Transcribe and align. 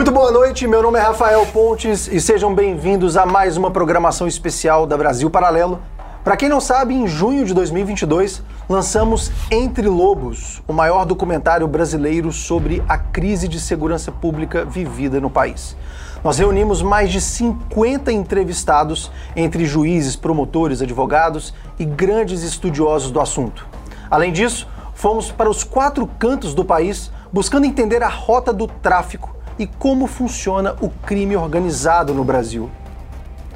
Muito 0.00 0.12
boa 0.12 0.32
noite, 0.32 0.66
meu 0.66 0.82
nome 0.82 0.98
é 0.98 1.02
Rafael 1.02 1.44
Pontes 1.44 2.08
e 2.08 2.18
sejam 2.18 2.54
bem-vindos 2.54 3.18
a 3.18 3.26
mais 3.26 3.58
uma 3.58 3.70
programação 3.70 4.26
especial 4.26 4.86
da 4.86 4.96
Brasil 4.96 5.28
Paralelo. 5.28 5.78
Para 6.24 6.38
quem 6.38 6.48
não 6.48 6.58
sabe, 6.58 6.94
em 6.94 7.06
junho 7.06 7.44
de 7.44 7.52
2022 7.52 8.42
lançamos 8.66 9.30
Entre 9.50 9.86
Lobos, 9.86 10.62
o 10.66 10.72
maior 10.72 11.04
documentário 11.04 11.68
brasileiro 11.68 12.32
sobre 12.32 12.82
a 12.88 12.96
crise 12.96 13.46
de 13.46 13.60
segurança 13.60 14.10
pública 14.10 14.64
vivida 14.64 15.20
no 15.20 15.28
país. 15.28 15.76
Nós 16.24 16.38
reunimos 16.38 16.80
mais 16.80 17.12
de 17.12 17.20
50 17.20 18.10
entrevistados 18.10 19.12
entre 19.36 19.66
juízes, 19.66 20.16
promotores, 20.16 20.80
advogados 20.80 21.52
e 21.78 21.84
grandes 21.84 22.42
estudiosos 22.42 23.10
do 23.10 23.20
assunto. 23.20 23.68
Além 24.10 24.32
disso, 24.32 24.66
fomos 24.94 25.30
para 25.30 25.50
os 25.50 25.62
quatro 25.62 26.08
cantos 26.18 26.54
do 26.54 26.64
país 26.64 27.12
buscando 27.30 27.66
entender 27.66 28.02
a 28.02 28.08
rota 28.08 28.50
do 28.50 28.66
tráfico 28.66 29.38
e 29.60 29.66
como 29.66 30.06
funciona 30.06 30.74
o 30.80 30.88
crime 30.88 31.36
organizado 31.36 32.14
no 32.14 32.24
Brasil. 32.24 32.70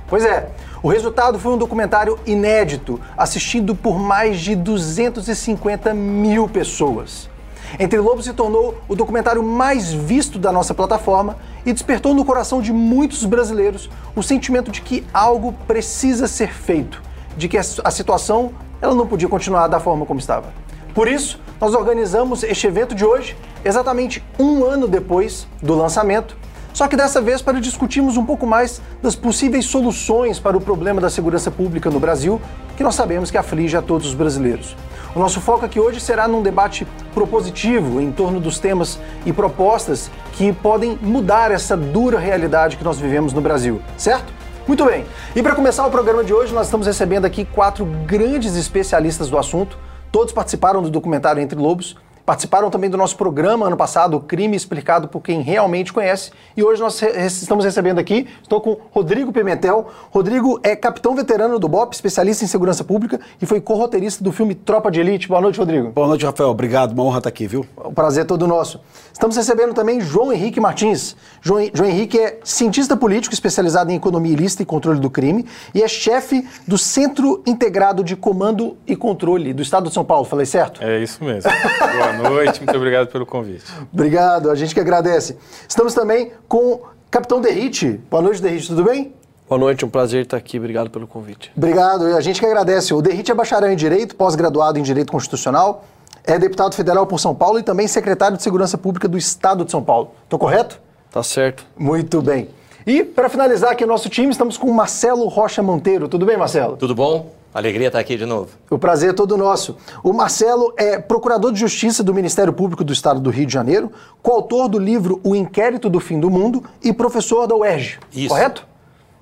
Pois 0.06 0.22
é, 0.22 0.50
o 0.82 0.88
resultado 0.88 1.38
foi 1.38 1.54
um 1.54 1.56
documentário 1.56 2.18
inédito, 2.26 3.00
assistido 3.16 3.74
por 3.74 3.98
mais 3.98 4.38
de 4.38 4.54
250 4.54 5.94
mil 5.94 6.46
pessoas. 6.46 7.30
Entre 7.78 7.98
Lobos 7.98 8.26
se 8.26 8.34
tornou 8.34 8.74
o 8.86 8.94
documentário 8.94 9.42
mais 9.42 9.94
visto 9.94 10.38
da 10.38 10.52
nossa 10.52 10.74
plataforma 10.74 11.38
e 11.64 11.72
despertou 11.72 12.12
no 12.12 12.22
coração 12.22 12.60
de 12.60 12.70
muitos 12.70 13.24
brasileiros 13.24 13.88
o 14.14 14.22
sentimento 14.22 14.70
de 14.70 14.82
que 14.82 15.06
algo 15.12 15.54
precisa 15.66 16.28
ser 16.28 16.52
feito, 16.52 17.00
de 17.34 17.48
que 17.48 17.56
a 17.56 17.90
situação 17.90 18.52
ela 18.82 18.94
não 18.94 19.06
podia 19.06 19.26
continuar 19.26 19.68
da 19.68 19.80
forma 19.80 20.04
como 20.04 20.20
estava. 20.20 20.52
Por 20.94 21.08
isso, 21.08 21.40
nós 21.58 21.72
organizamos 21.72 22.42
este 22.42 22.66
evento 22.66 22.94
de 22.94 23.06
hoje 23.06 23.34
exatamente 23.64 24.22
um 24.38 24.64
ano 24.64 24.86
depois 24.86 25.46
do 25.62 25.74
lançamento, 25.74 26.36
só 26.72 26.88
que 26.88 26.96
dessa 26.96 27.20
vez 27.20 27.40
para 27.40 27.60
discutirmos 27.60 28.16
um 28.16 28.26
pouco 28.26 28.46
mais 28.46 28.82
das 29.00 29.14
possíveis 29.14 29.64
soluções 29.64 30.40
para 30.40 30.56
o 30.56 30.60
problema 30.60 31.00
da 31.00 31.08
segurança 31.08 31.48
pública 31.48 31.88
no 31.88 32.00
Brasil, 32.00 32.40
que 32.76 32.82
nós 32.82 32.96
sabemos 32.96 33.30
que 33.30 33.38
aflige 33.38 33.76
a 33.76 33.82
todos 33.82 34.08
os 34.08 34.14
brasileiros. 34.14 34.76
O 35.14 35.20
nosso 35.20 35.40
foco 35.40 35.64
aqui 35.64 35.78
hoje 35.78 36.00
será 36.00 36.26
num 36.26 36.42
debate 36.42 36.84
propositivo 37.14 38.00
em 38.00 38.10
torno 38.10 38.40
dos 38.40 38.58
temas 38.58 38.98
e 39.24 39.32
propostas 39.32 40.10
que 40.32 40.52
podem 40.52 40.98
mudar 41.00 41.52
essa 41.52 41.76
dura 41.76 42.18
realidade 42.18 42.76
que 42.76 42.82
nós 42.82 42.98
vivemos 42.98 43.32
no 43.32 43.40
Brasil, 43.40 43.80
certo? 43.96 44.32
Muito 44.66 44.84
bem. 44.84 45.04
E 45.36 45.42
para 45.44 45.54
começar 45.54 45.86
o 45.86 45.90
programa 45.90 46.24
de 46.24 46.34
hoje, 46.34 46.52
nós 46.52 46.66
estamos 46.66 46.88
recebendo 46.88 47.24
aqui 47.24 47.44
quatro 47.44 47.84
grandes 47.84 48.56
especialistas 48.56 49.30
do 49.30 49.38
assunto. 49.38 49.78
Todos 50.10 50.32
participaram 50.32 50.82
do 50.82 50.90
documentário 50.90 51.40
Entre 51.40 51.56
Lobos 51.56 51.96
Participaram 52.24 52.70
também 52.70 52.88
do 52.88 52.96
nosso 52.96 53.18
programa 53.18 53.66
ano 53.66 53.76
passado, 53.76 54.16
o 54.16 54.20
Crime 54.20 54.56
Explicado 54.56 55.08
por 55.08 55.20
Quem 55.20 55.42
Realmente 55.42 55.92
Conhece. 55.92 56.30
E 56.56 56.62
hoje 56.62 56.80
nós 56.80 57.02
estamos 57.02 57.66
recebendo 57.66 57.98
aqui, 57.98 58.26
estou 58.40 58.62
com 58.62 58.78
Rodrigo 58.92 59.30
Pimentel. 59.30 59.88
Rodrigo 60.10 60.58
é 60.62 60.74
capitão 60.74 61.14
veterano 61.14 61.58
do 61.58 61.68
BOP, 61.68 61.92
especialista 61.92 62.42
em 62.42 62.46
segurança 62.46 62.82
pública 62.82 63.20
e 63.42 63.44
foi 63.44 63.60
co-roteirista 63.60 64.24
do 64.24 64.32
filme 64.32 64.54
Tropa 64.54 64.90
de 64.90 65.00
Elite. 65.00 65.28
Boa 65.28 65.42
noite, 65.42 65.58
Rodrigo. 65.58 65.90
Boa 65.90 66.08
noite, 66.08 66.24
Rafael. 66.24 66.48
Obrigado, 66.48 66.92
uma 66.92 67.02
honra 67.02 67.18
estar 67.18 67.28
aqui, 67.28 67.46
viu? 67.46 67.66
O 67.76 67.92
prazer 67.92 68.22
é 68.22 68.26
todo 68.26 68.46
nosso. 68.46 68.80
Estamos 69.12 69.36
recebendo 69.36 69.74
também 69.74 70.00
João 70.00 70.32
Henrique 70.32 70.58
Martins. 70.58 71.14
João, 71.42 71.68
João 71.74 71.90
Henrique 71.90 72.18
é 72.18 72.38
cientista 72.42 72.96
político 72.96 73.34
especializado 73.34 73.92
em 73.92 73.96
economia 73.96 74.32
ilícita 74.32 74.62
e 74.62 74.66
controle 74.66 74.98
do 74.98 75.10
crime 75.10 75.44
e 75.74 75.82
é 75.82 75.88
chefe 75.88 76.48
do 76.66 76.78
Centro 76.78 77.42
Integrado 77.46 78.02
de 78.02 78.16
Comando 78.16 78.78
e 78.86 78.96
Controle 78.96 79.52
do 79.52 79.60
Estado 79.60 79.88
de 79.88 79.94
São 79.94 80.06
Paulo. 80.06 80.24
Falei 80.24 80.46
certo? 80.46 80.82
É 80.82 81.02
isso 81.02 81.22
mesmo. 81.22 81.50
Boa 81.98 82.13
Boa 82.16 82.30
noite, 82.30 82.62
muito 82.62 82.76
obrigado 82.76 83.08
pelo 83.08 83.26
convite. 83.26 83.64
Obrigado, 83.92 84.50
a 84.50 84.54
gente 84.54 84.74
que 84.74 84.80
agradece. 84.80 85.36
Estamos 85.68 85.94
também 85.94 86.32
com 86.48 86.72
o 86.74 86.82
Capitão 87.10 87.40
Derrite. 87.40 88.00
Boa 88.10 88.22
noite, 88.22 88.40
Derrite, 88.40 88.68
tudo 88.68 88.84
bem? 88.84 89.12
Boa 89.48 89.58
noite, 89.58 89.84
um 89.84 89.88
prazer 89.88 90.22
estar 90.22 90.36
aqui. 90.36 90.58
Obrigado 90.58 90.90
pelo 90.90 91.06
convite. 91.06 91.52
Obrigado, 91.56 92.06
a 92.06 92.20
gente 92.20 92.40
que 92.40 92.46
agradece. 92.46 92.94
O 92.94 93.02
Derrite 93.02 93.30
é 93.30 93.34
bacharel 93.34 93.70
em 93.70 93.76
Direito, 93.76 94.16
pós-graduado 94.16 94.78
em 94.78 94.82
Direito 94.82 95.12
Constitucional, 95.12 95.84
é 96.24 96.38
deputado 96.38 96.74
federal 96.74 97.06
por 97.06 97.20
São 97.20 97.34
Paulo 97.34 97.58
e 97.58 97.62
também 97.62 97.86
secretário 97.86 98.36
de 98.36 98.42
Segurança 98.42 98.78
Pública 98.78 99.06
do 99.06 99.18
Estado 99.18 99.64
de 99.64 99.70
São 99.70 99.82
Paulo. 99.82 100.12
Estou 100.24 100.38
correto? 100.38 100.80
Tá 101.10 101.22
certo. 101.22 101.66
Muito 101.76 102.22
bem. 102.22 102.48
E, 102.86 103.04
para 103.04 103.28
finalizar 103.28 103.72
aqui 103.72 103.84
o 103.84 103.86
nosso 103.86 104.08
time, 104.08 104.30
estamos 104.30 104.56
com 104.56 104.68
o 104.68 104.74
Marcelo 104.74 105.26
Rocha 105.28 105.62
Monteiro. 105.62 106.08
Tudo 106.08 106.26
bem, 106.26 106.36
Marcelo? 106.36 106.76
Tudo 106.76 106.94
bom? 106.94 107.30
Alegria 107.54 107.86
estar 107.86 108.00
aqui 108.00 108.16
de 108.16 108.26
novo. 108.26 108.50
O 108.68 108.76
prazer 108.76 109.10
é 109.10 109.12
todo 109.12 109.36
nosso. 109.36 109.76
O 110.02 110.12
Marcelo 110.12 110.74
é 110.76 110.98
procurador 110.98 111.52
de 111.52 111.60
justiça 111.60 112.02
do 112.02 112.12
Ministério 112.12 112.52
Público 112.52 112.82
do 112.82 112.92
Estado 112.92 113.20
do 113.20 113.30
Rio 113.30 113.46
de 113.46 113.52
Janeiro, 113.52 113.92
coautor 114.20 114.68
do 114.68 114.76
livro 114.76 115.20
O 115.22 115.36
Inquérito 115.36 115.88
do 115.88 116.00
Fim 116.00 116.18
do 116.18 116.28
Mundo 116.28 116.64
e 116.82 116.92
professor 116.92 117.46
da 117.46 117.54
UERJ. 117.54 118.00
Isso. 118.12 118.28
Correto? 118.30 118.66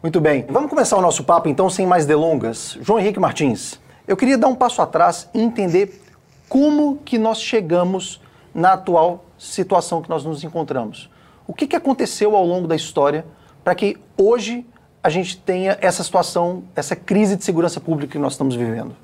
Muito 0.03 0.19
bem. 0.19 0.47
Vamos 0.49 0.71
começar 0.71 0.97
o 0.97 1.03
nosso 1.03 1.25
papo 1.25 1.47
então 1.47 1.69
sem 1.69 1.87
mais 1.87 2.07
delongas. 2.07 2.79
João 2.81 2.99
Henrique 2.99 3.21
Martins, 3.21 3.79
eu 4.09 4.17
queria 4.17 4.39
dar 4.39 4.49
um 4.49 4.55
passo 4.55 4.81
atrás 4.81 5.29
e 5.35 5.43
entender 5.43 6.01
como 6.49 7.01
que 7.05 7.19
nós 7.19 7.39
chegamos 7.39 8.19
na 8.55 8.73
atual 8.73 9.27
situação 9.37 10.01
que 10.01 10.09
nós 10.09 10.25
nos 10.25 10.43
encontramos. 10.43 11.11
O 11.47 11.53
que, 11.53 11.67
que 11.67 11.77
aconteceu 11.77 12.35
ao 12.35 12.47
longo 12.47 12.67
da 12.67 12.75
história 12.75 13.27
para 13.63 13.75
que 13.75 13.99
hoje 14.17 14.67
a 15.03 15.11
gente 15.11 15.37
tenha 15.37 15.77
essa 15.81 16.05
situação, 16.05 16.63
essa 16.77 16.95
crise 16.95 17.37
de 17.37 17.45
segurança 17.45 17.81
pública 17.81 18.13
que 18.13 18.19
nós 18.19 18.35
estamos 18.35 18.55
vivendo? 18.55 18.95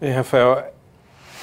Bem, 0.00 0.12
Rafael, 0.12 0.72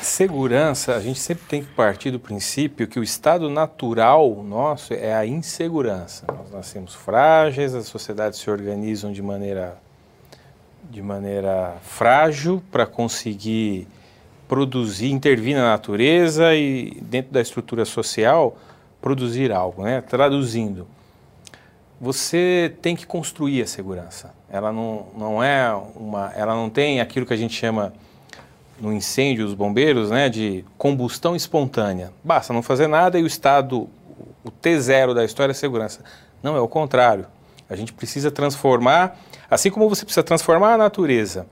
segurança, 0.02 0.96
a 0.96 1.00
gente 1.00 1.19
sempre 1.19 1.46
tem 1.47 1.64
que 1.64 1.70
partir 1.74 2.12
do 2.12 2.20
princípio 2.20 2.88
que 2.88 3.00
o 3.00 3.03
estado 3.03 3.50
natural 3.50 4.44
nosso 4.44 4.94
é 4.94 5.14
a 5.14 5.25
insegurança. 5.25 6.25
Nós 6.28 6.52
nascemos 6.52 6.94
frágeis, 6.94 7.74
as 7.74 7.86
sociedades 7.86 8.40
se 8.40 8.50
organizam 8.50 9.14
de 9.14 9.22
maneira, 9.22 9.78
de 10.90 11.02
maneira 11.02 11.75
frágil 11.81 12.62
para 12.70 12.86
conseguir 12.86 13.88
produzir, 14.47 15.09
intervir 15.09 15.56
na 15.56 15.64
natureza 15.64 16.53
e 16.53 17.00
dentro 17.02 17.31
da 17.31 17.40
estrutura 17.40 17.86
social 17.86 18.58
produzir 19.02 19.53
algo, 19.53 19.84
né? 19.84 20.02
Traduzindo, 20.02 20.86
você 22.01 22.73
tem 22.81 22.95
que 22.95 23.06
construir 23.06 23.62
a 23.62 23.67
segurança. 23.67 24.34
Ela 24.50 24.72
não, 24.72 25.06
não 25.16 25.44
é 25.44 25.72
uma, 25.95 26.34
ela 26.35 26.56
não 26.56 26.67
tem 26.67 27.00
aquilo 27.00 27.28
que 27.28 27.34
a 27.34 27.38
gente 27.38 27.53
chama 27.53 27.94
no 28.79 28.91
incêndio 28.91 29.45
os 29.45 29.53
bombeiros, 29.53 30.09
né, 30.09 30.28
de 30.28 30.66
combustão 30.79 31.35
espontânea. 31.35 32.11
Basta 32.23 32.51
não 32.51 32.63
fazer 32.63 32.88
nada 32.88 33.19
e 33.19 33.23
o 33.23 33.28
estado, 33.28 33.88
o 34.44 34.50
T0 34.50 35.13
da 35.13 35.23
história 35.23 35.51
é 35.51 35.53
segurança. 35.53 36.03
Não, 36.41 36.56
é 36.56 36.59
o 36.59 36.67
contrário. 36.67 37.28
A 37.69 37.75
gente 37.75 37.94
precisa 37.94 38.31
transformar, 38.31 39.16
assim 39.47 39.69
como 39.69 39.88
você 39.88 40.03
precisa 40.03 40.23
transformar 40.23 40.73
a 40.73 40.78
natureza 40.78 41.45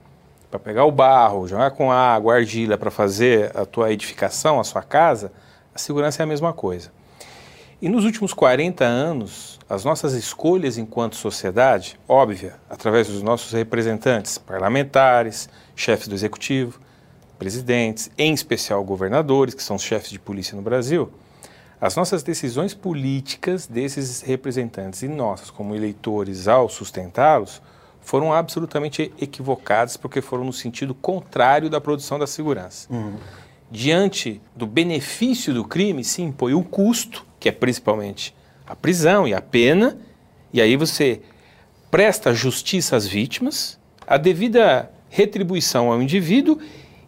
para 0.50 0.58
pegar 0.58 0.84
o 0.84 0.90
barro, 0.90 1.46
jogar 1.46 1.70
com 1.70 1.92
água, 1.92 2.34
argila 2.34 2.76
para 2.76 2.90
fazer 2.90 3.56
a 3.56 3.64
tua 3.64 3.92
edificação, 3.92 4.58
a 4.58 4.64
sua 4.64 4.82
casa, 4.82 5.30
a 5.72 5.78
segurança 5.78 6.20
é 6.20 6.24
a 6.24 6.26
mesma 6.26 6.52
coisa. 6.52 6.90
E 7.80 7.88
nos 7.88 8.04
últimos 8.04 8.34
40 8.34 8.84
anos, 8.84 9.49
as 9.70 9.84
nossas 9.84 10.14
escolhas 10.14 10.76
enquanto 10.76 11.14
sociedade, 11.14 11.96
óbvia, 12.08 12.56
através 12.68 13.06
dos 13.06 13.22
nossos 13.22 13.52
representantes 13.52 14.36
parlamentares, 14.36 15.48
chefes 15.76 16.08
do 16.08 16.14
executivo, 16.16 16.80
presidentes, 17.38 18.10
em 18.18 18.34
especial 18.34 18.82
governadores, 18.82 19.54
que 19.54 19.62
são 19.62 19.76
os 19.76 19.82
chefes 19.82 20.10
de 20.10 20.18
polícia 20.18 20.56
no 20.56 20.60
Brasil, 20.60 21.08
as 21.80 21.94
nossas 21.94 22.24
decisões 22.24 22.74
políticas 22.74 23.68
desses 23.68 24.22
representantes 24.22 25.02
e 25.02 25.08
nossas 25.08 25.50
como 25.50 25.76
eleitores 25.76 26.48
ao 26.48 26.68
sustentá-los 26.68 27.62
foram 28.00 28.32
absolutamente 28.32 29.12
equivocadas 29.20 29.96
porque 29.96 30.20
foram 30.20 30.42
no 30.42 30.52
sentido 30.52 30.96
contrário 30.96 31.70
da 31.70 31.80
produção 31.80 32.18
da 32.18 32.26
segurança. 32.26 32.92
Uhum. 32.92 33.14
Diante 33.70 34.42
do 34.56 34.66
benefício 34.66 35.54
do 35.54 35.64
crime, 35.64 36.02
se 36.02 36.22
impõe 36.22 36.54
o 36.54 36.64
custo 36.64 37.24
que 37.38 37.48
é 37.48 37.52
principalmente 37.52 38.34
a 38.70 38.76
prisão 38.76 39.26
e 39.26 39.34
a 39.34 39.42
pena, 39.42 39.98
e 40.52 40.62
aí 40.62 40.76
você 40.76 41.20
presta 41.90 42.32
justiça 42.32 42.94
às 42.94 43.04
vítimas, 43.04 43.76
a 44.06 44.16
devida 44.16 44.88
retribuição 45.08 45.90
ao 45.90 46.00
indivíduo, 46.00 46.56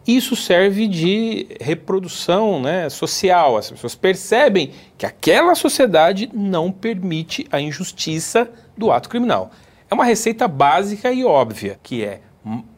isso 0.05 0.35
serve 0.35 0.88
de 0.88 1.47
reprodução 1.61 2.61
né, 2.61 2.91
social. 2.91 3.56
As 3.56 3.70
pessoas 3.70 3.94
percebem 3.94 4.73
que 4.99 5.06
aquela 5.06 5.55
sociedade 5.55 6.29
não 6.35 6.73
permite 6.73 7.47
a 7.53 7.61
injustiça 7.61 8.50
do 8.76 8.91
ato 8.91 9.08
criminal. 9.08 9.53
É 9.88 9.94
uma 9.94 10.05
receita 10.05 10.49
básica 10.49 11.12
e 11.12 11.25
óbvia, 11.25 11.79
que 11.81 12.03
é 12.03 12.23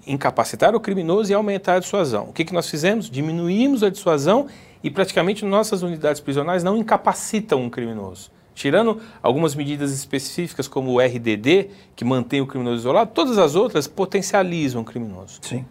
incapacitar 0.06 0.74
o 0.74 0.80
criminoso 0.80 1.32
e 1.32 1.34
aumentar 1.34 1.76
a 1.76 1.78
dissuasão. 1.78 2.24
O 2.24 2.32
que, 2.34 2.44
que 2.44 2.52
nós 2.52 2.68
fizemos? 2.68 3.08
Diminuímos 3.08 3.82
a 3.82 3.88
dissuasão 3.88 4.46
e 4.82 4.90
praticamente 4.90 5.42
nossas 5.42 5.80
unidades 5.80 6.20
prisionais 6.20 6.62
não 6.62 6.76
incapacitam 6.76 7.62
um 7.62 7.70
criminoso. 7.70 8.30
Tirando 8.54 9.00
algumas 9.22 9.54
medidas 9.54 9.92
específicas, 9.92 10.68
como 10.68 10.92
o 10.92 11.00
RDD, 11.00 11.70
que 11.96 12.04
mantém 12.04 12.40
o 12.40 12.46
criminoso 12.46 12.76
isolado, 12.76 13.10
todas 13.12 13.36
as 13.36 13.54
outras 13.54 13.88
potencializam 13.88 14.82
o 14.82 14.84
criminoso. 14.84 15.40
Sim. 15.42 15.64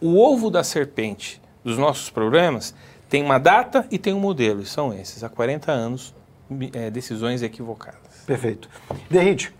O 0.00 0.18
ovo 0.18 0.50
da 0.50 0.64
serpente 0.64 1.40
dos 1.64 1.78
nossos 1.78 2.10
problemas 2.10 2.74
tem 3.08 3.22
uma 3.22 3.38
data 3.38 3.86
e 3.90 3.98
tem 3.98 4.14
um 4.14 4.20
modelo, 4.20 4.62
e 4.62 4.66
são 4.66 4.92
esses. 4.92 5.22
Há 5.22 5.28
40 5.28 5.70
anos 5.70 6.14
é, 6.72 6.90
decisões 6.90 7.42
equivocadas. 7.42 8.00
Perfeito. 8.26 8.68
Derrite, 9.08 9.52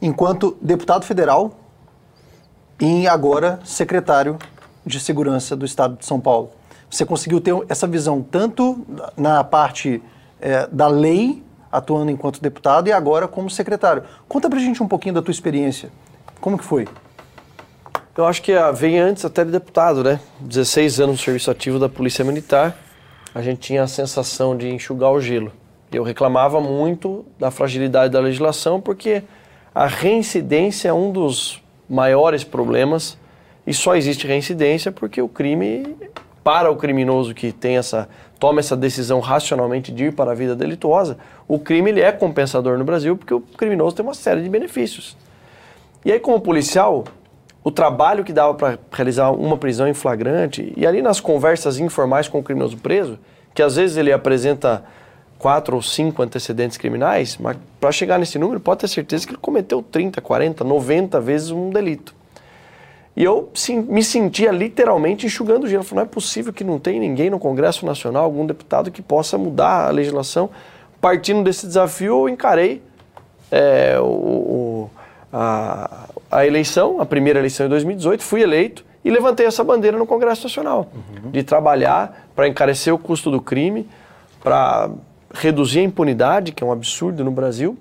enquanto 0.00 0.56
deputado 0.60 1.04
federal 1.04 1.58
e 2.80 3.08
agora 3.08 3.60
secretário 3.64 4.38
de 4.84 5.00
Segurança 5.00 5.56
do 5.56 5.64
Estado 5.64 5.96
de 5.96 6.06
São 6.06 6.20
Paulo, 6.20 6.50
você 6.90 7.04
conseguiu 7.04 7.40
ter 7.40 7.54
essa 7.68 7.86
visão 7.86 8.22
tanto 8.22 8.84
na 9.16 9.44
parte 9.44 10.02
é, 10.40 10.66
da 10.68 10.88
lei, 10.88 11.42
atuando 11.70 12.10
enquanto 12.10 12.40
deputado, 12.40 12.88
e 12.88 12.92
agora 12.92 13.28
como 13.28 13.50
secretário. 13.50 14.02
Conta 14.28 14.48
pra 14.48 14.58
gente 14.58 14.82
um 14.82 14.88
pouquinho 14.88 15.14
da 15.14 15.22
tua 15.22 15.32
experiência. 15.32 15.90
Como 16.40 16.56
que 16.56 16.64
foi? 16.64 16.86
Eu 18.16 18.26
acho 18.26 18.42
que 18.42 18.52
ah, 18.52 18.72
vem 18.72 18.98
antes 18.98 19.24
até 19.24 19.44
de 19.44 19.52
deputado, 19.52 20.02
né? 20.02 20.18
16 20.40 21.00
anos 21.00 21.18
no 21.18 21.24
serviço 21.24 21.50
ativo 21.50 21.78
da 21.78 21.88
Polícia 21.88 22.24
Militar, 22.24 22.76
a 23.34 23.40
gente 23.40 23.60
tinha 23.60 23.82
a 23.82 23.86
sensação 23.86 24.56
de 24.56 24.68
enxugar 24.68 25.12
o 25.12 25.20
gelo. 25.20 25.52
Eu 25.92 26.02
reclamava 26.02 26.60
muito 26.60 27.24
da 27.38 27.50
fragilidade 27.50 28.12
da 28.12 28.20
legislação 28.20 28.80
porque 28.80 29.22
a 29.74 29.86
reincidência 29.86 30.88
é 30.88 30.92
um 30.92 31.12
dos 31.12 31.62
maiores 31.88 32.42
problemas 32.42 33.16
e 33.66 33.72
só 33.72 33.94
existe 33.94 34.26
reincidência 34.26 34.90
porque 34.90 35.22
o 35.22 35.28
crime 35.28 35.96
para 36.42 36.70
o 36.70 36.76
criminoso 36.76 37.34
que 37.34 37.52
tem 37.52 37.76
essa 37.76 38.08
toma 38.38 38.60
essa 38.60 38.76
decisão 38.76 39.20
racionalmente 39.20 39.90
de 39.90 40.04
ir 40.04 40.12
para 40.12 40.30
a 40.30 40.34
vida 40.34 40.54
delituosa, 40.54 41.18
o 41.46 41.58
crime 41.58 41.90
ele 41.90 42.00
é 42.00 42.12
compensador 42.12 42.78
no 42.78 42.84
Brasil 42.84 43.16
porque 43.16 43.34
o 43.34 43.40
criminoso 43.40 43.96
tem 43.96 44.04
uma 44.04 44.14
série 44.14 44.42
de 44.42 44.48
benefícios. 44.48 45.16
E 46.04 46.12
aí 46.12 46.20
como 46.20 46.40
policial, 46.40 47.04
o 47.64 47.70
trabalho 47.70 48.24
que 48.24 48.32
dava 48.32 48.54
para 48.54 48.78
realizar 48.92 49.30
uma 49.30 49.56
prisão 49.56 49.88
em 49.88 49.94
flagrante 49.94 50.72
e 50.76 50.86
ali 50.86 51.02
nas 51.02 51.20
conversas 51.20 51.78
informais 51.78 52.28
com 52.28 52.38
o 52.38 52.42
criminoso 52.42 52.76
preso, 52.76 53.18
que 53.54 53.62
às 53.62 53.76
vezes 53.76 53.96
ele 53.96 54.12
apresenta 54.12 54.84
quatro 55.38 55.76
ou 55.76 55.82
cinco 55.82 56.22
antecedentes 56.22 56.76
criminais, 56.76 57.36
mas 57.38 57.56
para 57.80 57.92
chegar 57.92 58.18
nesse 58.18 58.38
número, 58.38 58.60
pode 58.60 58.80
ter 58.80 58.88
certeza 58.88 59.26
que 59.26 59.32
ele 59.32 59.40
cometeu 59.40 59.82
30, 59.82 60.20
40, 60.20 60.64
90 60.64 61.20
vezes 61.20 61.50
um 61.50 61.70
delito. 61.70 62.14
E 63.18 63.24
eu 63.24 63.50
sim, 63.52 63.80
me 63.80 64.04
sentia 64.04 64.52
literalmente 64.52 65.26
enxugando 65.26 65.64
o 65.64 65.66
gelo. 65.66 65.82
Falei, 65.82 66.04
não 66.04 66.08
é 66.08 66.14
possível 66.14 66.52
que 66.52 66.62
não 66.62 66.78
tenha 66.78 67.00
ninguém 67.00 67.28
no 67.28 67.40
Congresso 67.40 67.84
Nacional, 67.84 68.22
algum 68.22 68.46
deputado 68.46 68.92
que 68.92 69.02
possa 69.02 69.36
mudar 69.36 69.88
a 69.88 69.90
legislação. 69.90 70.48
Partindo 71.00 71.42
desse 71.42 71.66
desafio, 71.66 72.12
eu 72.12 72.28
encarei 72.28 72.80
é, 73.50 73.98
o, 73.98 74.04
o, 74.04 74.90
a, 75.32 76.06
a, 76.30 76.46
eleição, 76.46 77.00
a 77.00 77.06
primeira 77.06 77.40
eleição 77.40 77.66
em 77.66 77.68
2018, 77.68 78.22
fui 78.22 78.40
eleito 78.40 78.84
e 79.04 79.10
levantei 79.10 79.46
essa 79.46 79.64
bandeira 79.64 79.98
no 79.98 80.06
Congresso 80.06 80.44
Nacional, 80.44 80.86
uhum. 80.94 81.32
de 81.32 81.42
trabalhar 81.42 82.28
para 82.36 82.46
encarecer 82.46 82.94
o 82.94 82.98
custo 82.98 83.32
do 83.32 83.40
crime, 83.40 83.88
para 84.40 84.90
reduzir 85.34 85.80
a 85.80 85.82
impunidade, 85.82 86.52
que 86.52 86.62
é 86.62 86.66
um 86.66 86.70
absurdo 86.70 87.24
no 87.24 87.32
Brasil. 87.32 87.76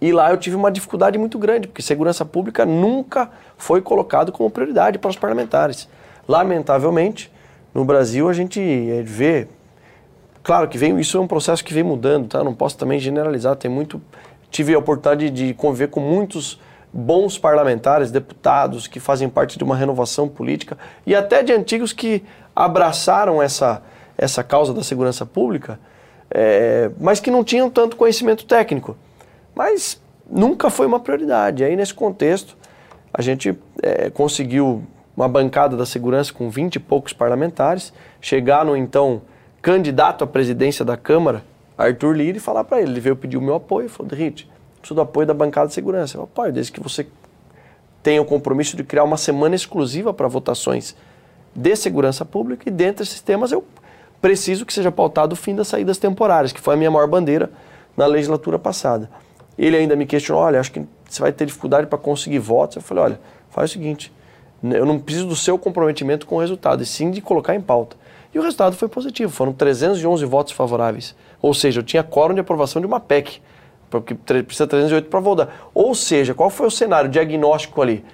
E 0.00 0.12
lá 0.12 0.30
eu 0.30 0.36
tive 0.36 0.56
uma 0.56 0.70
dificuldade 0.70 1.16
muito 1.16 1.38
grande, 1.38 1.68
porque 1.68 1.82
segurança 1.82 2.24
pública 2.24 2.66
nunca 2.66 3.30
foi 3.56 3.80
colocado 3.80 4.32
como 4.32 4.50
prioridade 4.50 4.98
para 4.98 5.10
os 5.10 5.16
parlamentares. 5.16 5.88
Lamentavelmente, 6.26 7.30
no 7.72 7.84
Brasil 7.84 8.28
a 8.28 8.32
gente 8.32 8.60
eh, 8.60 9.02
vê, 9.04 9.46
claro 10.42 10.68
que 10.68 10.76
vem, 10.76 10.98
isso 10.98 11.16
é 11.16 11.20
um 11.20 11.26
processo 11.26 11.64
que 11.64 11.72
vem 11.72 11.82
mudando, 11.82 12.28
tá? 12.28 12.42
Não 12.42 12.54
posso 12.54 12.76
também 12.76 12.98
generalizar, 12.98 13.54
tem 13.56 13.70
muito 13.70 14.00
tive 14.50 14.74
a 14.74 14.78
oportunidade 14.78 15.30
de 15.30 15.54
conviver 15.54 15.88
com 15.88 16.00
muitos 16.00 16.60
bons 16.92 17.38
parlamentares, 17.38 18.10
deputados 18.10 18.86
que 18.86 19.00
fazem 19.00 19.28
parte 19.28 19.56
de 19.56 19.64
uma 19.64 19.74
renovação 19.74 20.28
política 20.28 20.76
e 21.06 21.14
até 21.14 21.42
de 21.42 21.52
antigos 21.52 21.92
que 21.92 22.22
abraçaram 22.54 23.42
essa, 23.42 23.82
essa 24.18 24.44
causa 24.44 24.74
da 24.74 24.82
segurança 24.82 25.24
pública 25.24 25.78
é, 26.34 26.90
mas 26.98 27.20
que 27.20 27.30
não 27.30 27.44
tinham 27.44 27.68
tanto 27.68 27.96
conhecimento 27.96 28.44
técnico. 28.44 28.96
Mas 29.54 30.00
nunca 30.30 30.70
foi 30.70 30.86
uma 30.86 31.00
prioridade. 31.00 31.64
Aí, 31.64 31.76
nesse 31.76 31.94
contexto, 31.94 32.56
a 33.12 33.20
gente 33.20 33.56
é, 33.82 34.10
conseguiu 34.10 34.82
uma 35.16 35.28
bancada 35.28 35.76
da 35.76 35.84
segurança 35.84 36.32
com 36.32 36.48
20 36.48 36.76
e 36.76 36.78
poucos 36.78 37.12
parlamentares, 37.12 37.92
chegar 38.20 38.64
no 38.64 38.76
então 38.76 39.22
candidato 39.60 40.24
à 40.24 40.26
presidência 40.26 40.84
da 40.84 40.96
Câmara, 40.96 41.44
Arthur 41.76 42.16
Lira, 42.16 42.38
e 42.38 42.40
falar 42.40 42.64
para 42.64 42.80
ele. 42.80 42.92
Ele 42.92 43.00
veio 43.00 43.16
pedir 43.16 43.36
o 43.36 43.42
meu 43.42 43.54
apoio, 43.54 43.88
falou, 43.88 44.08
Derrite, 44.08 44.50
preciso 44.78 44.94
do 44.94 45.00
apoio 45.02 45.26
da 45.26 45.34
bancada 45.34 45.68
de 45.68 45.74
segurança. 45.74 46.16
Eu 46.16 46.22
apoio, 46.24 46.52
desde 46.52 46.72
que 46.72 46.80
você 46.80 47.06
tenha 48.02 48.20
o 48.20 48.24
compromisso 48.24 48.76
de 48.76 48.82
criar 48.82 49.04
uma 49.04 49.16
semana 49.16 49.54
exclusiva 49.54 50.12
para 50.12 50.26
votações 50.26 50.96
de 51.54 51.76
segurança 51.76 52.24
pública 52.24 52.68
e 52.68 52.72
dentro 52.72 53.04
desses 53.04 53.20
temas 53.20 53.52
eu 53.52 53.64
preciso 54.20 54.64
que 54.64 54.72
seja 54.72 54.90
pautado 54.90 55.34
o 55.34 55.36
fim 55.36 55.54
das 55.54 55.68
saídas 55.68 55.98
temporárias, 55.98 56.52
que 56.52 56.60
foi 56.60 56.74
a 56.74 56.76
minha 56.76 56.90
maior 56.90 57.06
bandeira 57.06 57.50
na 57.96 58.06
legislatura 58.06 58.58
passada. 58.58 59.10
Ele 59.58 59.76
ainda 59.76 59.94
me 59.94 60.06
questionou, 60.06 60.42
olha, 60.42 60.58
acho 60.58 60.72
que 60.72 60.82
você 61.08 61.20
vai 61.20 61.32
ter 61.32 61.46
dificuldade 61.46 61.86
para 61.86 61.98
conseguir 61.98 62.38
votos. 62.38 62.76
Eu 62.76 62.82
falei, 62.82 63.04
olha, 63.04 63.20
faz 63.50 63.70
o 63.70 63.72
seguinte, 63.72 64.12
eu 64.62 64.86
não 64.86 64.98
preciso 64.98 65.26
do 65.26 65.36
seu 65.36 65.58
comprometimento 65.58 66.26
com 66.26 66.36
o 66.36 66.40
resultado, 66.40 66.82
e 66.82 66.86
sim 66.86 67.10
de 67.10 67.20
colocar 67.20 67.54
em 67.54 67.60
pauta. 67.60 67.96
E 68.34 68.38
o 68.38 68.42
resultado 68.42 68.76
foi 68.76 68.88
positivo, 68.88 69.30
foram 69.30 69.52
311 69.52 70.24
votos 70.24 70.52
favoráveis. 70.52 71.14
Ou 71.40 71.52
seja, 71.52 71.80
eu 71.80 71.84
tinha 71.84 72.02
quórum 72.02 72.34
de 72.34 72.40
aprovação 72.40 72.80
de 72.80 72.86
uma 72.86 72.98
PEC, 72.98 73.42
porque 73.90 74.14
precisa 74.14 74.66
308 74.66 75.08
para 75.08 75.20
votar. 75.20 75.70
Ou 75.74 75.94
seja, 75.94 76.32
qual 76.32 76.48
foi 76.48 76.66
o 76.66 76.70
cenário 76.70 77.10
diagnóstico 77.10 77.82
ali? 77.82 78.04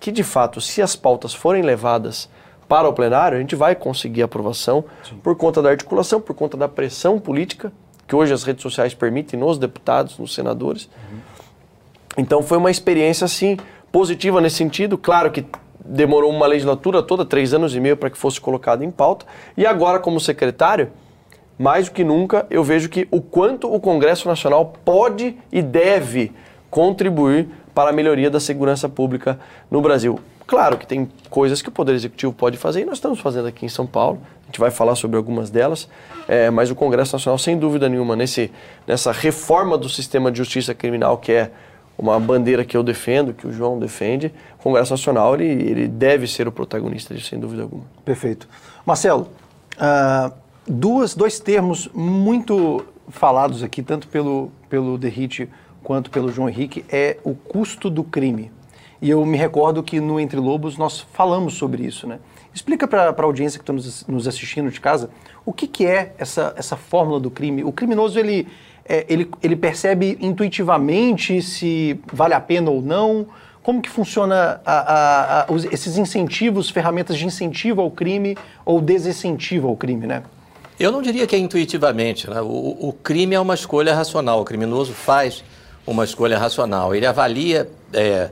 Que 0.00 0.10
de 0.10 0.22
fato, 0.22 0.60
se 0.60 0.80
as 0.80 0.96
pautas 0.96 1.34
forem 1.34 1.62
levadas 1.62 2.28
para 2.66 2.88
o 2.88 2.92
plenário, 2.92 3.36
a 3.36 3.40
gente 3.40 3.54
vai 3.54 3.74
conseguir 3.74 4.22
aprovação 4.22 4.84
Sim. 5.04 5.16
por 5.22 5.36
conta 5.36 5.60
da 5.60 5.70
articulação, 5.70 6.20
por 6.20 6.34
conta 6.34 6.56
da 6.56 6.68
pressão 6.68 7.18
política 7.18 7.72
que 8.06 8.14
hoje 8.14 8.32
as 8.32 8.42
redes 8.42 8.62
sociais 8.62 8.94
permitem 8.94 9.38
nos 9.38 9.58
deputados, 9.58 10.18
nos 10.18 10.34
senadores. 10.34 10.84
Uhum. 10.84 11.18
Então 12.18 12.42
foi 12.42 12.58
uma 12.58 12.70
experiência 12.70 13.24
assim 13.24 13.56
positiva 13.90 14.40
nesse 14.40 14.56
sentido. 14.56 14.96
Claro 14.96 15.30
que 15.30 15.44
demorou 15.84 16.30
uma 16.30 16.46
legislatura 16.46 17.02
toda, 17.02 17.24
três 17.24 17.52
anos 17.54 17.74
e 17.74 17.80
meio, 17.80 17.96
para 17.96 18.10
que 18.10 18.18
fosse 18.18 18.40
colocado 18.40 18.82
em 18.82 18.90
pauta. 18.90 19.26
E 19.56 19.66
agora, 19.66 19.98
como 19.98 20.18
secretário, 20.20 20.90
mais 21.58 21.88
do 21.88 21.92
que 21.92 22.04
nunca, 22.04 22.46
eu 22.50 22.62
vejo 22.62 22.88
que 22.88 23.08
o 23.10 23.20
quanto 23.20 23.72
o 23.72 23.80
Congresso 23.80 24.28
Nacional 24.28 24.74
pode 24.84 25.36
e 25.50 25.62
deve 25.62 26.32
contribuir 26.70 27.48
para 27.74 27.90
a 27.90 27.92
melhoria 27.92 28.30
da 28.30 28.40
segurança 28.40 28.88
pública 28.88 29.38
no 29.70 29.80
Brasil. 29.80 30.18
Claro 30.46 30.78
que 30.78 30.86
tem 30.86 31.10
coisas 31.28 31.60
que 31.60 31.68
o 31.68 31.72
Poder 31.72 31.94
Executivo 31.94 32.32
pode 32.32 32.56
fazer 32.56 32.82
e 32.82 32.84
nós 32.84 32.98
estamos 32.98 33.18
fazendo 33.18 33.48
aqui 33.48 33.66
em 33.66 33.68
São 33.68 33.86
Paulo. 33.86 34.20
A 34.44 34.46
gente 34.46 34.60
vai 34.60 34.70
falar 34.70 34.94
sobre 34.94 35.16
algumas 35.16 35.50
delas, 35.50 35.88
é, 36.28 36.50
mas 36.50 36.70
o 36.70 36.74
Congresso 36.74 37.16
Nacional, 37.16 37.36
sem 37.36 37.58
dúvida 37.58 37.88
nenhuma, 37.88 38.14
nesse, 38.14 38.52
nessa 38.86 39.10
reforma 39.10 39.76
do 39.76 39.88
sistema 39.88 40.30
de 40.30 40.38
justiça 40.38 40.72
criminal, 40.72 41.18
que 41.18 41.32
é 41.32 41.50
uma 41.98 42.20
bandeira 42.20 42.64
que 42.64 42.76
eu 42.76 42.82
defendo, 42.82 43.34
que 43.34 43.46
o 43.46 43.52
João 43.52 43.78
defende, 43.78 44.32
o 44.60 44.62
Congresso 44.62 44.92
Nacional 44.92 45.34
ele, 45.34 45.46
ele 45.46 45.88
deve 45.88 46.28
ser 46.28 46.46
o 46.46 46.52
protagonista 46.52 47.12
disso, 47.12 47.30
sem 47.30 47.40
dúvida 47.40 47.62
alguma. 47.62 47.82
Perfeito. 48.04 48.48
Marcelo, 48.84 49.28
uh, 49.78 50.32
duas, 50.66 51.14
dois 51.14 51.40
termos 51.40 51.88
muito 51.92 52.84
falados 53.08 53.64
aqui, 53.64 53.82
tanto 53.82 54.06
pelo, 54.08 54.52
pelo 54.68 54.96
Derrite 54.96 55.48
quanto 55.82 56.10
pelo 56.10 56.30
João 56.30 56.48
Henrique, 56.48 56.84
é 56.88 57.16
o 57.24 57.34
custo 57.34 57.88
do 57.88 58.04
crime. 58.04 58.50
E 59.00 59.10
eu 59.10 59.24
me 59.26 59.36
recordo 59.36 59.82
que 59.82 60.00
no 60.00 60.18
Entre 60.18 60.38
Lobos 60.38 60.78
nós 60.78 61.00
falamos 61.12 61.54
sobre 61.54 61.84
isso, 61.84 62.06
né? 62.06 62.18
Explica 62.54 62.88
para 62.88 63.10
a 63.10 63.22
audiência 63.22 63.58
que 63.58 63.70
está 63.70 63.72
nos, 64.10 64.26
assistindo 64.26 64.70
de 64.70 64.80
casa 64.80 65.10
o 65.44 65.52
que, 65.52 65.66
que 65.66 65.84
é 65.84 66.14
essa, 66.16 66.54
essa 66.56 66.74
fórmula 66.74 67.20
do 67.20 67.30
crime. 67.30 67.62
O 67.62 67.70
criminoso, 67.70 68.18
ele, 68.18 68.48
é, 68.82 69.04
ele, 69.10 69.30
ele 69.42 69.54
percebe 69.54 70.16
intuitivamente 70.22 71.42
se 71.42 72.00
vale 72.10 72.32
a 72.32 72.40
pena 72.40 72.70
ou 72.70 72.80
não? 72.80 73.26
Como 73.62 73.82
que 73.82 73.90
funciona 73.90 74.60
a, 74.64 74.72
a, 74.72 75.42
a, 75.42 75.52
os, 75.52 75.66
esses 75.66 75.98
incentivos, 75.98 76.70
ferramentas 76.70 77.18
de 77.18 77.26
incentivo 77.26 77.82
ao 77.82 77.90
crime 77.90 78.38
ou 78.64 78.80
desincentivo 78.80 79.68
ao 79.68 79.76
crime, 79.76 80.06
né? 80.06 80.22
Eu 80.80 80.90
não 80.90 81.02
diria 81.02 81.26
que 81.26 81.36
é 81.36 81.38
intuitivamente. 81.38 82.28
Né? 82.30 82.40
O, 82.40 82.88
o 82.88 82.92
crime 83.02 83.34
é 83.34 83.40
uma 83.40 83.54
escolha 83.54 83.94
racional. 83.94 84.40
O 84.40 84.44
criminoso 84.44 84.94
faz 84.94 85.44
uma 85.86 86.04
escolha 86.04 86.38
racional. 86.38 86.94
Ele 86.94 87.04
avalia... 87.04 87.68
É, 87.92 88.30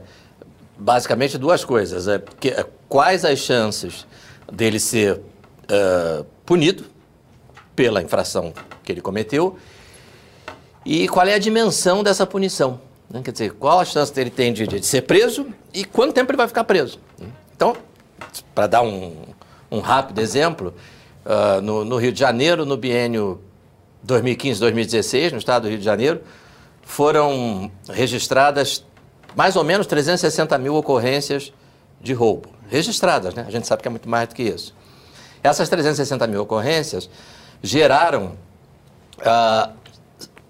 basicamente 0.77 1.37
duas 1.37 1.63
coisas. 1.63 2.07
É, 2.07 2.21
que, 2.39 2.49
é, 2.49 2.65
quais 2.87 3.25
as 3.25 3.39
chances 3.39 4.05
dele 4.51 4.79
ser 4.79 5.15
uh, 5.15 6.25
punido 6.45 6.85
pela 7.75 8.01
infração 8.01 8.53
que 8.83 8.91
ele 8.91 9.01
cometeu 9.01 9.57
e 10.85 11.07
qual 11.07 11.25
é 11.25 11.33
a 11.33 11.39
dimensão 11.39 12.03
dessa 12.03 12.25
punição. 12.25 12.79
Né? 13.09 13.21
Quer 13.23 13.31
dizer, 13.31 13.51
qual 13.53 13.79
a 13.79 13.85
chance 13.85 14.13
dele 14.13 14.29
tem 14.29 14.53
de, 14.53 14.67
de, 14.67 14.85
ser 14.85 15.01
preso 15.01 15.47
e 15.73 15.83
quanto 15.83 16.13
tempo 16.13 16.31
ele 16.31 16.37
vai 16.37 16.47
ficar 16.47 16.63
preso. 16.63 16.99
Então, 17.55 17.75
para 18.53 18.67
dar 18.67 18.81
um, 18.81 19.15
um, 19.71 19.79
rápido 19.79 20.19
exemplo, 20.19 20.73
uh, 21.25 21.61
no, 21.61 21.83
no 21.83 21.97
Rio 21.97 22.11
de 22.11 22.19
Janeiro, 22.19 22.65
no 22.65 22.77
biênio 22.77 23.41
2015-2016, 24.05 25.31
no 25.31 25.37
estado 25.37 25.63
do 25.63 25.69
Rio 25.69 25.79
de 25.79 25.85
Janeiro, 25.85 26.21
foram 26.83 27.71
registradas 27.89 28.85
mais 29.35 29.55
ou 29.55 29.63
menos 29.63 29.85
360 29.87 30.57
mil 30.57 30.75
ocorrências 30.75 31.51
de 32.01 32.13
roubo 32.13 32.49
registradas, 32.69 33.33
né? 33.33 33.45
A 33.47 33.51
gente 33.51 33.67
sabe 33.67 33.81
que 33.81 33.87
é 33.87 33.91
muito 33.91 34.09
mais 34.09 34.27
do 34.29 34.35
que 34.35 34.43
isso. 34.43 34.73
Essas 35.43 35.69
360 35.69 36.25
mil 36.27 36.41
ocorrências 36.41 37.09
geraram 37.61 38.33
ah, 39.23 39.71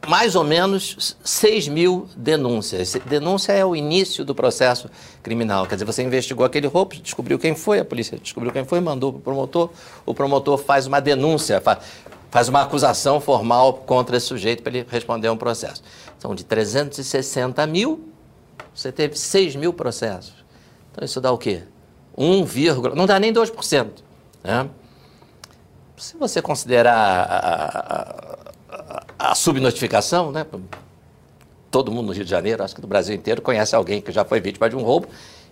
mais 0.07 0.35
ou 0.35 0.43
menos 0.43 1.17
6 1.23 1.67
mil 1.67 2.07
denúncias. 2.15 2.95
Denúncia 3.05 3.51
é 3.53 3.65
o 3.65 3.75
início 3.75 4.23
do 4.23 4.35
processo 4.35 4.89
criminal. 5.23 5.65
Quer 5.65 5.75
dizer, 5.75 5.85
você 5.85 6.03
investigou 6.03 6.45
aquele 6.45 6.67
roubo, 6.67 6.95
descobriu 6.95 7.39
quem 7.39 7.55
foi, 7.55 7.79
a 7.79 7.85
polícia 7.85 8.17
descobriu 8.17 8.51
quem 8.51 8.63
foi, 8.63 8.79
mandou 8.79 9.11
para 9.11 9.19
o 9.19 9.21
promotor, 9.21 9.69
o 10.05 10.13
promotor 10.13 10.57
faz 10.57 10.87
uma 10.87 10.99
denúncia, 10.99 11.61
faz 12.29 12.47
uma 12.47 12.61
acusação 12.61 13.19
formal 13.19 13.73
contra 13.73 14.17
esse 14.17 14.27
sujeito 14.27 14.63
para 14.63 14.77
ele 14.77 14.87
responder 14.89 15.27
a 15.27 15.33
um 15.33 15.37
processo. 15.37 15.83
Então, 16.17 16.35
de 16.35 16.43
360 16.43 17.65
mil, 17.67 18.14
você 18.75 18.91
teve 18.91 19.17
6 19.17 19.55
mil 19.55 19.71
processos. 19.71 20.33
Então, 20.91 21.03
isso 21.05 21.21
dá 21.21 21.31
o 21.31 21.37
quê? 21.37 21.63
1, 22.17 22.45
não 22.93 23.05
dá 23.05 23.17
nem 23.19 23.33
2%. 23.33 23.87
Né? 24.43 24.69
Se 25.97 26.17
você 26.17 26.41
considerar 26.41 26.93
a, 26.93 28.45
a, 28.69 29.31
a 29.31 29.35
subnotificação, 29.35 30.31
né? 30.31 30.45
todo 31.71 31.89
mundo 31.89 32.07
no 32.07 32.13
Rio 32.13 32.25
de 32.25 32.29
Janeiro, 32.29 32.63
acho 32.63 32.75
que 32.75 32.81
do 32.81 32.87
Brasil 32.87 33.15
inteiro, 33.15 33.41
conhece 33.41 33.75
alguém 33.75 34.01
que 34.01 34.11
já 34.11 34.25
foi 34.25 34.41
vítima 34.41 34.69
de 34.69 34.75
um 34.75 34.81
roubo 34.81 35.07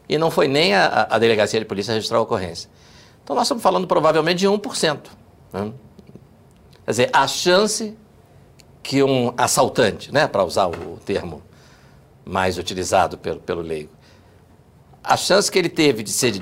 e 0.07 0.17
não 0.17 0.29
foi 0.29 0.49
nem 0.49 0.75
a, 0.75 1.07
a 1.09 1.17
delegacia 1.17 1.59
de 1.59 1.65
polícia 1.65 1.93
registrar 1.93 2.17
a 2.17 2.21
ocorrência. 2.21 2.69
Então, 3.23 3.35
nós 3.35 3.45
estamos 3.45 3.63
falando 3.63 3.87
provavelmente 3.87 4.39
de 4.39 4.47
1%. 4.47 4.99
Né? 5.53 5.71
Quer 6.83 6.91
dizer, 6.91 7.09
a 7.13 7.25
chance 7.25 7.97
que 8.81 9.01
um 9.01 9.33
assaltante, 9.37 10.11
né, 10.11 10.27
para 10.27 10.43
usar 10.43 10.67
o 10.67 10.99
termo 11.05 11.41
mais 12.25 12.57
utilizado 12.57 13.17
pelo, 13.17 13.39
pelo 13.39 13.61
leigo, 13.61 13.91
a 15.03 15.17
chance 15.17 15.51
que 15.51 15.59
ele 15.59 15.69
teve 15.69 16.03
de 16.03 16.11
ser 16.11 16.41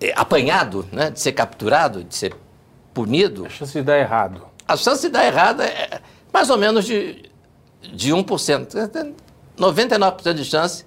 é, 0.00 0.12
apanhado, 0.14 0.86
né, 0.92 1.10
de 1.10 1.20
ser 1.20 1.32
capturado, 1.32 2.04
de 2.04 2.14
ser 2.14 2.34
punido. 2.92 3.46
A 3.46 3.50
chance 3.50 3.72
de 3.72 3.82
dar 3.82 3.98
errado. 3.98 4.42
A 4.66 4.76
chance 4.76 5.02
de 5.02 5.08
dar 5.08 5.26
errado 5.26 5.62
é 5.62 6.00
mais 6.32 6.48
ou 6.48 6.56
menos 6.56 6.84
de, 6.84 7.30
de 7.82 8.12
1%. 8.12 9.14
99% 9.58 10.34
de 10.34 10.44
chance 10.44 10.84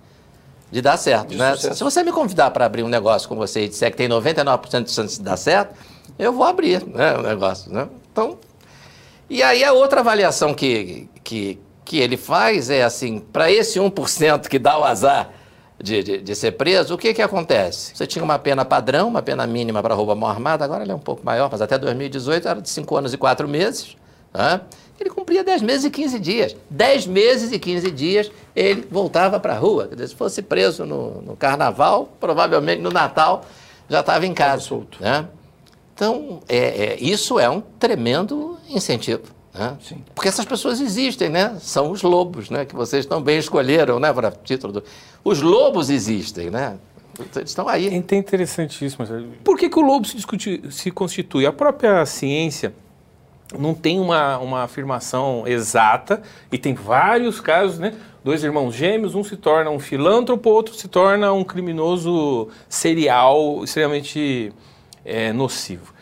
de 0.71 0.81
dar 0.81 0.97
certo. 0.97 1.29
De 1.29 1.37
né? 1.37 1.55
Se 1.55 1.83
você 1.83 2.03
me 2.03 2.11
convidar 2.11 2.51
para 2.51 2.65
abrir 2.65 2.83
um 2.83 2.89
negócio 2.89 3.27
com 3.27 3.35
você 3.35 3.65
e 3.65 3.67
disser 3.69 3.91
que 3.91 3.97
tem 3.97 4.09
99% 4.09 4.83
de 4.83 4.91
chance 4.91 5.17
de 5.17 5.23
dar 5.23 5.37
certo, 5.37 5.75
eu 6.17 6.33
vou 6.33 6.43
abrir 6.45 6.85
né, 6.85 7.17
o 7.17 7.21
negócio. 7.21 7.71
Né? 7.71 7.87
Então, 8.11 8.37
e 9.29 9.43
aí 9.43 9.63
a 9.63 9.73
outra 9.73 10.01
avaliação 10.01 10.53
que, 10.53 11.09
que, 11.23 11.59
que 11.87 11.97
ele 11.97 12.17
faz 12.17 12.69
é 12.69 12.83
assim, 12.83 13.19
para 13.19 13.49
esse 13.49 13.79
1% 13.79 14.49
que 14.49 14.59
dá 14.59 14.77
o 14.77 14.83
azar 14.83 15.31
de, 15.81 16.03
de, 16.03 16.17
de, 16.21 16.35
ser 16.35 16.51
preso, 16.51 16.95
o 16.95 16.97
que, 16.97 17.13
que 17.13 17.21
acontece? 17.21 17.95
Você 17.95 18.05
tinha 18.05 18.21
uma 18.21 18.37
pena 18.37 18.65
padrão, 18.65 19.07
uma 19.07 19.21
pena 19.21 19.47
mínima 19.47 19.81
para 19.81 19.95
roubo 19.95 20.11
à 20.11 20.15
mão 20.15 20.27
armada, 20.27 20.65
agora 20.65 20.83
ela 20.83 20.91
é 20.91 20.95
um 20.95 20.99
pouco 20.99 21.25
maior, 21.25 21.47
mas 21.49 21.61
até 21.61 21.77
2018 21.77 22.45
era 22.45 22.61
de 22.61 22.69
5 22.69 22.97
anos 22.97 23.13
e 23.13 23.17
4 23.17 23.47
meses. 23.47 23.95
Né? 24.33 24.59
Ele 24.99 25.09
cumpria 25.09 25.45
10 25.45 25.61
meses 25.61 25.85
e 25.85 25.89
15 25.89 26.19
dias. 26.19 26.55
10 26.69 27.07
meses 27.07 27.53
e 27.53 27.59
15 27.59 27.89
dias 27.91 28.31
ele 28.53 28.85
voltava 28.91 29.39
para 29.39 29.53
a 29.53 29.57
rua. 29.57 29.87
Quer 29.87 29.95
dizer, 29.95 30.09
se 30.09 30.15
fosse 30.15 30.41
preso 30.41 30.85
no, 30.85 31.21
no 31.21 31.37
carnaval, 31.37 32.11
provavelmente 32.19 32.81
no 32.81 32.89
Natal 32.89 33.45
já 33.87 34.01
estava 34.01 34.25
em 34.25 34.33
casa. 34.33 34.63
Solto. 34.63 35.01
Né? 35.01 35.25
Então, 35.93 36.41
é, 36.49 36.57
é, 36.57 36.97
isso 36.99 37.39
é 37.39 37.49
um 37.49 37.61
tremendo 37.61 38.57
incentivo. 38.67 39.36
Né? 39.57 39.77
Porque 40.13 40.27
essas 40.27 40.45
pessoas 40.45 40.79
existem, 40.79 41.29
né? 41.29 41.57
São 41.59 41.91
os 41.91 42.03
lobos, 42.03 42.49
né? 42.49 42.65
Que 42.65 42.75
vocês 42.75 43.05
também 43.05 43.37
escolheram, 43.39 43.99
né? 43.99 44.13
Para 44.13 44.31
título 44.31 44.73
do... 44.73 44.83
Os 45.23 45.41
lobos 45.41 45.89
existem, 45.89 46.49
né? 46.49 46.77
Eles 47.19 47.49
estão 47.49 47.67
aí. 47.67 47.87
É 47.87 47.95
interessantíssimo. 47.95 49.05
Por 49.43 49.57
que, 49.57 49.69
que 49.69 49.79
o 49.79 49.81
lobo 49.81 50.05
se, 50.05 50.15
discute, 50.15 50.61
se 50.69 50.91
constitui? 50.91 51.45
A 51.45 51.51
própria 51.51 52.05
ciência 52.05 52.73
não 53.57 53.73
tem 53.73 53.99
uma, 53.99 54.37
uma 54.37 54.63
afirmação 54.63 55.47
exata 55.47 56.21
e 56.51 56.57
tem 56.57 56.73
vários 56.73 57.39
casos, 57.39 57.79
né? 57.79 57.95
Dois 58.23 58.43
irmãos 58.43 58.75
gêmeos, 58.75 59.15
um 59.15 59.23
se 59.23 59.37
torna 59.37 59.71
um 59.71 59.79
filântropo, 59.79 60.49
outro 60.49 60.75
se 60.75 60.87
torna 60.87 61.31
um 61.31 61.43
criminoso 61.43 62.49
serial 62.67 63.63
extremamente 63.63 64.51
é, 65.05 65.31
nocivo. 65.31 65.93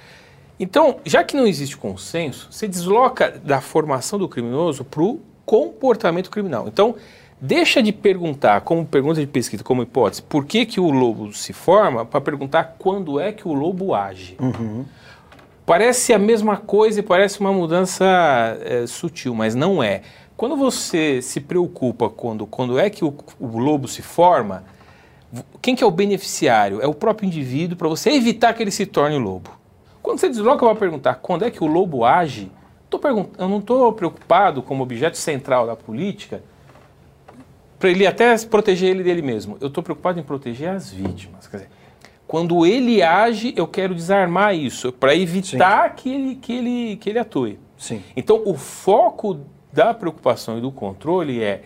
Então, 0.60 0.98
já 1.06 1.24
que 1.24 1.36
não 1.36 1.46
existe 1.46 1.76
consenso, 1.76 2.48
você 2.50 2.68
desloca 2.68 3.30
da 3.44 3.60
formação 3.60 4.18
do 4.18 4.28
criminoso 4.28 4.86
para 4.86 5.04
o 5.04 5.20
comportamento 5.46 6.30
criminal. 6.30 6.68
Então, 6.68 6.96
deixa 7.40 7.84
de 7.84 7.92
perguntar, 7.92 8.62
como 8.62 8.86
pergunta 8.86 9.20
de 9.20 9.28
pesquisa, 9.28 9.64
como 9.64 9.84
hipótese, 9.84 10.22
por 10.22 10.46
que, 10.46 10.66
que 10.66 10.80
o 10.80 10.90
lobo 10.90 11.34
se 11.34 11.54
forma, 11.54 12.06
para 12.06 12.22
perguntar 12.22 12.76
quando 12.80 13.20
é 13.20 13.32
que 13.32 13.48
o 13.48 13.54
lobo 13.54 13.94
age. 13.94 14.38
Uhum. 14.40 14.86
Parece 15.66 16.14
a 16.14 16.20
mesma 16.20 16.58
coisa 16.58 17.00
e 17.00 17.04
parece 17.04 17.40
uma 17.40 17.52
mudança 17.52 18.06
é, 18.64 18.86
sutil, 18.88 19.34
mas 19.34 19.56
não 19.56 19.82
é. 19.84 20.04
Quando 20.38 20.56
você 20.56 21.22
se 21.22 21.40
preocupa 21.40 22.10
quando, 22.10 22.46
quando 22.46 22.78
é 22.78 22.90
que 22.90 23.04
o, 23.04 23.14
o 23.40 23.58
lobo 23.58 23.88
se 23.88 24.02
forma, 24.02 24.64
quem 25.62 25.76
que 25.76 25.84
é 25.84 25.88
o 25.88 25.92
beneficiário? 25.92 26.82
É 26.82 26.88
o 26.88 26.94
próprio 26.94 27.26
indivíduo 27.26 27.78
para 27.78 27.88
você 27.88 28.12
evitar 28.12 28.54
que 28.54 28.62
ele 28.62 28.72
se 28.72 28.86
torne 28.86 29.18
lobo. 29.18 29.50
Quando 30.06 30.20
você 30.20 30.30
desloca 30.30 30.64
para 30.64 30.76
perguntar 30.76 31.16
quando 31.16 31.46
é 31.46 31.50
que 31.50 31.64
o 31.64 31.66
lobo 31.66 32.06
age, 32.06 32.52
eu 33.40 33.50
não 33.50 33.58
estou 33.58 33.92
preocupado 33.92 34.62
como 34.62 34.84
objeto 34.84 35.18
central 35.18 35.66
da 35.66 35.76
política 35.76 36.44
para 37.80 37.90
ele 37.90 38.06
até 38.06 38.38
proteger 38.46 38.92
ele 38.92 39.02
dele 39.04 39.24
mesmo. 39.24 39.58
Eu 39.60 39.68
estou 39.68 39.84
preocupado 39.84 40.20
em 40.20 40.24
proteger 40.24 40.70
as 40.70 40.92
vítimas. 40.92 41.48
Quer 41.48 41.58
dizer, 41.58 41.70
quando 42.28 42.68
ele 42.68 43.02
age, 43.02 43.52
eu 43.58 43.68
quero 43.68 43.96
desarmar 43.96 44.54
isso 44.54 44.92
para 44.92 45.16
evitar 45.16 45.96
que 45.96 46.14
ele, 46.14 46.36
que, 46.36 46.54
ele, 46.54 46.96
que 46.98 47.10
ele 47.10 47.18
atue. 47.18 47.60
Sim. 47.76 48.04
Então, 48.16 48.44
o 48.46 48.54
foco 48.54 49.40
da 49.74 49.92
preocupação 49.92 50.60
e 50.60 50.62
do 50.62 50.72
controle 50.72 51.42
é, 51.42 51.64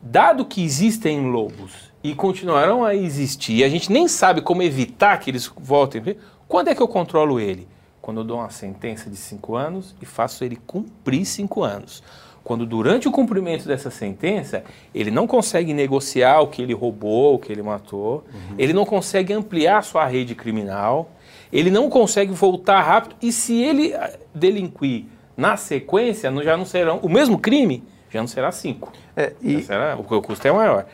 dado 0.00 0.46
que 0.46 0.64
existem 0.64 1.30
lobos 1.30 1.92
e 2.02 2.14
continuarão 2.14 2.82
a 2.82 2.94
existir, 2.94 3.56
e 3.56 3.64
a 3.64 3.68
gente 3.68 3.92
nem 3.92 4.08
sabe 4.08 4.40
como 4.40 4.62
evitar 4.62 5.18
que 5.18 5.30
eles 5.30 5.52
voltem, 5.60 6.16
quando 6.48 6.68
é 6.68 6.74
que 6.74 6.82
eu 6.82 6.88
controlo 6.88 7.38
ele? 7.38 7.68
Quando 8.00 8.20
eu 8.20 8.24
dou 8.24 8.38
uma 8.38 8.48
sentença 8.48 9.10
de 9.10 9.16
cinco 9.16 9.54
anos 9.54 9.94
e 10.00 10.06
faço 10.06 10.42
ele 10.42 10.56
cumprir 10.56 11.26
cinco 11.26 11.62
anos. 11.62 12.02
Quando 12.42 12.64
durante 12.64 13.06
o 13.06 13.12
cumprimento 13.12 13.68
dessa 13.68 13.90
sentença, 13.90 14.64
ele 14.94 15.10
não 15.10 15.26
consegue 15.26 15.74
negociar 15.74 16.40
o 16.40 16.46
que 16.46 16.62
ele 16.62 16.72
roubou, 16.72 17.34
o 17.34 17.38
que 17.38 17.52
ele 17.52 17.62
matou, 17.62 18.24
uhum. 18.32 18.54
ele 18.56 18.72
não 18.72 18.86
consegue 18.86 19.34
ampliar 19.34 19.82
sua 19.84 20.06
rede 20.06 20.34
criminal, 20.34 21.10
ele 21.52 21.70
não 21.70 21.90
consegue 21.90 22.32
voltar 22.32 22.80
rápido, 22.80 23.16
e 23.20 23.30
se 23.30 23.60
ele 23.60 23.92
ah, 23.94 24.10
delinquir 24.34 25.04
na 25.36 25.58
sequência, 25.58 26.32
já 26.42 26.56
não 26.56 26.64
serão 26.64 26.98
o 27.02 27.08
mesmo 27.08 27.38
crime, 27.38 27.84
já 28.08 28.20
não 28.20 28.26
será 28.26 28.50
cinco. 28.50 28.90
É, 29.14 29.34
e... 29.42 29.60
será, 29.62 29.98
o 29.98 30.22
custo 30.22 30.48
é 30.48 30.52
maior. 30.52 30.86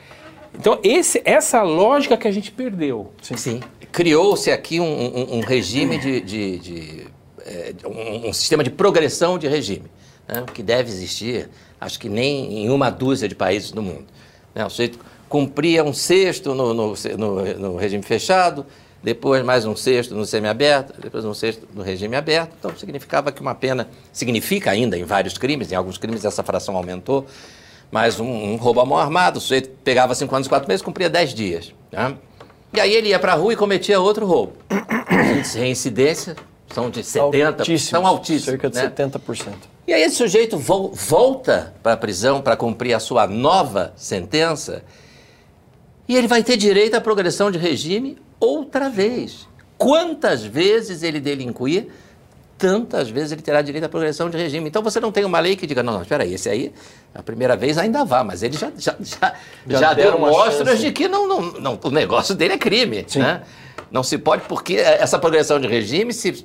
Então, 0.58 0.78
esse, 0.82 1.20
essa 1.25 1.62
lógica 1.62 2.16
que 2.16 2.28
a 2.28 2.30
gente 2.30 2.50
perdeu. 2.50 3.12
Sim. 3.23 3.37
Sim 3.37 3.61
criou-se 3.94 4.50
aqui 4.50 4.80
um, 4.80 4.84
um, 4.84 5.37
um, 5.37 5.40
regime 5.40 5.96
de, 5.99 6.20
de, 6.20 6.58
de 6.58 7.06
é, 7.46 7.73
um, 7.87 8.28
um, 8.28 8.32
sistema 8.32 8.64
de 8.64 8.70
progressão 8.70 9.38
de 9.38 9.46
regime, 9.46 9.84
né, 10.26 10.44
que 10.52 10.64
deve 10.64 10.90
existir, 10.90 11.49
acho 11.80 12.00
que 12.00 12.08
nem 12.08 12.64
em 12.64 12.70
uma 12.70 12.90
dúzia 12.90 13.28
de 13.28 13.37
países 13.37 13.70
do 13.70 13.80
mundo. 13.80 14.04
Né, 14.52 14.66
o 14.66 14.68
sujeito 14.68 14.99
cumpria 15.28 15.84
um 15.84 15.92
sexto 15.92 16.56
no, 16.56 16.75
no, 16.75 16.94
no, 17.16 17.44
no 17.54 17.76
regime 17.76 18.02
fechado, 18.02 18.66
depois 19.00 19.44
mais 19.44 19.64
um 19.64 19.76
sexto 19.76 20.12
no 20.12 20.26
semiaberto, 20.26 21.00
depois 21.00 21.25
um 21.25 21.32
sexto 21.32 21.68
no 21.73 21.84
regime 21.84 22.16
aberto. 22.16 22.52
Então 22.58 22.76
significava 22.76 23.30
que 23.30 23.40
uma 23.40 23.54
pena, 23.54 23.88
significa 24.12 24.73
ainda 24.73 24.99
em 24.99 25.04
vários 25.04 25.38
crimes, 25.38 25.70
em 25.70 25.76
alguns 25.76 25.99
crimes 25.99 26.25
essa 26.25 26.42
fração 26.42 26.76
aumentou, 26.76 27.26
mas 27.90 28.18
um, 28.20 28.26
um 28.26 28.56
roubo 28.56 28.80
à 28.80 28.84
mão 28.84 28.98
armada, 28.98 29.38
o 29.38 29.40
sujeito 29.40 29.70
pegava 29.82 30.14
cinco 30.14 30.34
anos 30.34 30.46
e 30.46 30.50
quatro 30.50 30.68
meses, 30.68 30.82
cumpria 30.82 31.08
dez 31.08 31.32
dias. 31.32 31.72
Né? 31.92 32.16
E 32.72 32.80
aí 32.80 32.92
ele 32.92 33.08
ia 33.08 33.18
para 33.18 33.32
a 33.32 33.36
rua 33.36 33.52
e 33.52 33.56
cometia 33.56 34.00
outro 34.00 34.26
roubo. 34.26 34.54
Reincidência 35.54 36.36
são 36.72 36.90
de 36.90 37.02
70%, 37.02 37.46
altíssimos, 37.46 37.82
são 37.82 38.06
altíssimos. 38.06 38.44
Cerca 38.44 38.68
de 38.68 38.76
né? 38.76 38.90
70%. 38.90 39.52
E 39.86 39.92
aí 39.92 40.02
esse 40.02 40.16
sujeito 40.16 40.58
vo 40.58 40.90
volta 40.92 41.74
para 41.82 41.92
a 41.92 41.96
prisão 41.96 42.40
para 42.42 42.56
cumprir 42.56 42.94
a 42.94 42.98
sua 42.98 43.26
nova 43.26 43.92
sentença 43.96 44.82
e 46.08 46.16
ele 46.16 46.26
vai 46.26 46.42
ter 46.42 46.56
direito 46.56 46.94
à 46.94 47.00
progressão 47.00 47.50
de 47.50 47.58
regime 47.58 48.18
outra 48.40 48.88
vez. 48.88 49.48
Quantas 49.78 50.42
vezes 50.42 51.02
ele 51.02 51.20
delinquir, 51.20 51.88
tantas 52.58 53.08
vezes 53.08 53.32
ele 53.32 53.42
terá 53.42 53.62
direito 53.62 53.84
à 53.84 53.88
progressão 53.88 54.28
de 54.28 54.36
regime. 54.36 54.68
Então 54.68 54.82
você 54.82 55.00
não 55.00 55.12
tem 55.12 55.24
uma 55.24 55.40
lei 55.40 55.56
que 55.56 55.66
diga, 55.66 55.82
não, 55.82 55.94
não, 55.94 56.02
espera 56.02 56.24
aí, 56.24 56.34
esse 56.34 56.48
aí, 56.48 56.72
a 57.14 57.23
primeira 57.23 57.56
vez 57.56 57.78
ainda 57.78 58.04
vá, 58.04 58.25
mas 58.25 58.42
ele 58.42 58.56
já, 58.56 58.73
já, 58.76 58.97
já, 59.00 59.35
já, 59.66 59.78
já 59.78 59.94
deu 59.94 60.18
mostras 60.18 60.80
de 60.80 60.90
que 60.90 61.06
não, 61.06 61.28
não, 61.28 61.42
não, 61.52 61.80
o 61.85 61.90
negócio 61.90 62.35
dele 62.35 62.54
é 62.54 62.59
crime. 62.59 63.06
Né? 63.14 63.42
Não 63.90 64.02
se 64.02 64.18
pode, 64.18 64.42
porque 64.49 64.75
essa 64.75 65.16
progressão 65.18 65.61
de 65.61 65.68
regime 65.68 66.12
se, 66.12 66.44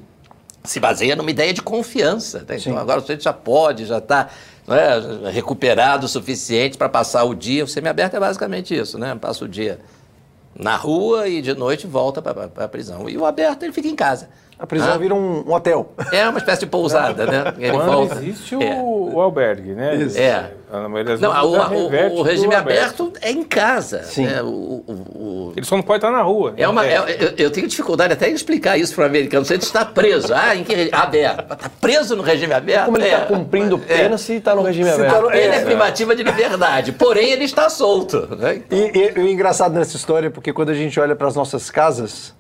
se 0.64 0.80
baseia 0.80 1.16
numa 1.16 1.32
ideia 1.32 1.52
de 1.52 1.62
confiança. 1.64 2.46
Né? 2.48 2.58
Então 2.58 2.78
agora 2.78 3.00
o 3.00 3.02
sujeito 3.02 3.24
já 3.24 3.34
pode, 3.34 3.88
já 3.88 3.98
está 3.98 4.30
é, 4.68 5.32
recuperado 5.32 6.06
o 6.06 6.10
suficiente 6.10 6.78
para 6.78 6.88
passar 6.88 7.24
o 7.24 7.34
dia. 7.34 7.64
O 7.64 7.68
semiaberto 7.68 8.16
é 8.16 8.20
basicamente 8.20 8.78
isso, 8.78 9.00
né? 9.00 9.16
Passa 9.20 9.46
o 9.46 9.48
dia 9.48 9.80
na 10.56 10.76
rua 10.76 11.28
e 11.28 11.42
de 11.42 11.56
noite 11.56 11.88
volta 11.88 12.22
para 12.22 12.66
a 12.66 12.68
prisão. 12.68 13.10
E 13.10 13.18
o 13.18 13.26
aberto 13.26 13.64
ele 13.64 13.74
fica 13.74 13.88
em 13.88 13.96
casa 13.96 14.30
A 14.60 14.68
prisão 14.68 14.92
Ah. 14.94 14.98
vira 14.98 15.16
um, 15.16 15.46
um 15.48 15.54
hotel. 15.54 15.94
É 16.12 16.28
uma 16.28 16.38
espécie 16.38 16.60
de 16.60 16.66
pousada, 16.66 17.26
né? 17.26 17.54
Ele 17.58 17.72
Quando 17.72 17.92
volta. 17.94 18.16
existe 18.16 18.58
o, 18.58 18.62
É. 18.62 18.76
o 18.76 19.22
albergue, 19.22 19.72
né? 19.72 19.98
É. 20.16 20.60
Maioria 20.72 21.04
das 21.18 21.22
Não, 21.22 21.32
o, 21.46 21.56
o- 21.88 22.20
o 22.20 22.22
regime 22.22 22.50
pro 22.50 22.58
aberto 22.58 23.14
é 23.22 23.32
em 23.32 23.42
casa. 23.44 24.04
Sim. 24.04 24.26
né? 24.28 24.42
O- 24.44 24.84
o- 24.86 24.92
o- 25.50 25.54
Ele 25.56 25.66
só 25.66 25.76
não 25.78 25.82
pode 25.82 25.98
estar 26.00 26.12
na 26.12 26.22
rua. 26.22 26.54
É 26.58 26.68
uma, 26.68 26.86
é- 26.86 26.98
eu, 27.20 27.46
eu 27.46 27.50
tenho 27.50 27.68
dificuldade 27.68 28.14
até 28.14 28.30
em 28.30 28.34
explicar 28.34 28.78
isso 28.78 28.94
para 28.94 29.04
o 29.04 29.08
americano. 29.08 29.44
Você 29.46 29.56
está 29.56 29.84
preso. 29.86 30.32
Ah, 30.34 30.54
em 30.56 30.64
que 30.66 30.76
regime? 30.76 30.92
Aberto. 30.94 31.54
Está 31.54 31.70
preso 31.82 32.16
no 32.18 32.22
regime 32.22 32.54
aberto? 32.54 32.86
Como 32.86 32.98
ele 32.98 33.06
É. 33.08 33.14
está 33.14 33.26
cumprindo 33.26 33.82
É. 33.88 33.98
pena 33.98 34.18
se 34.18 34.34
está 34.34 34.54
no 34.54 34.62
regime 34.62 34.90
Se 34.92 34.98
tá 34.98 35.04
aberto? 35.08 35.22
no- 35.24 35.32
Ele 35.32 35.56
é 35.56 35.62
É. 35.62 35.64
privativa 35.66 36.16
de 36.16 36.22
liberdade, 36.22 36.92
porém 36.92 37.32
ele 37.32 37.46
está 37.46 37.70
solto. 37.70 38.28
né? 38.38 38.62
E, 38.70 38.76
e- 38.76 39.14
e 39.16 39.20
o 39.22 39.28
engraçado 39.28 39.74
nessa 39.74 39.96
história 39.96 40.28
é 40.28 40.30
porque 40.30 40.52
quando 40.54 40.70
a 40.70 40.74
gente 40.76 41.00
olha 41.00 41.16
para 41.16 41.28
as 41.30 41.36
nossas 41.36 41.72
casas, 41.72 42.38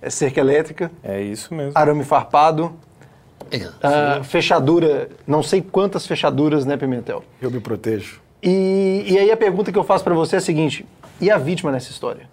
é 0.00 0.10
cerca 0.10 0.40
elétrica, 0.40 0.90
É 1.02 1.20
isso 1.20 1.54
mesmo. 1.54 1.72
arame 1.74 2.04
farpado, 2.04 2.72
ah, 3.82 4.22
fechadura, 4.24 5.08
não 5.26 5.42
sei 5.42 5.62
quantas 5.62 6.06
fechaduras, 6.06 6.64
né, 6.64 6.76
Pimentel? 6.76 7.22
Eu 7.40 7.50
me 7.50 7.60
protejo. 7.60 8.20
E, 8.42 9.04
e 9.08 9.18
aí 9.18 9.30
a 9.30 9.36
pergunta 9.36 9.72
que 9.72 9.78
eu 9.78 9.84
faço 9.84 10.04
para 10.04 10.14
você 10.14 10.36
é 10.36 10.38
a 10.38 10.42
seguinte: 10.42 10.86
e 11.20 11.30
a 11.30 11.38
vítima 11.38 11.72
nessa 11.72 11.90
história? 11.90 12.28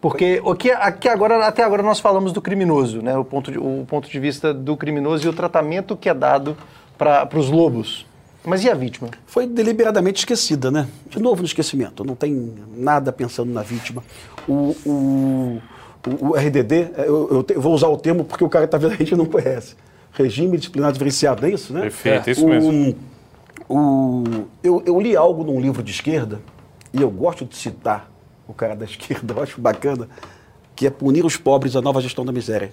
Porque 0.00 0.40
o 0.42 0.54
que, 0.54 0.70
aqui 0.70 1.08
agora, 1.08 1.46
até 1.46 1.62
agora 1.62 1.82
nós 1.82 2.00
falamos 2.00 2.32
do 2.32 2.40
criminoso, 2.40 3.02
né? 3.02 3.16
O 3.16 3.24
ponto 3.24 3.52
de, 3.52 3.58
o 3.58 3.84
ponto 3.86 4.08
de 4.08 4.18
vista 4.18 4.54
do 4.54 4.76
criminoso 4.76 5.26
e 5.26 5.28
o 5.28 5.32
tratamento 5.32 5.94
que 5.96 6.08
é 6.08 6.14
dado 6.14 6.56
para 6.96 7.28
os 7.38 7.50
lobos. 7.50 8.06
Mas 8.42 8.64
e 8.64 8.70
a 8.70 8.74
vítima? 8.74 9.10
Foi 9.26 9.46
deliberadamente 9.46 10.20
esquecida, 10.20 10.70
né? 10.70 10.88
De 11.06 11.18
novo 11.20 11.42
no 11.42 11.46
esquecimento. 11.46 12.02
Não 12.02 12.14
tem 12.14 12.54
nada 12.74 13.12
pensando 13.12 13.52
na 13.52 13.62
vítima. 13.62 14.02
O, 14.48 14.74
o, 14.86 15.62
o- 16.06 16.30
o 16.30 16.36
RDD, 16.36 16.90
eu, 17.06 17.28
eu 17.30 17.42
te- 17.42 17.54
vou 17.54 17.74
usar 17.74 17.88
o 17.88 17.96
termo 17.96 18.24
porque 18.24 18.44
o 18.44 18.48
cara 18.48 18.64
está 18.64 18.78
vendo 18.78 18.92
a 18.92 18.96
gente 18.96 19.14
não 19.16 19.26
conhece. 19.26 19.74
Regime 20.12 20.56
disciplinar 20.56 20.92
diferenciado, 20.92 21.44
é 21.46 21.50
isso, 21.50 21.72
né? 21.72 21.82
Perfeito, 21.82 22.30
isso 22.30 22.44
o, 22.44 22.48
mesmo. 22.48 22.96
O, 23.68 24.24
eu, 24.62 24.82
eu 24.84 25.00
li 25.00 25.14
algo 25.16 25.44
num 25.44 25.60
livro 25.60 25.82
de 25.82 25.90
esquerda, 25.92 26.40
e 26.92 27.00
eu 27.00 27.10
gosto 27.10 27.44
de 27.44 27.56
citar 27.56 28.10
o 28.48 28.52
cara 28.52 28.74
da 28.74 28.84
esquerda, 28.86 29.34
eu 29.34 29.42
acho 29.42 29.60
bacana, 29.60 30.08
que 30.74 30.86
é 30.86 30.90
punir 30.90 31.24
os 31.24 31.36
pobres 31.36 31.76
a 31.76 31.80
nova 31.82 32.00
gestão 32.00 32.24
da 32.24 32.32
miséria. 32.32 32.72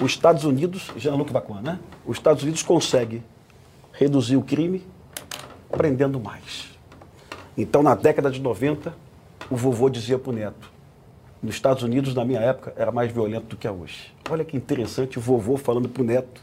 Os 0.00 0.10
Estados 0.12 0.44
Unidos, 0.44 0.90
Jean-Luc 0.96 1.32
Bacan, 1.32 1.60
né? 1.62 1.78
Os 2.04 2.16
Estados 2.16 2.42
Unidos 2.42 2.62
conseguem 2.62 3.22
reduzir 3.92 4.36
o 4.36 4.42
crime 4.42 4.82
prendendo 5.70 6.18
mais. 6.18 6.70
Então, 7.56 7.82
na 7.82 7.94
década 7.94 8.30
de 8.30 8.40
90, 8.40 8.94
o 9.50 9.56
vovô 9.56 9.88
dizia 9.88 10.18
para 10.18 10.30
o 10.30 10.32
neto, 10.34 10.71
nos 11.42 11.54
Estados 11.54 11.82
Unidos, 11.82 12.14
na 12.14 12.24
minha 12.24 12.40
época, 12.40 12.72
era 12.76 12.92
mais 12.92 13.10
violento 13.10 13.46
do 13.46 13.56
que 13.56 13.66
é 13.66 13.70
hoje. 13.70 14.12
Olha 14.30 14.44
que 14.44 14.56
interessante 14.56 15.18
o 15.18 15.20
vovô 15.20 15.56
falando 15.56 15.88
para 15.88 16.02
o 16.02 16.06
neto 16.06 16.40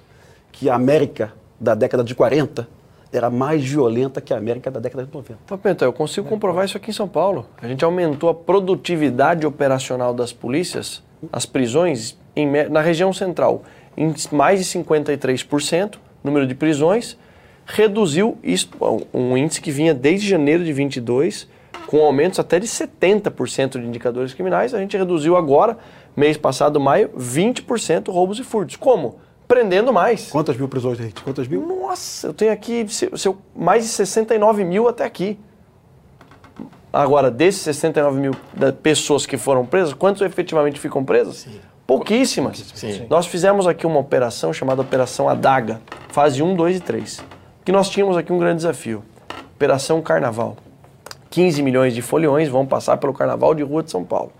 que 0.52 0.70
a 0.70 0.76
América 0.76 1.34
da 1.60 1.74
década 1.74 2.04
de 2.04 2.14
40 2.14 2.68
era 3.12 3.30
mais 3.30 3.64
violenta 3.64 4.22
que 4.22 4.34
a 4.34 4.38
América 4.38 4.70
da 4.70 4.80
década 4.80 5.06
de 5.06 5.14
90. 5.14 5.40
Pô, 5.48 5.58
Pimentel, 5.58 5.88
eu 5.88 5.94
consigo 5.94 6.28
comprovar 6.28 6.66
isso 6.66 6.78
aqui 6.78 6.92
em 6.92 6.94
São 6.94 7.08
Paulo. 7.08 7.48
A 7.62 7.68
gente 7.68 7.84
aumentou 7.84 8.30
a 8.30 8.34
produtividade 8.34 9.48
operacional 9.48 10.14
das 10.14 10.32
polícias, 10.32 11.02
as 11.32 11.46
prisões, 11.46 12.18
em 12.36 12.48
na 12.70 12.82
região 12.82 13.12
central, 13.12 13.64
em 13.98 14.14
mais 14.32 14.60
de 14.60 14.80
53%, 14.80 15.96
número 16.24 16.46
de 16.46 16.54
prisões, 16.54 17.18
reduziu 17.66 18.38
isso, 18.44 18.70
um 19.14 19.38
índice 19.38 19.62
que 19.62 19.72
vinha 19.72 19.94
desde 19.94 20.28
janeiro 20.28 20.64
de 20.64 20.74
22, 20.74 21.48
com 21.90 22.06
aumentos 22.06 22.38
até 22.38 22.60
de 22.60 22.68
70% 22.68 23.80
de 23.82 23.88
indicadores 23.88 24.32
criminais, 24.32 24.76
a 24.76 24.78
gente 24.80 24.96
reduziu 24.96 25.36
agora, 25.36 25.76
mês 26.16 26.38
passado, 26.38 26.80
maio, 26.80 27.10
20% 27.18 28.12
roubos 28.12 28.38
e 28.38 28.44
furtos. 28.44 28.76
Como? 28.76 29.16
Prendendo 29.48 29.92
mais. 29.92 30.30
Quantas 30.30 30.56
mil 30.56 30.68
prisões, 30.68 31.00
gente? 31.00 31.20
Quantas 31.24 31.48
mil? 31.48 31.66
Nossa, 31.66 32.28
eu 32.28 32.34
tenho 32.36 32.52
aqui 32.52 32.86
se- 32.88 33.10
se 33.18 33.28
eu- 33.28 33.38
mais 33.56 33.82
de 33.86 33.90
69 33.90 34.64
mil 34.64 34.88
até 34.88 35.04
aqui. 35.04 35.40
Agora, 36.94 37.32
desses 37.32 37.62
69 37.62 38.20
mil 38.20 38.36
pessoas 38.84 39.26
que 39.26 39.36
foram 39.36 39.66
presas, 39.66 39.92
quantos 39.96 40.22
efetivamente 40.22 40.80
ficam 40.80 41.04
presas? 41.04 41.48
Pouquíssimas. 41.88 42.58
Sim. 42.76 43.08
Nós 43.10 43.26
fizemos 43.26 43.66
aqui 43.66 43.88
uma 43.88 44.00
operação 44.00 44.54
chamada 44.54 44.84
Operação 44.84 45.28
Adaga, 45.28 45.82
fase 46.10 46.44
1, 46.44 46.56
2 46.56 46.78
e 46.78 46.80
3. 46.82 47.24
Que 47.66 47.72
nós 47.72 47.90
tínhamos 47.90 48.16
aqui 48.16 48.32
um 48.32 48.38
grande 48.38 48.58
desafio. 48.58 49.04
Operação 49.56 50.00
Carnaval. 50.04 50.56
15 51.30 51.62
milhões 51.62 51.94
de 51.94 52.02
foliões 52.02 52.50
vão 52.50 52.66
passar 52.66 52.98
pelo 52.98 53.14
Carnaval 53.14 53.54
de 53.54 53.64
Rua 53.64 53.84
de 53.84 53.92
São 53.92 54.04
Paulo. 54.04 54.32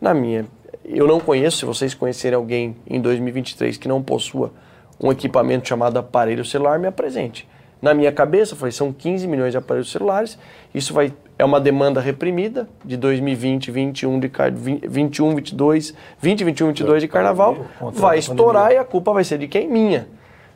Na 0.00 0.12
minha, 0.12 0.44
eu 0.84 1.06
não 1.06 1.20
conheço, 1.20 1.58
se 1.58 1.64
vocês 1.64 1.94
conhecerem 1.94 2.36
alguém 2.36 2.76
em 2.86 3.00
2023 3.00 3.76
que 3.76 3.86
não 3.86 4.02
possua 4.02 4.52
um 5.00 5.10
equipamento 5.10 5.68
chamado 5.68 5.96
aparelho 5.98 6.44
celular, 6.44 6.78
me 6.78 6.86
apresente. 6.88 7.48
Na 7.80 7.92
minha 7.94 8.12
cabeça, 8.12 8.54
falei, 8.54 8.70
são 8.72 8.92
15 8.92 9.26
milhões 9.26 9.50
de 9.52 9.58
aparelhos 9.58 9.90
celulares, 9.90 10.38
isso 10.74 10.92
vai 10.94 11.12
é 11.38 11.44
uma 11.44 11.60
demanda 11.60 12.00
reprimida 12.00 12.68
de 12.84 12.96
2020, 12.96 13.70
21 13.72 14.20
de 14.20 14.28
car- 14.28 14.52
20, 14.52 14.86
21, 14.86 15.34
22, 15.34 15.94
20, 16.20 16.44
21, 16.44 16.66
22 16.68 17.02
de 17.02 17.08
carnaval, 17.08 17.56
vai 17.92 18.18
estourar 18.18 18.70
e 18.70 18.76
a 18.76 18.84
culpa 18.84 19.12
vai 19.12 19.24
ser 19.24 19.38
de 19.38 19.48
quem? 19.48 19.66
Minha. 19.68 20.06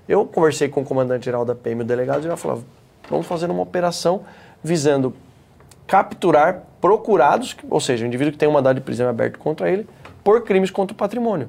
Eu 0.09 0.25
conversei 0.25 0.68
com 0.68 0.83
o 0.83 0.85
comandante-geral 0.85 1.44
da 1.44 1.57
PM, 1.57 1.81
o 1.83 1.85
delegado, 1.85 2.22
e 2.22 2.29
ele 2.29 2.37
falou, 2.37 2.62
vamos 3.11 3.27
fazer 3.27 3.51
uma 3.51 3.62
operação 3.62 4.20
visando 4.62 5.12
capturar 5.87 6.62
procurados, 6.81 7.57
ou 7.70 7.81
seja, 7.81 8.05
o 8.05 8.07
indivíduo 8.07 8.33
que 8.33 8.38
tem 8.38 8.49
um 8.49 8.53
mandado 8.53 8.77
de 8.77 8.83
prisão 8.83 9.09
aberto 9.09 9.38
contra 9.38 9.70
ele, 9.70 9.87
por 10.22 10.42
crimes 10.42 10.70
contra 10.70 10.94
o 10.94 10.96
patrimônio. 10.96 11.49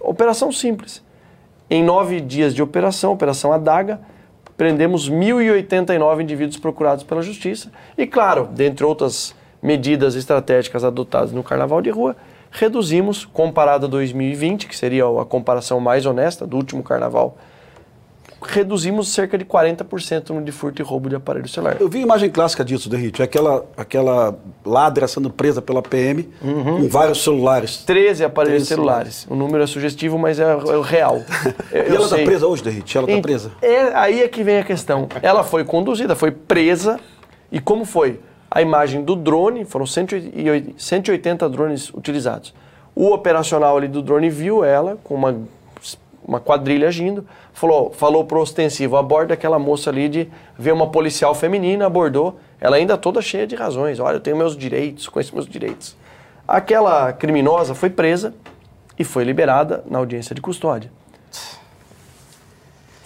Operação 0.00 0.50
simples. 0.50 1.02
Em 1.68 1.84
nove 1.84 2.20
dias 2.20 2.54
de 2.54 2.62
operação, 2.62 3.12
Operação 3.12 3.52
Adaga, 3.52 4.00
prendemos 4.56 5.10
1.089 5.10 6.22
indivíduos 6.22 6.58
procurados 6.58 7.04
pela 7.04 7.22
Justiça 7.22 7.70
e, 7.96 8.06
claro, 8.06 8.48
dentre 8.50 8.84
outras 8.84 9.34
medidas 9.62 10.14
estratégicas 10.14 10.84
adotadas 10.84 11.32
no 11.32 11.42
Carnaval 11.42 11.80
de 11.80 11.90
Rua, 11.90 12.16
reduzimos, 12.50 13.24
comparado 13.24 13.86
a 13.86 13.88
2020, 13.88 14.66
que 14.66 14.76
seria 14.76 15.04
a 15.04 15.24
comparação 15.24 15.78
mais 15.80 16.06
honesta 16.06 16.46
do 16.46 16.56
último 16.56 16.82
Carnaval, 16.82 17.38
reduzimos 18.42 19.08
cerca 19.12 19.36
de 19.36 19.44
40% 19.44 20.30
no 20.30 20.42
de 20.42 20.50
furto 20.52 20.80
e 20.80 20.84
roubo 20.84 21.08
de 21.08 21.16
aparelho 21.16 21.48
celular. 21.48 21.76
Eu 21.80 21.88
vi 21.88 21.98
a 21.98 22.02
imagem 22.02 22.30
clássica 22.30 22.64
disso, 22.64 22.88
Derrite. 22.88 23.22
Aquela, 23.22 23.64
aquela 23.76 24.34
ladra 24.64 25.06
sendo 25.06 25.30
presa 25.30 25.60
pela 25.60 25.82
PM 25.82 26.28
com 26.40 26.88
vários 26.88 27.22
celulares. 27.22 27.78
13 27.84 28.24
aparelhos 28.24 28.66
13 28.66 28.68
celulares. 28.68 29.26
O 29.28 29.34
número 29.34 29.62
é 29.62 29.66
sugestivo, 29.66 30.18
mas 30.18 30.38
é, 30.40 30.44
é 30.44 30.54
o 30.54 30.80
real. 30.80 31.20
Eu- 31.72 31.84
E 31.92 31.96
ela 31.96 32.04
está 32.04 32.16
presa 32.16 32.46
hoje, 32.46 32.62
Derrite? 32.62 32.96
Ela 32.96 33.08
está 33.08 33.20
presa? 33.22 33.52
É, 33.60 33.94
aí 33.94 34.22
é 34.22 34.28
que 34.28 34.42
vem 34.42 34.58
a 34.58 34.64
questão. 34.64 35.08
Ela 35.22 35.42
foi 35.44 35.64
conduzida, 35.64 36.14
foi 36.16 36.30
presa. 36.30 36.98
E 37.52 37.60
como 37.60 37.84
foi? 37.84 38.20
A 38.50 38.60
imagem 38.62 39.02
do 39.04 39.14
drone, 39.14 39.64
foram 39.64 39.86
180 39.86 40.72
180 40.76 41.48
drones 41.48 41.88
utilizados. 41.94 42.52
O 42.94 43.12
operacional 43.12 43.76
ali 43.76 43.86
do 43.86 44.02
drone 44.02 44.28
viu 44.28 44.64
ela 44.64 44.98
com 45.04 45.14
uma, 45.14 45.36
uma 46.30 46.40
quadrilha 46.40 46.88
agindo, 46.88 47.26
falou, 47.52 47.92
falou 47.92 48.24
pro 48.24 48.40
ostensivo, 48.40 48.96
aborda 48.96 49.34
aquela 49.34 49.58
moça 49.58 49.90
ali 49.90 50.08
de 50.08 50.28
ver 50.58 50.72
uma 50.72 50.86
policial 50.86 51.34
feminina, 51.34 51.84
abordou, 51.84 52.38
ela 52.60 52.76
ainda 52.76 52.96
toda 52.96 53.20
cheia 53.20 53.46
de 53.46 53.54
razões. 53.54 54.00
Olha, 54.00 54.16
eu 54.16 54.20
tenho 54.20 54.36
meus 54.36 54.56
direitos, 54.56 55.08
conheço 55.08 55.34
meus 55.34 55.46
direitos. 55.46 55.96
Aquela 56.46 57.12
criminosa 57.12 57.74
foi 57.74 57.90
presa 57.90 58.32
e 58.98 59.04
foi 59.04 59.24
liberada 59.24 59.84
na 59.90 59.98
audiência 59.98 60.34
de 60.34 60.40
custódia 60.40 60.90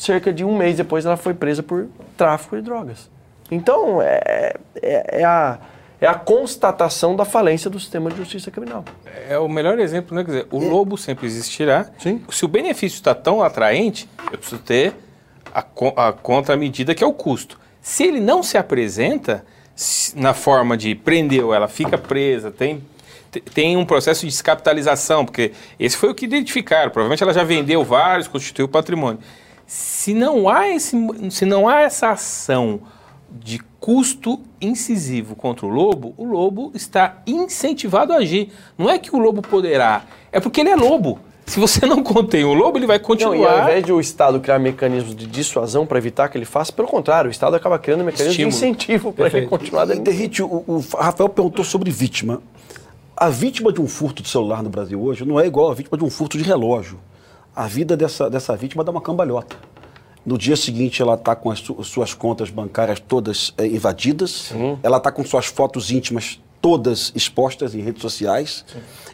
cerca 0.04 0.32
de 0.32 0.44
um 0.44 0.56
mês 0.56 0.76
depois 0.76 1.06
ela 1.06 1.16
foi 1.16 1.32
presa 1.32 1.62
por 1.62 1.88
tráfico 2.16 2.56
de 2.56 2.62
drogas. 2.62 3.10
Então, 3.50 4.02
é, 4.02 4.54
é, 4.82 5.20
é 5.20 5.24
a, 5.24 5.58
é 6.04 6.08
a 6.08 6.14
constatação 6.14 7.16
da 7.16 7.24
falência 7.24 7.70
do 7.70 7.78
sistema 7.80 8.10
de 8.10 8.16
justiça 8.16 8.50
criminal. 8.50 8.84
É 9.28 9.38
o 9.38 9.48
melhor 9.48 9.78
exemplo, 9.78 10.14
né? 10.16 10.22
Quer 10.24 10.30
dizer, 10.30 10.46
o 10.50 10.58
lobo 10.58 10.96
sempre 10.98 11.26
existirá. 11.26 11.86
Sim. 11.98 12.22
Se 12.30 12.44
o 12.44 12.48
benefício 12.48 12.96
está 12.96 13.14
tão 13.14 13.42
atraente, 13.42 14.08
eu 14.30 14.38
preciso 14.38 14.60
ter 14.60 14.94
a, 15.54 15.64
a 16.08 16.12
contramedida 16.12 16.94
que 16.94 17.02
é 17.02 17.06
o 17.06 17.12
custo. 17.12 17.58
Se 17.80 18.02
ele 18.04 18.20
não 18.20 18.42
se 18.42 18.56
apresenta 18.58 19.44
se- 19.74 20.18
na 20.18 20.34
forma 20.34 20.76
de 20.76 20.94
prendeu, 20.94 21.52
ela 21.54 21.68
fica 21.68 21.96
presa, 21.98 22.50
tem, 22.50 22.82
te- 23.30 23.40
tem 23.40 23.76
um 23.76 23.84
processo 23.84 24.22
de 24.22 24.26
descapitalização, 24.28 25.24
porque 25.24 25.52
esse 25.78 25.96
foi 25.96 26.10
o 26.10 26.14
que 26.14 26.24
identificaram. 26.24 26.90
Provavelmente 26.90 27.22
ela 27.22 27.32
já 27.34 27.44
vendeu 27.44 27.82
vários, 27.84 28.28
constituiu 28.28 28.68
patrimônio. 28.68 29.20
Se 29.66 30.12
não 30.12 30.48
há, 30.48 30.68
esse, 30.68 30.96
se 31.30 31.44
não 31.46 31.66
há 31.66 31.80
essa 31.80 32.10
ação 32.10 32.80
de 33.34 33.58
custo 33.80 34.40
incisivo 34.60 35.34
contra 35.34 35.66
o 35.66 35.68
lobo, 35.68 36.14
o 36.16 36.24
lobo 36.24 36.70
está 36.74 37.18
incentivado 37.26 38.12
a 38.12 38.16
agir. 38.16 38.50
Não 38.78 38.88
é 38.88 38.98
que 38.98 39.14
o 39.14 39.18
lobo 39.18 39.42
poderá, 39.42 40.04
é 40.32 40.38
porque 40.40 40.60
ele 40.60 40.70
é 40.70 40.76
lobo. 40.76 41.18
Se 41.46 41.60
você 41.60 41.84
não 41.84 42.02
contém 42.02 42.42
o 42.44 42.54
lobo, 42.54 42.78
ele 42.78 42.86
vai 42.86 42.96
Não, 42.96 43.04
continuar. 43.04 43.36
e 43.36 43.44
ao 43.44 43.62
invés 43.64 43.84
de 43.84 43.92
o 43.92 44.00
Estado 44.00 44.40
criar 44.40 44.58
mecanismos 44.58 45.14
de 45.14 45.26
dissuasão 45.26 45.84
para 45.84 45.98
evitar 45.98 46.28
que 46.30 46.38
ele 46.38 46.46
faça, 46.46 46.72
pelo 46.72 46.88
contrário, 46.88 47.28
o 47.28 47.30
Estado 47.30 47.54
acaba 47.54 47.78
criando 47.78 48.02
mecanismos 48.02 48.30
Estímulo. 48.32 48.50
de 48.50 48.56
incentivo 48.56 49.12
para 49.12 49.26
ele 49.26 49.46
continuar 49.46 49.84
E, 49.84 49.88
dando. 49.88 50.00
Derrite, 50.02 50.42
o, 50.42 50.64
o 50.66 50.84
Rafael 50.96 51.28
perguntou 51.28 51.62
sobre 51.62 51.90
vítima. 51.90 52.40
A 53.14 53.28
vítima 53.28 53.70
de 53.72 53.80
um 53.80 53.86
furto 53.86 54.22
de 54.22 54.28
celular 54.30 54.62
no 54.62 54.70
Brasil 54.70 55.00
hoje 55.02 55.24
não 55.26 55.38
é 55.38 55.46
igual 55.46 55.70
a 55.70 55.74
vítima 55.74 55.98
de 55.98 56.04
um 56.04 56.08
furto 56.10 56.38
de 56.38 56.44
relógio. 56.44 56.98
a 57.54 57.66
vida 57.66 57.94
dessa, 57.96 58.30
dessa 58.30 58.56
vítima 58.56 58.82
dá 58.82 58.90
uma 58.90 59.00
cambalhota. 59.02 59.54
No 60.24 60.38
dia 60.38 60.56
seguinte, 60.56 61.02
ela 61.02 61.14
está 61.14 61.36
com 61.36 61.50
as 61.50 61.58
su- 61.58 61.82
suas 61.84 62.14
contas 62.14 62.48
bancárias 62.50 62.98
todas 63.00 63.52
eh, 63.58 63.66
invadidas, 63.66 64.52
ela 64.82 64.96
está 64.96 65.12
com 65.12 65.22
suas 65.24 65.46
fotos 65.46 65.90
íntimas 65.90 66.40
todas 66.62 67.12
expostas 67.14 67.74
em 67.74 67.80
redes 67.82 68.00
sociais. 68.00 68.64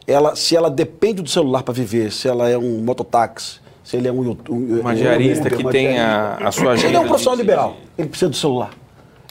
Ela, 0.06 0.36
se 0.36 0.54
ela 0.56 0.70
depende 0.70 1.20
do 1.20 1.28
celular 1.28 1.64
para 1.64 1.74
viver, 1.74 2.12
se 2.12 2.28
ela 2.28 2.48
é 2.48 2.56
um 2.56 2.78
mototáxi, 2.78 3.58
se 3.82 3.96
ele 3.96 4.06
é 4.06 4.12
um, 4.12 4.20
um 4.48 4.80
Uma 4.80 4.94
diarista 4.94 5.46
Uber, 5.48 5.56
que 5.56 5.64
uma 5.64 5.72
tem 5.72 5.98
a, 5.98 6.34
a 6.36 6.52
sua 6.52 6.72
agenda. 6.72 6.88
Ele 6.88 6.96
é 6.96 7.00
um 7.00 7.06
profissional 7.08 7.36
de- 7.36 7.42
liberal, 7.42 7.76
ele 7.98 8.08
precisa 8.08 8.30
do 8.30 8.36
celular. 8.36 8.70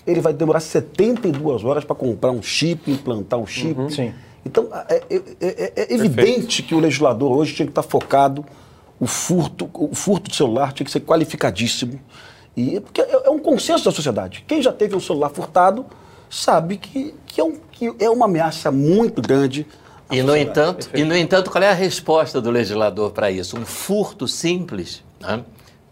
Ele 0.06 0.20
vai 0.20 0.34
demorar 0.34 0.60
72 0.60 1.64
horas 1.64 1.86
para 1.86 1.96
comprar 1.96 2.32
um 2.32 2.42
chip, 2.42 2.92
implantar 2.92 3.40
um 3.40 3.46
chip. 3.48 3.94
Sim. 3.94 4.14
Então, 4.46 4.68
é, 4.90 5.04
é- 5.10 5.22
é- 5.40 5.74
é 5.78 5.94
evidente 5.94 6.64
que 6.64 6.74
o 6.76 6.80
legislador 6.80 7.32
hoje 7.32 7.54
tinha 7.54 7.66
que 7.66 7.72
estar 7.72 7.84
focado, 7.84 8.44
o 9.00 9.08
furto, 9.08 9.70
o 9.74 9.96
furto 9.96 10.30
de 10.30 10.36
celular 10.36 10.74
tinha 10.74 10.86
que 10.86 10.92
ser 10.92 11.00
qualificadíssimo. 11.02 12.00
E, 12.58 12.80
porque 12.80 13.02
é, 13.02 13.28
é 13.28 13.30
um 13.30 13.40
consenso 13.40 13.86
da 13.86 13.92
sociedade. 13.92 14.44
Quem 14.48 14.62
já 14.62 14.72
teve 14.74 14.96
um 14.96 15.00
celular 15.00 15.30
furtado 15.30 15.86
sabe 16.30 16.78
que, 16.78 17.14
que, 17.26 17.40
é, 17.40 17.44
um- 17.44 17.58
que 17.72 17.94
é 18.00 18.10
uma 18.10 18.26
ameaça 18.26 18.70
muito 18.72 19.22
grande. 19.22 19.66
à 20.10 20.16
E 20.16 20.22
no, 20.22 20.30
sociedade. 20.30 20.50
entanto, 20.60 20.90
e, 20.94 21.04
no 21.04 21.16
entanto, 21.16 21.50
qual 21.52 21.64
é 21.64 21.70
a 21.70 21.74
resposta 21.74 22.42
do 22.42 22.52
legislador 22.52 23.12
para 23.12 23.32
isso? 23.32 23.58
Um 23.58 23.66
furto 23.66 24.28
simples 24.28 25.04
né, 25.22 25.44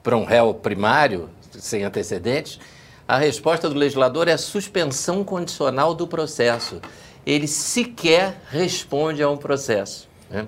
para 0.03 0.17
um 0.17 0.25
réu 0.25 0.53
primário, 0.53 1.29
sem 1.51 1.83
antecedentes? 1.83 2.59
A 3.07 3.17
resposta 3.17 3.69
do 3.69 3.75
legislador 3.75 4.27
é 4.27 4.33
a 4.33 4.37
suspensão 4.37 5.23
condicional 5.23 5.93
do 5.93 6.05
processo. 6.05 6.81
Ele 7.25 7.47
sequer 7.47 8.41
responde 8.49 9.23
a 9.23 9.29
um 9.29 9.37
processo. 9.37 10.09
né? 10.29 10.45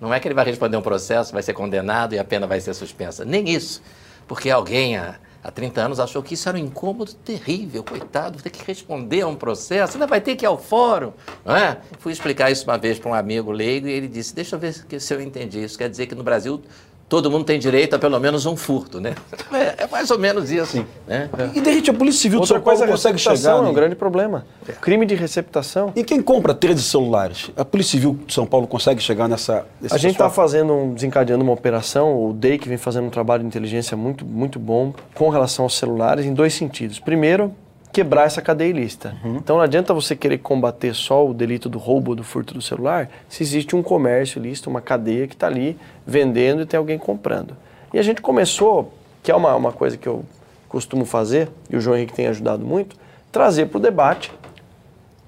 Não 0.00 0.12
é 0.12 0.20
que 0.20 0.28
ele 0.28 0.34
vai 0.34 0.44
responder 0.44 0.76
um 0.76 0.82
processo, 0.82 1.32
vai 1.32 1.42
ser 1.42 1.52
condenado 1.52 2.14
e 2.14 2.18
a 2.18 2.24
pena 2.24 2.46
vai 2.46 2.60
ser 2.60 2.74
suspensa. 2.74 3.24
Nem 3.24 3.48
isso. 3.48 3.82
Porque 4.26 4.50
alguém 4.50 4.96
há, 4.96 5.16
há 5.42 5.50
30 5.50 5.80
anos 5.80 6.00
achou 6.00 6.22
que 6.22 6.34
isso 6.34 6.48
era 6.48 6.56
um 6.56 6.60
incômodo 6.60 7.14
terrível, 7.14 7.82
coitado, 7.82 8.40
ter 8.42 8.50
que 8.50 8.64
responder 8.64 9.22
a 9.22 9.26
um 9.26 9.34
processo, 9.34 9.94
ainda 9.94 10.06
vai 10.06 10.20
ter 10.20 10.36
que 10.36 10.44
ir 10.44 10.46
ao 10.46 10.58
fórum. 10.58 11.12
Não 11.44 11.56
é? 11.56 11.78
Fui 11.98 12.12
explicar 12.12 12.50
isso 12.50 12.64
uma 12.64 12.78
vez 12.78 12.98
para 12.98 13.10
um 13.10 13.14
amigo 13.14 13.50
leigo 13.50 13.88
e 13.88 13.92
ele 13.92 14.06
disse: 14.06 14.34
Deixa 14.34 14.54
eu 14.56 14.60
ver 14.60 14.72
se 14.72 15.14
eu 15.14 15.20
entendi. 15.20 15.64
Isso 15.64 15.78
quer 15.78 15.88
dizer 15.88 16.06
que 16.06 16.14
no 16.14 16.22
Brasil 16.22 16.62
todo 17.08 17.30
mundo 17.30 17.44
tem 17.44 17.58
direito 17.58 17.94
a 17.94 17.98
pelo 17.98 18.18
menos 18.20 18.46
um 18.46 18.56
furto, 18.56 19.00
né? 19.00 19.14
É, 19.52 19.84
é 19.84 19.86
mais 19.86 20.10
ou 20.10 20.18
menos 20.18 20.50
isso. 20.50 20.84
Né? 21.06 21.28
E 21.54 21.60
de 21.60 21.70
repente 21.70 21.90
a 21.90 21.94
Polícia 21.94 22.20
Civil 22.20 22.38
de 22.38 22.42
Outra 22.42 22.56
São 22.56 22.62
Paulo 22.62 22.78
coisa, 22.78 22.84
a 22.84 22.96
consegue 22.96 23.18
chegar. 23.18 23.56
é 23.56 23.60
um 23.60 23.72
grande 23.72 23.94
problema. 23.94 24.44
Crime 24.80 25.06
de 25.06 25.14
receptação. 25.14 25.92
E 25.96 26.04
quem 26.04 26.20
compra 26.20 26.54
13 26.54 26.82
celulares? 26.82 27.50
A 27.56 27.64
Polícia 27.64 27.92
Civil 27.92 28.18
de 28.26 28.34
São 28.34 28.46
Paulo 28.46 28.66
consegue 28.66 29.00
chegar 29.02 29.28
nessa. 29.28 29.64
nesse 29.80 29.94
A 29.94 29.98
gente 29.98 30.12
está 30.12 30.28
fazendo, 30.28 30.72
um, 30.72 30.94
desencadeando 30.94 31.42
uma 31.42 31.52
operação, 31.52 32.28
o 32.28 32.32
DEI 32.32 32.58
que 32.58 32.68
vem 32.68 32.78
fazendo 32.78 33.06
um 33.06 33.10
trabalho 33.10 33.42
de 33.42 33.46
inteligência 33.46 33.96
muito, 33.96 34.24
muito 34.24 34.58
bom 34.58 34.92
com 35.14 35.28
relação 35.30 35.64
aos 35.64 35.76
celulares 35.76 36.26
em 36.26 36.34
dois 36.34 36.52
sentidos. 36.54 36.98
Primeiro, 36.98 37.54
quebrar 37.92 38.24
essa 38.24 38.42
cadeia 38.42 38.70
ilícita. 38.70 39.16
Então 39.24 39.56
não 39.56 39.62
adianta 39.62 39.94
você 39.94 40.14
querer 40.14 40.38
combater 40.38 40.94
só 40.94 41.26
o 41.26 41.34
delito 41.34 41.68
do 41.68 41.78
roubo, 41.78 42.14
do 42.14 42.22
furto 42.22 42.54
do 42.54 42.62
celular, 42.62 43.08
se 43.28 43.42
existe 43.42 43.74
um 43.74 43.82
comércio 43.82 44.38
ilícito, 44.38 44.70
uma 44.70 44.80
cadeia 44.80 45.26
que 45.26 45.34
está 45.34 45.46
ali 45.46 45.78
vendendo 46.06 46.62
e 46.62 46.66
tem 46.66 46.78
alguém 46.78 46.98
comprando. 46.98 47.56
E 47.92 47.98
a 47.98 48.02
gente 48.02 48.20
começou, 48.20 48.92
que 49.22 49.30
é 49.30 49.34
uma, 49.34 49.54
uma 49.56 49.72
coisa 49.72 49.96
que 49.96 50.06
eu 50.06 50.24
costumo 50.68 51.04
fazer, 51.04 51.48
e 51.70 51.76
o 51.76 51.80
João 51.80 51.96
Henrique 51.96 52.12
tem 52.12 52.26
ajudado 52.26 52.64
muito, 52.64 52.96
trazer 53.32 53.66
para 53.66 53.78
o 53.78 53.80
debate 53.80 54.32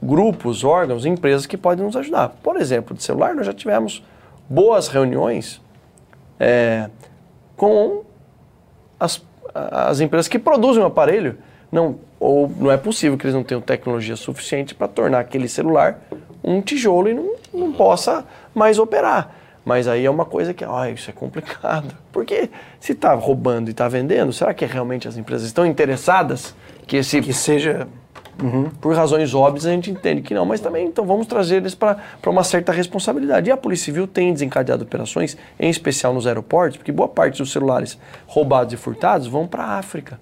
grupos, 0.03 0.65
órgãos, 0.65 1.05
empresas 1.05 1.47
que 1.47 1.57
podem 1.57 1.85
nos 1.85 1.97
ajudar. 1.97 2.31
Por 2.43 2.57
exemplo, 2.57 2.97
de 2.97 3.03
celular, 3.03 3.35
nós 3.35 3.47
já 3.47 3.53
tivemos 3.53 4.03
boas 4.49 4.89
reuniões 4.89 5.61
é, 6.39 6.89
com 7.57 8.03
as, 8.99 9.23
as 9.55 10.01
empresas 10.01 10.29
que 10.29 10.39
produzem 10.39 10.83
o 10.83 10.87
aparelho. 10.87 11.39
Não, 11.71 11.99
ou 12.21 12.53
não 12.59 12.71
é 12.71 12.77
possível 12.77 13.17
que 13.17 13.25
eles 13.25 13.35
não 13.35 13.43
tenham 13.43 13.63
tecnologia 13.63 14.15
suficiente 14.15 14.75
para 14.75 14.87
tornar 14.87 15.21
aquele 15.21 15.49
celular 15.49 15.99
um 16.45 16.61
tijolo 16.61 17.09
e 17.09 17.15
não, 17.15 17.35
não 17.53 17.73
possa 17.73 18.25
mais 18.55 18.79
operar. 18.79 19.35
Mas 19.65 19.87
aí 19.87 20.07
é 20.07 20.11
uma 20.11 20.25
coisa 20.25 20.55
que, 20.55 20.65
ah, 20.65 20.91
isso 20.91 21.11
é 21.11 21.13
complicado. 21.13 21.95
Porque 22.13 22.51
se 22.79 22.93
está 22.93 23.15
roubando 23.15 23.69
e 23.69 23.73
está 23.73 23.89
vendendo, 23.89 24.33
será 24.33 24.53
que 24.55 24.65
realmente 24.65 25.07
as 25.07 25.17
empresas 25.17 25.47
estão 25.47 25.67
interessadas 25.67 26.55
que 26.87 26.97
esse 26.97 27.21
Que 27.21 27.33
seja. 27.33 27.87
por 28.81 28.95
razões 28.95 29.35
óbvias, 29.35 29.67
a 29.67 29.71
gente 29.71 29.91
entende 29.91 30.23
que 30.23 30.33
não, 30.33 30.47
mas 30.47 30.61
também 30.61 30.87
então 30.87 31.05
vamos 31.05 31.27
trazer 31.27 31.57
eles 31.57 31.75
para 31.75 31.99
uma 32.27 32.43
certa 32.43 32.73
responsabilidade. 32.73 33.49
E 33.49 33.53
a 33.53 33.57
Polícia 33.57 33.85
Civil 33.87 34.07
tem 34.07 34.33
desencadeado 34.33 34.83
operações, 34.83 35.37
em 35.59 35.69
especial 35.69 36.15
nos 36.15 36.27
aeroportos, 36.27 36.79
porque 36.79 36.91
boa 36.91 37.09
parte 37.09 37.39
dos 37.39 37.53
celulares 37.53 37.99
roubados 38.27 38.73
e 38.73 38.77
furtados 38.77 39.27
vão 39.27 39.47
para 39.47 39.63
a 39.63 39.79
África, 39.79 40.19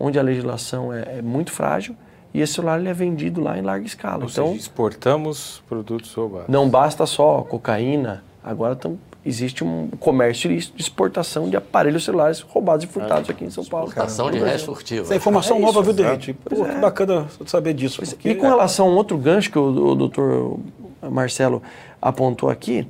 onde 0.00 0.18
a 0.18 0.22
legislação 0.22 0.92
é, 0.92 1.18
é 1.18 1.22
muito 1.22 1.52
frágil 1.52 1.94
e 2.32 2.40
esse 2.40 2.54
celular 2.54 2.80
ele 2.80 2.88
é 2.88 2.94
vendido 2.94 3.40
lá 3.42 3.58
em 3.58 3.62
larga 3.62 3.84
escala. 3.86 4.24
Ou 4.24 4.30
então, 4.30 4.46
seja, 4.48 4.58
exportamos 4.58 5.62
produtos 5.68 6.12
roubados. 6.14 6.48
não 6.48 6.68
basta 6.68 7.04
só 7.06 7.42
cocaína, 7.42 8.24
agora 8.42 8.74
tam- 8.74 8.96
existe 9.26 9.62
um 9.62 9.88
comércio 10.00 10.50
ilícito 10.50 10.74
de 10.76 10.82
exportação 10.82 11.50
de 11.50 11.54
aparelhos 11.56 12.04
celulares 12.04 12.40
roubados 12.40 12.84
e 12.84 12.88
furtados 12.88 13.28
aqui 13.28 13.44
em 13.44 13.50
São 13.50 13.62
Paulo. 13.66 13.88
Exportação 13.88 14.30
de 14.30 14.38
resto 14.38 14.72
furtivo. 14.74 15.02
Essa 15.02 15.12
é 15.12 15.16
informação 15.18 15.58
É 15.58 15.60
nova, 15.60 15.80
isso, 15.80 15.82
viu. 15.82 15.92
Derrete? 15.92 16.32
Pô, 16.32 16.64
que 16.64 16.74
bacana 16.76 17.26
saber 17.44 17.74
disso. 17.74 18.00
porque- 18.00 18.30
E 18.30 18.34
com 18.34 18.46
relação 18.48 18.86
a 18.88 18.90
um 18.90 18.94
outro 18.96 19.18
gancho 19.18 19.50
que 19.50 19.58
o, 19.58 19.90
o 19.90 19.94
doutor 19.94 20.58
Marcelo 21.02 21.62
apontou 22.00 22.48
aqui, 22.48 22.86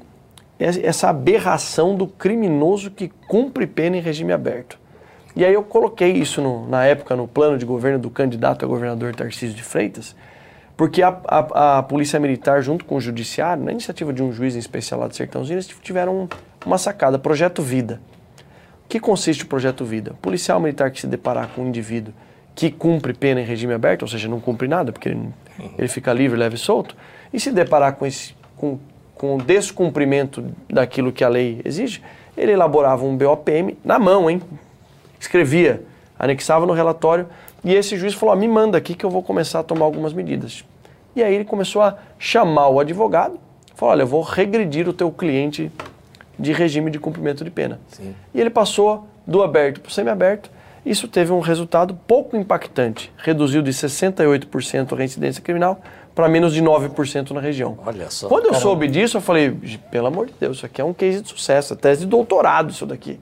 é 0.59 0.67
essa 0.87 1.09
aberração 1.09 1.97
do 1.97 2.07
criminoso 2.07 2.91
que 2.93 3.09
cumpre 3.27 3.67
pena 3.67 3.97
em 3.97 4.01
regime 4.01 4.33
aberto. 4.33 4.79
E 5.37 5.45
aí 5.45 5.55
eu 5.55 5.63
coloquei 5.63 6.13
isso 6.13 6.41
no- 6.43 6.69
na 6.69 6.85
época 6.85 7.15
no 7.15 7.29
plano 7.29 7.57
de 7.57 7.65
governo 7.65 7.99
do 7.99 8.11
candidato 8.11 8.65
a 8.65 8.69
governador 8.69 9.15
Tarcísio 9.15 9.55
de 9.55 9.63
Freitas, 9.63 10.15
porque 10.77 11.03
a, 11.03 11.17
a- 11.27 11.79
a 11.79 11.83
Polícia 11.83 12.19
Militar, 12.19 12.63
junto 12.63 12.85
com 12.85 12.97
o 12.97 13.01
Judiciário, 13.01 13.63
na 13.63 13.71
iniciativa 13.71 14.13
de 14.13 14.23
um 14.23 14.33
juiz 14.33 14.57
em 14.57 14.59
especial 14.59 15.01
lá 15.01 15.09
de 15.09 15.17
Sertãozinho, 15.17 15.57
eles 15.57 15.67
tiveram 15.69 16.23
um- 16.23 16.29
uma 16.67 16.79
sacada, 16.79 17.19
Projeto 17.19 17.63
Vida. 17.63 18.01
O 18.85 18.89
que 18.89 18.99
consiste 18.99 19.45
o 19.45 19.47
Projeto 19.47 19.85
Vida? 19.85 20.13
O 20.13 20.17
policial 20.17 20.59
militar 20.59 20.91
que 20.91 21.01
se 21.01 21.07
deparar 21.07 21.49
com 21.55 21.63
um 21.63 21.69
indivíduo 21.69 22.13
que 22.55 22.71
cumpre 22.71 23.15
pena 23.15 23.41
em 23.41 23.45
regime 23.45 23.73
aberto, 23.73 24.03
ou 24.03 24.09
seja, 24.09 24.29
não 24.29 24.41
cumpre 24.41 24.67
nada, 24.67 24.91
porque 24.91 25.11
ele, 25.11 25.29
ele 25.79 25.89
fica 25.89 26.13
livre, 26.13 26.37
leve 26.39 26.57
e 26.57 26.59
solto, 26.59 26.97
e 27.33 27.39
se 27.39 27.53
deparar 27.53 27.95
com, 27.95 28.05
esse, 28.05 28.35
com, 28.57 28.79
com 29.15 29.37
o 29.37 29.43
descumprimento 29.43 30.45
daquilo 30.69 31.13
que 31.13 31.23
a 31.23 31.29
lei 31.29 31.61
exige, 31.65 32.03
ele 32.37 32.51
elaborava 32.53 33.05
um 33.05 33.17
BOPM 33.17 33.79
na 33.85 33.99
mão, 33.99 34.29
hein? 34.29 34.43
Escrevia, 35.21 35.83
anexava 36.19 36.67
no 36.67 36.73
relatório, 36.73 37.29
e 37.63 37.75
esse 37.75 37.97
juiz 37.97 38.15
falou: 38.15 38.33
"Ah, 38.33 38.37
me 38.37 38.49
manda 38.49 38.77
aqui 38.77 38.95
que 38.95 39.05
eu 39.05 39.11
vou 39.11 39.23
começar 39.23 39.61
a 39.61 39.63
tomar 39.63 39.85
algumas 39.85 40.13
medidas. 40.13 40.65
E 41.15 41.23
aí 41.23 41.35
ele 41.35 41.45
começou 41.45 41.83
a 41.83 41.97
chamar 42.19 42.69
o 42.69 42.81
advogado, 42.81 43.39
falou: 43.75 43.93
olha, 43.93 44.03
eu 44.03 44.07
vou 44.07 44.23
regredir 44.23 44.89
o 44.89 44.93
teu 44.93 45.11
cliente 45.11 45.71
de 46.39 46.53
regime 46.53 46.91
de 46.91 46.99
cumprimento 46.99 47.45
de 47.45 47.51
pena. 47.51 47.79
E 48.35 48.41
ele 48.41 48.51
passou 48.51 49.07
do 49.27 49.43
aberto 49.43 49.81
para 49.81 49.91
o 49.91 49.93
semiaberto. 49.93 50.51
Isso 50.85 51.07
teve 51.07 51.31
um 51.31 51.41
resultado 51.41 51.95
pouco 52.07 52.37
impactante. 52.37 53.13
Reduziu 53.19 53.61
de 53.61 53.71
68% 53.71 54.93
a 54.93 54.97
reincidência 54.97 55.43
criminal 55.43 55.81
para 56.15 56.29
menos 56.29 56.55
de 56.55 56.63
9% 56.63 57.33
na 57.33 57.41
região. 57.41 57.79
Olha 57.85 58.11
só. 58.11 58.29
Quando 58.29 58.47
eu 58.47 58.55
soube 58.55 58.89
disso, 58.89 59.19
eu 59.19 59.21
falei, 59.21 59.51
pelo 59.91 60.07
amor 60.07 60.27
de 60.27 60.35
Deus, 60.41 60.57
isso 60.57 60.67
aqui 60.67 60.81
é 60.81 60.85
um 60.85 60.95
case 60.95 61.21
de 61.21 61.29
sucesso, 61.29 61.75
é 61.75 61.77
tese 61.77 62.01
de 62.01 62.07
doutorado 62.07 62.71
isso 62.71 62.87
daqui. 62.87 63.21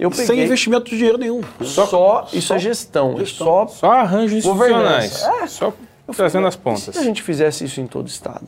Eu 0.00 0.10
Sem 0.10 0.26
peguei, 0.28 0.44
investimento 0.46 0.88
de 0.88 0.96
dinheiro 0.96 1.18
nenhum. 1.18 1.42
só, 1.62 2.26
isso 2.32 2.54
é 2.54 2.58
gestão, 2.58 3.20
é 3.20 3.24
só 3.26 3.66
Só 3.66 3.92
arranjos 3.92 4.38
institucionais. 4.38 5.22
É. 5.22 5.46
Só 5.46 5.74
trazendo 6.16 6.46
as 6.46 6.56
pontas. 6.56 6.82
Se 6.94 6.98
a 6.98 7.02
gente 7.02 7.22
fizesse 7.22 7.64
isso 7.64 7.82
em 7.82 7.86
todo 7.86 8.06
o 8.06 8.08
estado? 8.08 8.46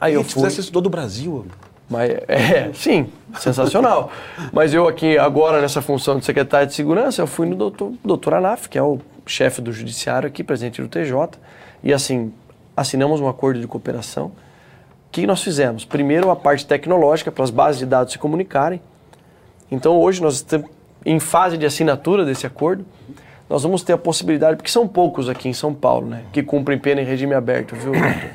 Aí 0.00 0.12
E 0.12 0.16
eu 0.16 0.24
se 0.24 0.30
fui, 0.30 0.42
fizesse 0.42 0.60
isso 0.62 0.72
todo 0.72 0.86
o 0.86 0.90
Brasil. 0.90 1.44
mas 1.88 2.10
é, 2.26 2.70
sim, 2.74 3.12
sensacional. 3.38 4.10
Mas 4.54 4.72
eu 4.72 4.88
aqui 4.88 5.18
agora 5.18 5.60
nessa 5.60 5.82
função 5.82 6.18
de 6.18 6.24
secretário 6.24 6.66
de 6.66 6.72
segurança, 6.74 7.20
eu 7.20 7.26
fui 7.26 7.46
no 7.46 7.54
doutor, 7.54 7.92
doutor 8.02 8.32
Anaf, 8.32 8.66
que 8.66 8.78
é 8.78 8.82
o 8.82 8.98
chefe 9.26 9.60
do 9.60 9.70
judiciário 9.70 10.26
aqui, 10.26 10.42
presidente 10.42 10.80
do 10.80 10.88
TJ, 10.88 11.38
e 11.82 11.92
assim, 11.92 12.32
assinamos 12.74 13.20
um 13.20 13.28
acordo 13.28 13.60
de 13.60 13.66
cooperação. 13.66 14.28
O 14.28 15.12
que 15.12 15.26
nós 15.26 15.42
fizemos? 15.42 15.84
Primeiro 15.84 16.30
a 16.30 16.36
parte 16.36 16.66
tecnológica 16.66 17.30
para 17.30 17.44
as 17.44 17.50
bases 17.50 17.78
de 17.78 17.86
dados 17.86 18.14
se 18.14 18.18
comunicarem. 18.18 18.80
Então 19.74 19.98
hoje 19.98 20.22
nós 20.22 20.36
estamos 20.36 20.68
em 21.04 21.18
fase 21.20 21.58
de 21.58 21.66
assinatura 21.66 22.24
desse 22.24 22.46
acordo. 22.46 22.84
Nós 23.48 23.62
vamos 23.62 23.82
ter 23.82 23.92
a 23.92 23.98
possibilidade, 23.98 24.56
porque 24.56 24.70
são 24.70 24.88
poucos 24.88 25.28
aqui 25.28 25.48
em 25.48 25.52
São 25.52 25.74
Paulo, 25.74 26.06
né, 26.08 26.22
que 26.32 26.42
cumprem 26.42 26.78
pena 26.78 27.02
em 27.02 27.04
regime 27.04 27.34
aberto, 27.34 27.76
viu? 27.76 27.92
doutor? 27.92 28.30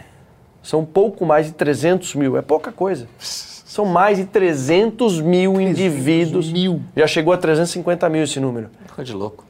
São 0.62 0.86
pouco 0.86 1.26
mais 1.26 1.48
de 1.48 1.54
300 1.54 2.14
mil, 2.16 2.38
é 2.38 2.42
pouca 2.42 2.72
coisa. 2.72 3.08
São 3.18 3.86
mais 3.86 4.18
de 4.18 4.26
300 4.26 5.22
mil 5.22 5.60
indivíduos. 5.60 6.52
mil. 6.52 6.82
Já 6.96 7.08
chegou 7.08 7.34
a 7.34 7.38
350 7.38 8.10
mil 8.10 8.24
esse 8.24 8.40
número. 8.40 8.70
Coisa 8.94 9.12
de 9.12 9.18
louco. 9.18 9.46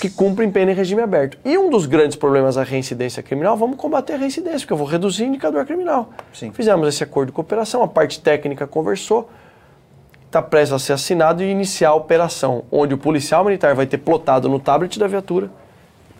Que 0.00 0.08
cumprem 0.08 0.50
pena 0.50 0.72
em 0.72 0.74
regime 0.74 1.02
aberto. 1.02 1.38
E 1.44 1.58
um 1.58 1.68
dos 1.68 1.84
grandes 1.84 2.16
problemas 2.16 2.54
da 2.54 2.62
reincidência 2.62 3.22
criminal, 3.22 3.56
vamos 3.56 3.76
combater 3.76 4.14
a 4.14 4.16
reincidência, 4.16 4.60
porque 4.60 4.72
eu 4.72 4.76
vou 4.76 4.86
reduzir 4.86 5.24
o 5.24 5.26
indicador 5.26 5.66
criminal. 5.66 6.10
Sim. 6.32 6.50
Fizemos 6.52 6.88
esse 6.88 7.04
acordo 7.04 7.28
de 7.28 7.32
cooperação, 7.32 7.82
a 7.82 7.88
parte 7.88 8.20
técnica 8.20 8.66
conversou. 8.66 9.28
Está 10.30 10.40
prestes 10.40 10.72
a 10.72 10.78
ser 10.78 10.92
assinado 10.92 11.42
e 11.42 11.50
iniciar 11.50 11.88
a 11.88 11.94
operação, 11.94 12.62
onde 12.70 12.94
o 12.94 12.98
policial 12.98 13.44
militar 13.44 13.74
vai 13.74 13.84
ter 13.84 13.98
plotado 13.98 14.48
no 14.48 14.60
tablet 14.60 14.96
da 14.98 15.08
viatura 15.08 15.50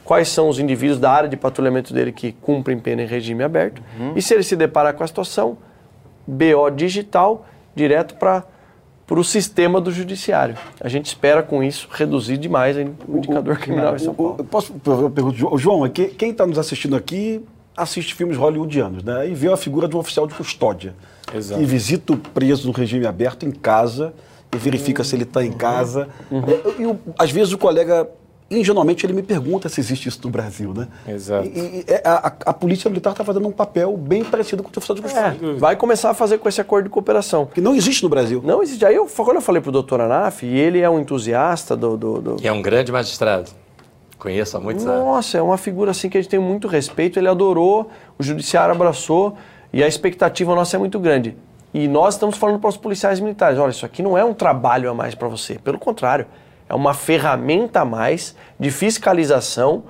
quais 0.04 0.28
são 0.28 0.48
os 0.48 0.58
indivíduos 0.58 0.98
da 0.98 1.08
área 1.12 1.28
de 1.28 1.36
patrulhamento 1.36 1.94
dele 1.94 2.10
que 2.10 2.32
cumprem 2.32 2.76
pena 2.80 3.02
em 3.02 3.06
regime 3.06 3.44
aberto. 3.44 3.80
Uhum. 3.96 4.14
E 4.16 4.20
se 4.22 4.34
ele 4.34 4.42
se 4.42 4.56
deparar 4.56 4.94
com 4.94 5.04
a 5.04 5.06
situação, 5.06 5.56
BO 6.26 6.68
digital, 6.74 7.46
direto 7.76 8.16
para 8.16 8.44
o 9.08 9.22
sistema 9.22 9.80
do 9.80 9.92
judiciário. 9.92 10.56
A 10.80 10.88
gente 10.88 11.06
espera 11.06 11.44
com 11.44 11.62
isso 11.62 11.88
reduzir 11.92 12.36
demais 12.38 12.76
o 12.76 13.16
indicador 13.18 13.56
criminal 13.58 13.94
em 13.94 13.98
São 14.00 14.08
O- 14.08 14.12
o- 14.12 14.16
Paulo. 14.16 14.34
eu 14.38 14.44
posso 14.44 14.74
Jo- 15.32 15.56
João, 15.56 15.86
é 15.86 15.88
que- 15.88 16.08
quem 16.08 16.30
está 16.32 16.44
nos 16.44 16.58
assistindo 16.58 16.96
aqui 16.96 17.44
assiste 17.76 18.12
filmes 18.16 18.36
hollywoodianos, 18.36 19.04
né? 19.04 19.28
E 19.28 19.34
vê 19.34 19.52
a 19.52 19.56
figura 19.56 19.86
de 19.86 19.94
um 19.94 20.00
oficial 20.00 20.26
de 20.26 20.34
custódia. 20.34 20.92
Exato. 21.34 21.60
E 21.60 21.64
visita 21.64 22.12
o 22.12 22.16
preso 22.16 22.66
no 22.66 22.72
regime 22.72 23.06
aberto 23.06 23.44
em 23.46 23.50
casa 23.50 24.12
e 24.54 24.56
verifica 24.58 25.04
se 25.04 25.14
ele 25.14 25.22
está 25.24 25.44
em 25.44 25.52
casa. 25.52 26.08
É, 26.30 26.82
e 26.82 26.86
o- 26.86 26.98
às 27.18 27.30
vezes 27.30 27.52
o 27.52 27.58
colega, 27.58 28.08
ingenuamente, 28.50 29.06
ele 29.06 29.12
me 29.12 29.22
pergunta 29.22 29.68
se 29.68 29.80
existe 29.80 30.08
isso 30.08 30.18
no 30.24 30.30
Brasil, 30.30 30.74
né? 30.74 30.88
Exato. 31.06 31.46
E, 31.46 31.50
e- 31.60 31.84
é, 31.86 32.02
a, 32.04 32.26
a- 32.28 32.32
a 32.46 32.52
polícia 32.52 32.88
militar 32.90 33.12
está 33.12 33.22
fazendo 33.24 33.46
um 33.46 33.52
papel 33.52 33.96
bem 33.96 34.24
parecido 34.24 34.62
com 34.62 34.68
o 34.68 34.72
oficial 34.76 34.96
de 34.96 35.02
custódia. 35.02 35.38
É, 35.40 35.52
vai 35.54 35.76
começar 35.76 36.10
a 36.10 36.14
fazer 36.14 36.38
com 36.38 36.48
esse 36.48 36.60
acordo 36.60 36.84
de 36.86 36.90
cooperação. 36.90 37.46
Que 37.46 37.60
não 37.60 37.74
existe 37.76 38.02
no 38.02 38.08
Brasil. 38.08 38.42
Não 38.44 38.60
existe. 38.60 38.84
Aí 38.84 38.96
eu, 38.96 39.06
quando 39.06 39.36
eu 39.36 39.40
falei 39.42 39.62
pro 39.62 39.70
doutor 39.70 40.00
Anaf, 40.00 40.42
e 40.44 40.58
ele 40.58 40.80
é 40.80 40.90
um 40.90 40.98
entusiasta 40.98 41.76
do- 41.76 41.96
do- 41.96 42.20
do, 42.20 42.36
E 42.42 42.48
é 42.48 42.52
um 42.52 42.60
grande 42.60 42.90
magistrado. 42.90 43.50
Conheço 44.18 44.56
há 44.56 44.60
muitos 44.60 44.84
anos. 44.84 45.02
Nossa, 45.04 45.38
é 45.38 45.42
uma 45.42 45.56
figura 45.56 45.92
assim 45.92 46.10
que 46.10 46.18
a 46.18 46.20
gente 46.20 46.28
tem 46.30 46.38
muito 46.40 46.66
respeito. 46.68 47.18
Ele 47.18 47.28
adorou, 47.28 47.88
o 48.18 48.22
judiciário 48.22 48.74
abraçou 48.74 49.36
e 49.72 49.82
a 49.82 49.88
expectativa 49.88 50.54
nossa 50.54 50.76
é 50.76 50.78
muito 50.78 50.98
grande. 50.98 51.36
E 51.72 51.86
nós 51.86 52.14
estamos 52.14 52.36
falando 52.36 52.58
para 52.58 52.68
os 52.68 52.76
policiais 52.76 53.20
militares: 53.20 53.58
olha, 53.58 53.70
isso 53.70 53.86
aqui 53.86 54.02
não 54.02 54.18
é 54.18 54.24
um 54.24 54.34
trabalho 54.34 54.90
a 54.90 54.94
mais 54.94 55.14
para 55.14 55.28
você. 55.28 55.58
Pelo 55.58 55.78
contrário, 55.78 56.26
é 56.68 56.74
uma 56.74 56.94
ferramenta 56.94 57.80
a 57.80 57.84
mais 57.84 58.34
de 58.58 58.70
fiscalização 58.70 59.84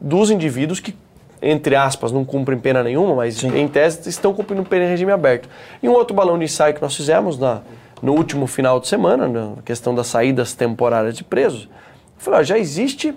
dos 0.00 0.30
indivíduos 0.30 0.80
que, 0.80 0.96
entre 1.40 1.76
aspas, 1.76 2.10
não 2.10 2.24
cumprem 2.24 2.58
pena 2.58 2.82
nenhuma, 2.82 3.14
mas 3.14 3.42
em 3.44 3.68
tese 3.68 4.08
estão 4.08 4.34
cumprindo 4.34 4.64
pena 4.64 4.84
em 4.84 4.88
regime 4.88 5.12
aberto. 5.12 5.48
E 5.82 5.88
um 5.88 5.92
outro 5.92 6.14
balão 6.14 6.38
de 6.38 6.44
ensaio 6.44 6.74
que 6.74 6.82
nós 6.82 6.94
fizemos 6.96 7.38
na, 7.38 7.60
no 8.02 8.12
último 8.14 8.48
final 8.48 8.80
de 8.80 8.88
semana, 8.88 9.28
na 9.28 9.62
questão 9.64 9.94
das 9.94 10.08
saídas 10.08 10.54
temporárias 10.54 11.16
de 11.16 11.22
presos, 11.22 11.64
eu 11.64 12.18
falei: 12.18 12.40
ó, 12.40 12.42
já 12.42 12.58
existe 12.58 13.14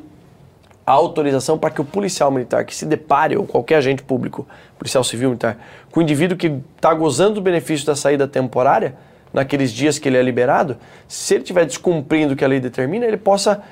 a 0.86 0.92
autorização 0.92 1.58
para 1.58 1.72
que 1.72 1.82
o 1.82 1.86
policial 1.86 2.30
militar 2.30 2.64
que 2.64 2.76
se 2.76 2.86
depare, 2.86 3.36
ou 3.36 3.46
qualquer 3.46 3.78
agente 3.78 4.04
público, 4.04 4.48
policial 4.78 5.04
civil 5.04 5.30
militar, 5.30 5.58
com 5.92 6.00
o 6.00 6.04
indivíduo 6.04 6.38
que 6.38 6.60
está 6.76 6.94
gozando 6.94 7.36
do 7.36 7.42
benefício 7.42 7.86
da 7.86 7.96
saída 7.96 8.28
temporária, 8.28 8.96
naqueles 9.34 9.72
dias 9.72 9.98
que 9.98 10.08
ele 10.08 10.18
é 10.18 10.22
liberado, 10.22 10.78
se 11.08 11.34
ele 11.34 11.44
estiver 11.44 11.66
descumprindo 11.66 12.34
o 12.34 12.38
que 12.38 12.46
a 12.46 12.48
lei 12.48 12.60
determina, 12.60 13.06
ele 13.06 13.18
possa 13.18 13.64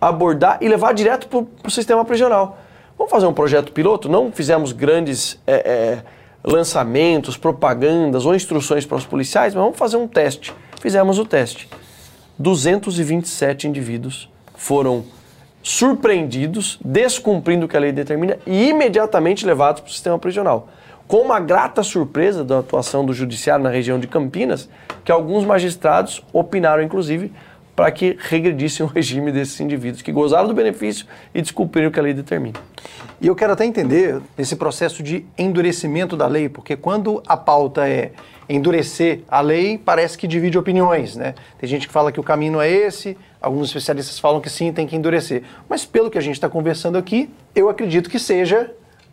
abordar 0.00 0.58
e 0.60 0.68
levar 0.68 0.92
direto 0.92 1.26
para 1.26 1.68
o 1.68 1.70
sistema 1.70 2.04
prisional. 2.04 2.58
Vamos 2.96 3.10
fazer 3.10 3.26
um 3.26 3.32
projeto 3.32 3.72
piloto? 3.72 4.08
Não 4.08 4.30
fizemos 4.30 4.72
grandes 4.72 5.40
é, 5.46 5.54
é, 5.54 6.02
lançamentos, 6.44 7.36
propagandas 7.36 8.24
ou 8.24 8.34
instruções 8.34 8.86
para 8.86 8.96
os 8.96 9.04
policiais, 9.04 9.54
mas 9.54 9.62
vamos 9.62 9.78
fazer 9.78 9.96
um 9.96 10.06
teste. 10.06 10.54
Fizemos 10.80 11.18
o 11.18 11.24
teste. 11.24 11.68
227 12.38 13.66
indivíduos 13.66 14.30
foram 14.54 15.04
surpreendidos, 15.66 16.78
descumprindo 16.84 17.66
o 17.66 17.68
que 17.68 17.76
a 17.76 17.80
lei 17.80 17.90
determina 17.90 18.38
e 18.46 18.68
imediatamente 18.68 19.44
levados 19.44 19.80
para 19.80 19.88
o 19.88 19.92
sistema 19.92 20.16
prisional. 20.16 20.68
Com 21.08 21.16
uma 21.16 21.40
grata 21.40 21.82
surpresa 21.82 22.44
da 22.44 22.60
atuação 22.60 23.04
do 23.04 23.12
judiciário 23.12 23.64
na 23.64 23.70
região 23.70 23.98
de 23.98 24.06
Campinas, 24.06 24.68
que 25.04 25.10
alguns 25.10 25.44
magistrados 25.44 26.22
opinaram, 26.32 26.84
inclusive, 26.84 27.32
para 27.74 27.90
que 27.90 28.16
regredissem 28.16 28.86
o 28.86 28.88
regime 28.94 29.32
desses 29.32 29.58
indivíduos 29.58 30.02
que 30.02 30.12
gozaram 30.12 30.46
do 30.46 30.54
benefício 30.54 31.04
e 31.34 31.42
descumpriram 31.42 31.88
o 31.88 31.90
que 31.90 31.98
a 31.98 32.02
lei 32.02 32.14
determina. 32.14 32.60
E 33.20 33.26
eu 33.26 33.34
quero 33.34 33.52
até 33.52 33.64
entender 33.64 34.22
esse 34.38 34.54
processo 34.54 35.02
de 35.02 35.26
endurecimento 35.36 36.16
da 36.16 36.28
lei, 36.28 36.48
porque 36.48 36.76
quando 36.76 37.20
a 37.26 37.36
pauta 37.36 37.88
é 37.88 38.12
endurecer 38.48 39.22
a 39.28 39.40
lei, 39.40 39.78
parece 39.78 40.16
que 40.16 40.28
divide 40.28 40.56
opiniões, 40.56 41.16
né? 41.16 41.34
Tem 41.58 41.68
gente 41.68 41.88
que 41.88 41.92
fala 41.92 42.12
que 42.12 42.20
o 42.20 42.22
caminho 42.22 42.60
é 42.60 42.70
esse, 42.70 43.16
alguns 43.46 43.68
especialistas 43.68 44.18
falam 44.18 44.40
que 44.40 44.50
sim, 44.50 44.72
tem 44.72 44.86
que 44.86 44.96
endurecer. 44.96 45.42
Mas 45.68 45.84
pelo 45.84 46.10
que 46.10 46.18
a 46.18 46.20
gente 46.20 46.34
está 46.34 46.48
conversando 46.48 46.98
aqui, 46.98 47.30
eu 47.54 47.68
acredito 47.68 48.10
que 48.10 48.18
seja 48.18 48.70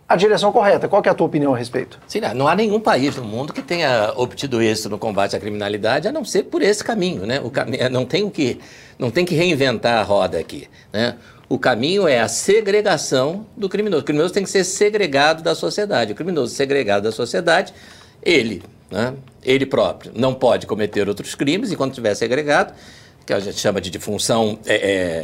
a 0.10 0.16
direção 0.16 0.52
correta. 0.52 0.88
Qual 0.88 1.02
é 1.06 1.10
a 1.10 1.14
tua 1.14 1.28
opinião 1.28 1.54
a 1.54 1.58
respeito? 1.58 2.00
Sim, 2.08 2.22
não- 2.36 2.48
há 2.48 2.56
nenhum 2.56 2.80
país 2.80 3.16
no 3.16 3.24
mundo 3.24 3.54
que 3.54 3.62
tenha 3.62 4.12
obtido 4.16 4.62
êxito 4.62 4.90
no 4.90 4.98
combate 4.98 5.36
à 5.36 5.40
criminalidade, 5.40 6.08
a 6.08 6.12
não 6.12 6.26
ser 6.26 6.44
por 6.44 6.62
esse 6.64 6.84
caminho, 6.84 7.26
né? 7.26 7.40
O 7.42 7.50
cami 7.52 7.78
não 7.92 8.06
tem 8.06 8.24
o 8.24 8.32
que 8.32 8.60
não 8.98 9.12
tem 9.12 9.24
que 9.24 9.36
reinventar 9.36 10.00
a 10.00 10.04
roda 10.04 10.40
aqui, 10.40 10.68
né? 10.92 11.16
O 11.48 11.60
caminho 11.60 12.08
é 12.08 12.20
a 12.20 12.28
segregação 12.28 13.46
do 13.56 13.70
criminoso. 13.70 14.02
O 14.02 14.06
criminoso 14.06 14.34
tem 14.34 14.44
que 14.44 14.50
ser 14.50 14.64
segregado 14.64 15.44
da 15.44 15.54
sociedade. 15.54 16.12
O 16.12 16.16
criminoso 16.16 16.56
segregado 16.56 17.04
da 17.04 17.12
sociedade, 17.12 17.72
ele, 18.24 18.64
né? 18.90 19.14
Ele 19.44 19.66
próprio 19.66 20.12
não 20.16 20.34
pode 20.34 20.66
cometer 20.66 21.08
outros 21.08 21.36
crimes 21.36 21.72
enquanto 21.72 21.92
estiver 21.92 22.16
segregado, 22.16 22.74
que 23.26 23.34
a 23.34 23.40
gente 23.40 23.58
chama 23.60 23.80
de, 23.80 23.90
de 23.90 24.00
função 24.00 24.60
é, 24.66 24.76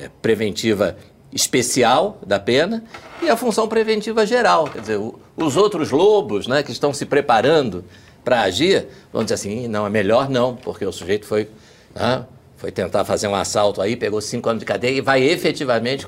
é, 0.06 0.10
preventiva 0.22 0.96
especial 1.32 2.18
da 2.26 2.40
pena 2.40 2.84
e 3.22 3.30
a 3.30 3.36
função 3.38 3.68
preventiva 3.68 4.26
geral. 4.26 4.66
Quer 4.66 4.82
dizer, 4.82 4.98
o- 4.98 5.20
os 5.38 5.56
outros 5.58 5.92
lobos 5.92 6.48
né, 6.48 6.64
que 6.64 6.72
estão 6.72 6.94
se 6.94 7.06
preparando 7.06 7.84
para 8.24 8.42
agir 8.42 8.88
vão 9.14 9.24
dizer 9.24 9.36
assim: 9.36 9.64
"Ih, 9.64 9.68
não, 9.68 9.86
é 9.86 9.90
melhor 9.90 10.30
não, 10.30 10.56
porque 10.56 10.86
o 10.86 10.92
sujeito 10.92 11.26
foi, 11.26 11.50
né, 11.96 12.26
foi 12.58 12.72
tentar 12.72 13.06
fazer 13.06 13.28
um 13.28 13.36
assalto 13.36 13.82
aí, 13.82 13.96
pegou 13.96 14.20
cinco 14.22 14.50
anos 14.50 14.60
de 14.60 14.66
cadeia 14.66 14.98
e 14.98 15.02
vai 15.02 15.22
efetivamente 15.24 16.08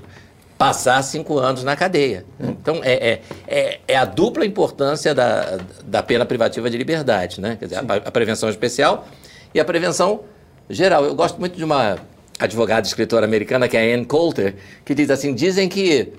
passar 0.58 1.02
cinco 1.02 1.40
anos 1.40 1.64
na 1.64 1.76
cadeia. 1.76 2.24
Então, 2.40 2.82
é, 2.84 2.94
é, 2.94 3.22
é, 3.48 3.80
é 3.88 3.96
a 3.98 4.06
dupla 4.06 4.46
importância 4.46 5.14
da, 5.16 5.58
da 5.84 6.04
pena 6.04 6.24
privativa 6.26 6.70
de 6.70 6.78
liberdade, 6.78 7.42
né? 7.42 7.58
Quer 7.60 7.66
dizer, 7.66 7.78
a, 7.78 7.96
a 8.08 8.12
prevenção 8.12 8.48
especial 8.50 9.08
e 9.56 9.60
a 9.60 9.66
prevenção 9.66 10.22
geral. 10.70 11.06
Eu 11.06 11.16
gosto 11.16 11.40
muito 11.40 11.58
de 11.58 11.64
uma 11.64 11.98
advogada 12.40 12.86
e 12.86 12.90
escritora 12.90 13.26
americana, 13.26 13.68
que 13.68 13.78
é 13.78 13.94
a 13.94 13.98
Ann 13.98 14.04
Coulter, 14.04 14.56
que 14.84 14.96
diz 14.96 15.10
assim, 15.10 15.34
dizem 15.34 15.70
que 15.70 16.14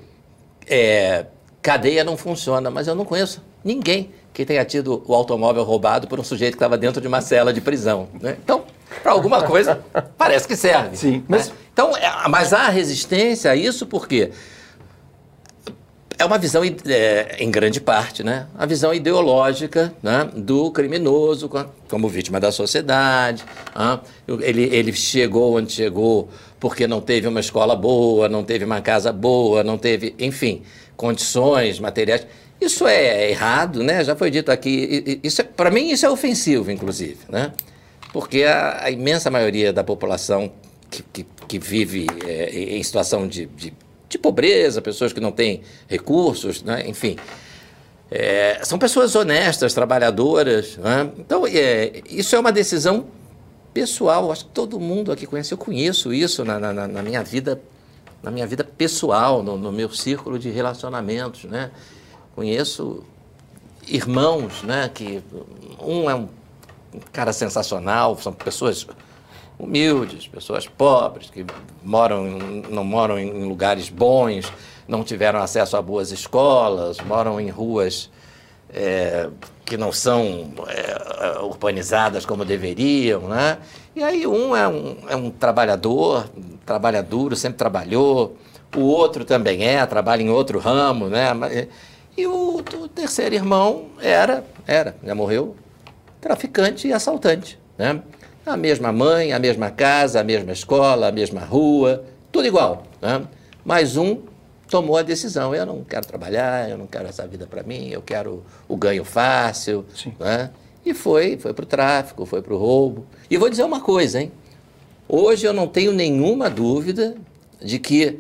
é, 0.67 1.27
cadeia 1.61 2.05
não 2.05 2.17
funciona, 2.17 2.71
mas 2.71 2.87
eu 2.87 2.95
não 2.95 3.05
conheço 3.05 3.43
ninguém 3.65 4.11
que 4.33 4.45
tenha 4.45 4.65
tido 4.65 5.03
o 5.07 5.15
automóvel 5.15 5.63
roubado 5.63 6.07
por 6.07 6.19
um 6.19 6.25
sujeito 6.25 6.53
que 6.53 6.57
estava 6.57 6.79
dentro 6.79 7.01
de 7.01 7.09
uma 7.09 7.21
cela 7.21 7.53
de 7.53 7.61
prisão. 7.61 8.09
né? 8.21 8.37
Então, 8.43 8.65
para 9.03 9.13
alguma 9.13 9.43
coisa, 9.43 9.81
parece 10.17 10.47
que 10.47 10.57
serve. 10.57 10.97
Sim, 10.97 11.25
mas... 11.29 11.53
Então, 11.73 11.97
é, 11.97 12.29
mas 12.29 12.53
há 12.53 12.69
resistência 12.69 13.51
a 13.51 13.57
isso 13.57 13.87
porque 13.87 14.31
é 16.19 16.25
uma 16.25 16.39
visão, 16.39 16.63
é, 16.65 17.37
em 17.39 17.51
grande 17.51 17.81
parte, 17.81 18.23
né? 18.23 18.47
A 18.59 18.67
visão 18.67 18.93
ideológica 18.93 19.93
né? 20.03 20.29
do 20.37 20.71
criminoso 20.71 21.49
co- 21.49 21.67
como 21.89 22.09
vítima 22.09 22.39
da 22.41 22.51
sociedade. 22.53 23.45
ah. 23.75 24.01
Ele, 24.27 24.65
ele 24.75 24.93
chegou 24.93 25.57
onde 25.57 25.73
chegou 25.73 26.29
porque 26.61 26.87
não 26.87 27.01
teve 27.01 27.27
uma 27.27 27.41
escola 27.41 27.75
boa, 27.75 28.29
não 28.29 28.45
teve 28.45 28.65
uma 28.65 28.81
casa 28.81 29.13
boa, 29.13 29.65
não 29.65 29.77
teve, 29.77 30.15
enfim, 30.19 30.63
condições 30.97 31.79
materiais. 31.81 32.27
Isso 32.61 32.87
é 32.87 33.31
errado, 33.31 33.83
né? 33.83 34.05
Já 34.05 34.15
foi 34.15 34.31
dito 34.31 34.53
aqui. 34.53 35.21
Isso 35.23 35.41
é, 35.41 35.45
para 35.45 35.71
mim, 35.71 35.91
isso 35.91 36.07
é 36.07 36.11
ofensivo, 36.11 36.71
inclusive, 36.71 37.19
né? 37.29 37.53
Porque 38.13 38.45
a, 38.45 38.85
a 38.85 38.91
imensa 38.91 39.31
maioria 39.31 39.73
da 39.73 39.83
população 39.83 40.53
que, 40.89 41.03
que, 41.13 41.27
que 41.49 41.59
vive 41.59 42.07
é, 42.27 42.77
em 42.77 42.83
situação 42.83 43.27
de, 43.27 43.47
de, 43.47 43.73
de 44.13 44.19
pobreza, 44.19 44.81
pessoas 44.81 45.13
que 45.13 45.21
não 45.21 45.33
têm 45.33 45.63
recursos, 45.89 46.63
né? 46.63 46.85
enfim, 46.87 47.17
é, 48.11 48.61
são 48.63 48.79
pessoas 48.79 49.17
honestas, 49.17 49.73
trabalhadoras. 49.73 50.77
Né? 50.77 51.11
Então, 51.19 51.47
é, 51.47 52.03
isso 52.09 52.37
é 52.37 52.39
uma 52.39 52.53
decisão 52.53 53.07
pessoal. 53.73 54.31
Acho 54.31 54.45
que 54.45 54.51
todo 54.51 54.79
mundo 54.79 55.11
aqui 55.11 55.27
conhece. 55.27 55.53
Eu 55.53 55.59
conheço 55.59 56.13
isso 56.13 56.45
na, 56.45 56.59
na, 56.59 56.73
na 56.87 57.03
minha 57.03 57.25
vida, 57.25 57.61
na 58.23 58.31
minha 58.31 58.47
vida 58.47 58.63
pessoal, 58.63 59.43
no, 59.43 59.57
no 59.57 59.73
meu 59.73 59.89
círculo 59.89 60.39
de 60.39 60.51
relacionamentos. 60.51 61.45
Né? 61.45 61.71
Conheço 62.35 63.03
irmãos, 63.89 64.63
né? 64.63 64.91
Que 64.93 65.23
um 65.81 66.09
é 66.11 66.15
um 66.15 66.29
cara 67.13 67.33
sensacional, 67.33 68.19
são 68.19 68.33
pessoas 68.33 68.87
humildes, 69.59 70.27
pessoas 70.27 70.67
pobres, 70.67 71.31
que 71.31 71.45
moram, 71.83 72.25
não 72.71 72.85
moram 72.85 73.19
em 73.19 73.45
lugares 73.45 73.89
bons, 73.89 74.53
não 74.89 75.05
tiveram 75.05 75.41
acesso 75.41 75.77
a 75.77 75.83
boas 75.83 76.11
escolas, 76.11 76.99
moram 77.01 77.41
em 77.41 77.49
ruas 77.49 78.11
é, 78.73 79.29
que 79.65 79.77
não 79.77 79.93
são 79.93 80.53
é, 80.69 81.39
urbanizadas 81.41 82.27
como 82.27 82.45
deveriam, 82.45 83.23
né? 83.23 83.59
E 83.95 84.03
aí 84.03 84.27
um 84.27 84.57
é 84.57 84.67
um, 84.67 84.97
é 85.09 85.17
um 85.17 85.31
trabalhador, 85.31 86.29
trabalha 86.65 87.03
duro, 87.03 87.37
sempre 87.37 87.59
trabalhou, 87.59 88.37
o 88.77 88.81
outro 88.81 89.25
também 89.25 89.65
é, 89.65 89.85
trabalha 89.85 90.23
em 90.23 90.31
outro 90.31 90.59
ramo, 90.59 91.09
né? 91.09 91.69
E 92.17 92.27
o, 92.27 92.57
o 92.57 92.89
terceiro 92.89 93.35
irmão 93.35 93.87
era, 94.01 94.45
era, 94.67 94.97
já 95.03 95.15
morreu, 95.15 95.57
traficante 96.21 96.89
e 96.89 96.93
assaltante, 96.93 97.59
né? 97.77 98.03
A 98.45 98.57
mesma 98.57 98.93
mãe, 98.93 99.33
a 99.33 99.39
mesma 99.39 99.71
casa, 99.71 100.21
a 100.21 100.25
mesma 100.25 100.53
escola, 100.53 101.09
a 101.09 101.13
mesma 101.13 101.41
rua, 101.41 102.05
tudo 102.31 102.47
igual. 102.47 102.85
Né? 103.01 103.23
Mas 103.65 103.97
um 103.97 104.23
tomou 104.69 104.97
a 104.97 105.03
decisão: 105.03 105.55
eu 105.55 105.65
não 105.65 105.85
quero 105.85 106.07
trabalhar, 106.07 106.69
eu 106.69 106.77
não 106.77 106.87
quero 106.87 107.09
essa 107.09 107.27
vida 107.27 107.47
para 107.47 107.63
mim, 107.63 107.89
eu 107.89 108.03
quero 108.03 108.43
o 108.67 108.77
ganho 108.77 109.05
fácil. 109.05 109.85
Né? 110.19 110.51
E 110.85 110.93
foi, 110.93 111.37
foi 111.39 111.53
para 111.53 111.63
o 111.63 111.67
tráfico, 111.67 112.27
foi 112.27 112.43
para 112.43 112.55
o 112.55 112.59
roubo. 112.59 113.07
E 113.31 113.37
vou 113.37 113.49
dizer 113.49 113.63
uma 113.63 113.81
coisa, 113.81 114.21
hein? 114.21 114.33
Hoje 115.09 115.47
eu 115.47 115.53
não 115.53 115.69
tenho 115.69 115.93
nenhuma 115.93 116.49
dúvida 116.51 117.15
de 117.61 117.79
que 117.79 118.19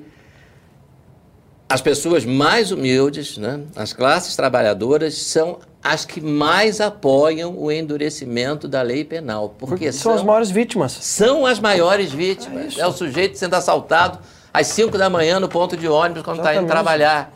as 1.68 1.80
pessoas 1.80 2.24
mais 2.24 2.70
humildes, 2.70 3.38
né, 3.38 3.62
as 3.74 3.94
classes 3.94 4.36
trabalhadoras, 4.36 5.14
são 5.14 5.58
as 5.82 6.04
que 6.04 6.20
mais 6.20 6.80
apoiam 6.80 7.58
o 7.58 7.70
endurecimento 7.70 8.68
da 8.68 8.82
lei 8.82 9.04
penal. 9.04 9.54
Porque 9.58 9.90
são, 9.90 10.12
são 10.12 10.14
as 10.14 10.22
maiores 10.22 10.50
vítimas. 10.50 10.92
São 10.92 11.44
as 11.44 11.58
maiores 11.58 12.12
vítimas. 12.12 12.78
É, 12.78 12.82
é 12.82 12.86
o 12.86 12.92
sujeito 12.92 13.36
sendo 13.36 13.54
assaltado 13.54 14.18
às 14.54 14.68
5 14.68 14.96
da 14.96 15.10
manhã 15.10 15.40
no 15.40 15.48
ponto 15.48 15.76
de 15.76 15.88
ônibus 15.88 16.22
quando 16.22 16.38
está 16.38 16.54
indo 16.54 16.66
trabalhar. 16.66 17.32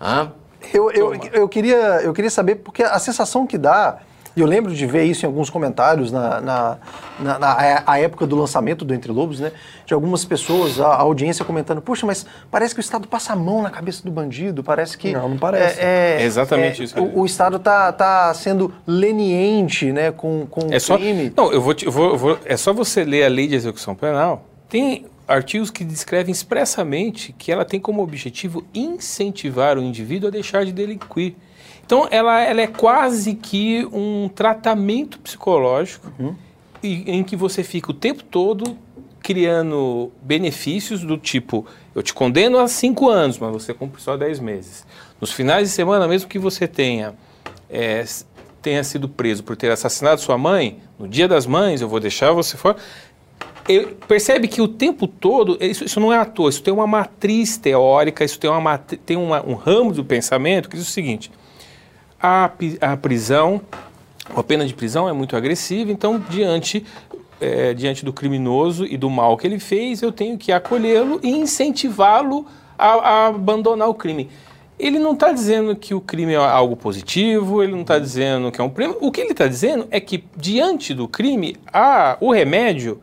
Ah? 0.00 0.28
Eu, 0.72 0.90
eu, 0.90 1.14
eu, 1.32 1.48
queria, 1.48 1.76
eu 2.02 2.12
queria 2.12 2.30
saber, 2.30 2.56
porque 2.56 2.82
a 2.82 2.98
sensação 2.98 3.46
que 3.46 3.58
dá 3.58 3.98
e 4.38 4.40
eu 4.40 4.46
lembro 4.46 4.72
de 4.72 4.86
ver 4.86 5.02
isso 5.02 5.24
em 5.24 5.26
alguns 5.26 5.50
comentários 5.50 6.12
na, 6.12 6.40
na, 6.40 6.78
na, 7.18 7.38
na 7.40 7.82
a 7.84 7.98
época 7.98 8.24
do 8.24 8.36
lançamento 8.36 8.84
do 8.84 8.94
Entre 8.94 9.10
Lobos, 9.10 9.40
né? 9.40 9.50
De 9.84 9.92
algumas 9.92 10.24
pessoas, 10.24 10.78
a, 10.78 10.86
a, 10.86 11.00
audiência 11.00 11.44
comentando, 11.44 11.82
puxa, 11.82 12.06
mas 12.06 12.24
parece 12.48 12.72
que 12.72 12.78
o 12.78 12.82
Estado 12.82 13.08
passa 13.08 13.32
a 13.32 13.36
mão 13.36 13.62
na 13.62 13.70
cabeça 13.70 14.04
do 14.04 14.12
bandido, 14.12 14.62
parece 14.62 14.96
que... 14.96 15.12
Não, 15.12 15.30
não 15.30 15.36
parece. 15.36 15.80
É, 15.80 16.18
é 16.20 16.24
exatamente 16.24 16.82
é, 16.82 16.84
isso. 16.84 17.00
O, 17.00 17.22
o, 17.22 17.26
Estado 17.26 17.56
está 17.56 17.92
tá 17.92 18.32
sendo 18.32 18.72
leniente 18.86 19.90
né, 19.90 20.12
com, 20.12 20.46
com 20.48 20.68
é 20.70 20.76
o 20.76 20.80
só, 20.80 20.96
crime. 20.96 21.32
Não, 21.36 21.52
eu 21.52 21.60
vou, 21.60 21.74
te, 21.74 21.86
eu 21.86 21.90
vou, 21.90 22.10
eu 22.10 22.16
vou, 22.16 22.38
é 22.44 22.56
só 22.56 22.72
você 22.72 23.02
ler 23.02 23.24
a 23.24 23.28
lei 23.28 23.48
de 23.48 23.56
execução 23.56 23.92
penal, 23.96 24.46
tem 24.68 25.06
artigos 25.26 25.68
que 25.68 25.82
descrevem 25.82 26.30
expressamente 26.30 27.34
que 27.36 27.50
ela 27.50 27.64
tem 27.64 27.80
como 27.80 28.04
objetivo 28.04 28.64
incentivar 28.72 29.76
o 29.76 29.82
indivíduo 29.82 30.28
a 30.28 30.30
deixar 30.30 30.64
de 30.64 30.70
delinquir. 30.70 31.34
Então, 31.88 32.06
ela, 32.10 32.42
ela 32.42 32.60
é 32.60 32.66
quase 32.66 33.34
que 33.34 33.88
um 33.90 34.28
tratamento 34.28 35.18
psicológico 35.20 36.12
uhum. 36.18 36.34
e, 36.82 37.10
em 37.10 37.24
que 37.24 37.34
você 37.34 37.64
fica 37.64 37.90
o 37.90 37.94
tempo 37.94 38.22
todo 38.22 38.76
criando 39.22 40.12
benefícios 40.20 41.00
do 41.00 41.16
tipo, 41.16 41.64
eu 41.94 42.02
te 42.02 42.12
condeno 42.12 42.58
a 42.58 42.68
cinco 42.68 43.08
anos, 43.08 43.38
mas 43.38 43.50
você 43.50 43.72
cumpre 43.72 44.02
só 44.02 44.18
dez 44.18 44.38
meses. 44.38 44.86
Nos 45.18 45.32
finais 45.32 45.66
de 45.66 45.74
semana, 45.74 46.06
mesmo 46.06 46.28
que 46.28 46.38
você 46.38 46.68
tenha, 46.68 47.14
é, 47.70 48.04
tenha 48.60 48.84
sido 48.84 49.08
preso 49.08 49.42
por 49.42 49.56
ter 49.56 49.70
assassinado 49.70 50.20
sua 50.20 50.36
mãe, 50.36 50.80
no 50.98 51.08
dia 51.08 51.26
das 51.26 51.46
mães 51.46 51.80
eu 51.80 51.88
vou 51.88 52.00
deixar 52.00 52.32
você 52.32 52.58
fora. 52.58 52.76
Eu, 53.66 53.96
percebe 54.06 54.46
que 54.46 54.60
o 54.60 54.68
tempo 54.68 55.06
todo, 55.06 55.56
isso, 55.58 55.86
isso, 55.86 55.98
não 55.98 56.12
é 56.12 56.18
à 56.18 56.26
toa, 56.26 56.50
isso 56.50 56.62
tem 56.62 56.74
uma 56.74 56.86
matriz 56.86 57.56
teórica, 57.56 58.26
isso 58.26 58.38
tem, 58.38 58.50
uma, 58.50 58.76
tem 58.76 59.16
uma, 59.16 59.42
um 59.42 59.54
ramo 59.54 59.90
do 59.90 60.04
pensamento 60.04 60.68
que 60.68 60.76
diz 60.76 60.86
o 60.86 60.90
seguinte, 60.90 61.30
a, 62.20 62.50
a 62.80 62.96
prisão, 62.96 63.60
a 64.34 64.42
pena 64.42 64.66
de 64.66 64.74
prisão 64.74 65.08
é 65.08 65.12
muito 65.12 65.36
agressiva, 65.36 65.90
então, 65.90 66.22
diante, 66.28 66.84
é, 67.40 67.72
diante 67.74 68.04
do 68.04 68.12
criminoso 68.12 68.84
e 68.84 68.96
do 68.96 69.08
mal 69.08 69.36
que 69.36 69.46
ele 69.46 69.58
fez, 69.58 70.02
eu 70.02 70.12
tenho 70.12 70.36
que 70.36 70.52
acolhê-lo 70.52 71.20
e 71.22 71.30
incentivá-lo 71.30 72.46
a, 72.78 72.86
a 72.86 73.26
abandonar 73.28 73.88
o 73.88 73.94
crime. 73.94 74.28
Ele 74.78 74.98
não 75.00 75.12
está 75.12 75.32
dizendo 75.32 75.74
que 75.74 75.92
o 75.92 76.00
crime 76.00 76.34
é 76.34 76.36
algo 76.36 76.76
positivo, 76.76 77.62
ele 77.62 77.72
não 77.72 77.80
está 77.80 77.98
dizendo 77.98 78.52
que 78.52 78.60
é 78.60 78.64
um 78.64 78.70
prêmio. 78.70 78.96
O 79.00 79.10
que 79.10 79.20
ele 79.20 79.32
está 79.32 79.48
dizendo 79.48 79.88
é 79.90 79.98
que, 79.98 80.22
diante 80.36 80.94
do 80.94 81.08
crime, 81.08 81.56
a, 81.72 82.16
o 82.20 82.32
remédio 82.32 83.00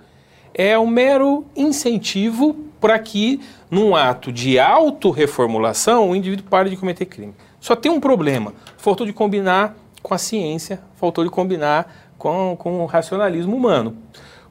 é 0.54 0.80
um 0.80 0.88
mero 0.88 1.46
incentivo 1.54 2.56
para 2.80 2.98
que, 2.98 3.42
num 3.70 3.94
ato 3.94 4.32
de 4.32 4.58
autorreformulação, 4.58 6.10
o 6.10 6.16
indivíduo 6.16 6.46
pare 6.50 6.70
de 6.70 6.78
cometer 6.78 7.06
crime. 7.06 7.34
Só 7.66 7.76
tem 7.76 7.92
um 7.92 8.00
problema: 8.00 8.54
faltou 8.78 9.08
de 9.08 9.12
combinar 9.12 9.76
com 10.04 10.14
a 10.14 10.20
ciência, 10.20 10.80
faltou 10.98 11.24
de 11.24 11.32
combinar 11.32 12.12
com, 12.16 12.56
com 12.60 12.84
o 12.84 12.86
racionalismo 12.86 13.56
humano. 13.56 13.98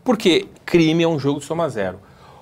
Porque 0.03 0.49
crime 0.67 1.05
é 1.05 1.07
um 1.07 1.17
jogo 1.17 1.39
de 1.39 1.47
soma 1.47 1.69
zero. 1.69 2.01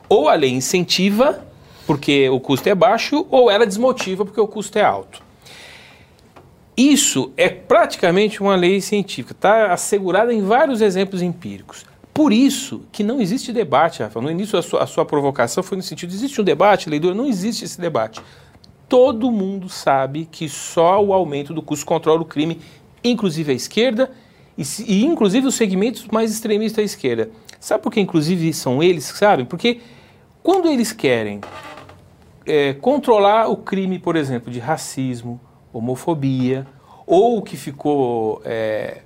Ou 0.09 0.31
a 0.31 0.35
lei 0.35 0.51
incentiva, 0.51 1.45
porque 1.87 2.27
o 2.31 2.41
custo 2.41 2.71
é 2.71 2.75
baixo, 2.75 3.27
ou 3.31 3.51
ela 3.51 3.67
desmotiva, 3.67 4.25
porque 4.25 4.41
o 4.41 4.49
custo 4.49 4.79
é 4.79 4.83
alto. 4.83 5.23
Isso 6.75 7.31
é 7.37 7.51
praticamente 7.51 8.41
uma 8.41 8.57
lei 8.57 8.81
científica, 8.81 9.33
está 9.33 9.75
assegurada 9.75 10.33
em 10.33 10.41
vários 10.41 10.81
exemplos 10.81 11.21
empíricos. 11.21 11.85
Por 12.15 12.33
isso 12.33 12.81
que 12.91 13.05
não 13.05 13.21
existe 13.21 13.53
debate, 13.53 14.03
Rafa. 14.03 14.23
No 14.23 14.31
início 14.31 14.59
a 14.59 14.63
sua, 14.63 14.83
a 14.83 14.87
sua 14.87 15.05
provocação 15.05 15.63
foi 15.63 15.77
no 15.77 15.83
sentido: 15.83 16.15
existe 16.15 16.41
um 16.41 16.45
debate, 16.45 16.89
leitura? 16.89 17.15
Não 17.15 17.27
existe 17.27 17.63
esse 17.63 17.79
debate 17.79 18.23
todo 18.92 19.31
mundo 19.31 19.70
sabe 19.70 20.28
que 20.31 20.46
só 20.50 21.02
o 21.02 21.14
aumento 21.14 21.55
do 21.55 21.62
custo 21.62 21.87
controla 21.87 22.20
o 22.20 22.26
crime, 22.26 22.61
inclusive 23.02 23.50
a 23.50 23.55
esquerda 23.55 24.11
e, 24.59 24.62
e 24.87 25.02
inclusive 25.07 25.46
os 25.46 25.55
segmentos 25.55 26.07
mais 26.09 26.31
extremistas 26.31 26.76
da 26.76 26.83
esquerda. 26.83 27.31
Sabe 27.59 27.83
por 27.83 27.90
que 27.90 28.00
inclusive 28.00 28.52
são 28.52 28.83
eles 28.83 29.11
que 29.11 29.16
sabem? 29.16 29.46
Porque 29.46 29.81
quando 30.42 30.68
eles 30.68 30.92
querem 30.92 31.40
é, 32.44 32.74
controlar 32.74 33.48
o 33.48 33.57
crime, 33.57 33.98
por 33.98 34.14
exemplo, 34.14 34.52
de 34.52 34.59
racismo, 34.59 35.40
homofobia, 35.72 36.66
ou 37.07 37.38
o 37.38 37.42
que 37.42 37.57
ficou 37.57 38.42
é, 38.44 39.00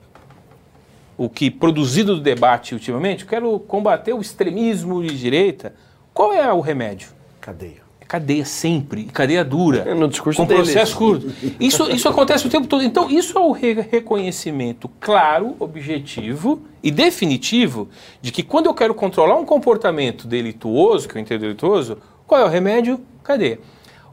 o 1.17 1.29
que 1.29 1.49
produzido 1.49 2.17
do 2.17 2.21
debate 2.21 2.75
ultimamente, 2.75 3.23
eu 3.23 3.29
quero 3.29 3.61
combater 3.61 4.13
o 4.13 4.21
extremismo 4.21 5.01
de 5.01 5.17
direita. 5.17 5.77
Qual 6.13 6.33
é 6.33 6.53
o 6.53 6.61
remédio? 6.61 7.11
Cadeia 7.41 7.86
cadeia 8.07 8.45
sempre, 8.45 9.05
cadeia 9.05 9.45
dura. 9.45 9.85
É 9.87 9.95
no 9.95 10.09
discurso 10.09 10.41
com 10.41 10.47
deles. 10.47 10.65
processo 10.65 10.97
curto. 10.97 11.33
Isso, 11.59 11.91
isso 11.91 12.09
acontece 12.09 12.47
o 12.47 12.51
tempo 12.51 12.67
todo. 12.67 12.83
Então, 12.83 13.11
isso 13.11 13.37
é 13.37 13.41
o 13.41 13.53
re 13.53 13.75
reconhecimento 13.75 14.91
claro, 15.01 15.57
objetivo 15.59 16.63
e 16.83 16.91
definitivo 16.91 17.89
de 18.21 18.31
que 18.31 18.43
quando 18.43 18.67
eu 18.67 18.75
quero 18.75 18.95
controlar 18.95 19.37
um 19.37 19.45
comportamento 19.45 20.27
delituoso, 20.27 21.09
que 21.09 21.17
eu 21.17 21.23
entendo 21.23 21.41
delituoso, 21.41 21.99
qual 22.27 22.41
é 22.41 22.45
o 22.45 22.49
remédio? 22.49 23.01
Cadeia. 23.23 23.59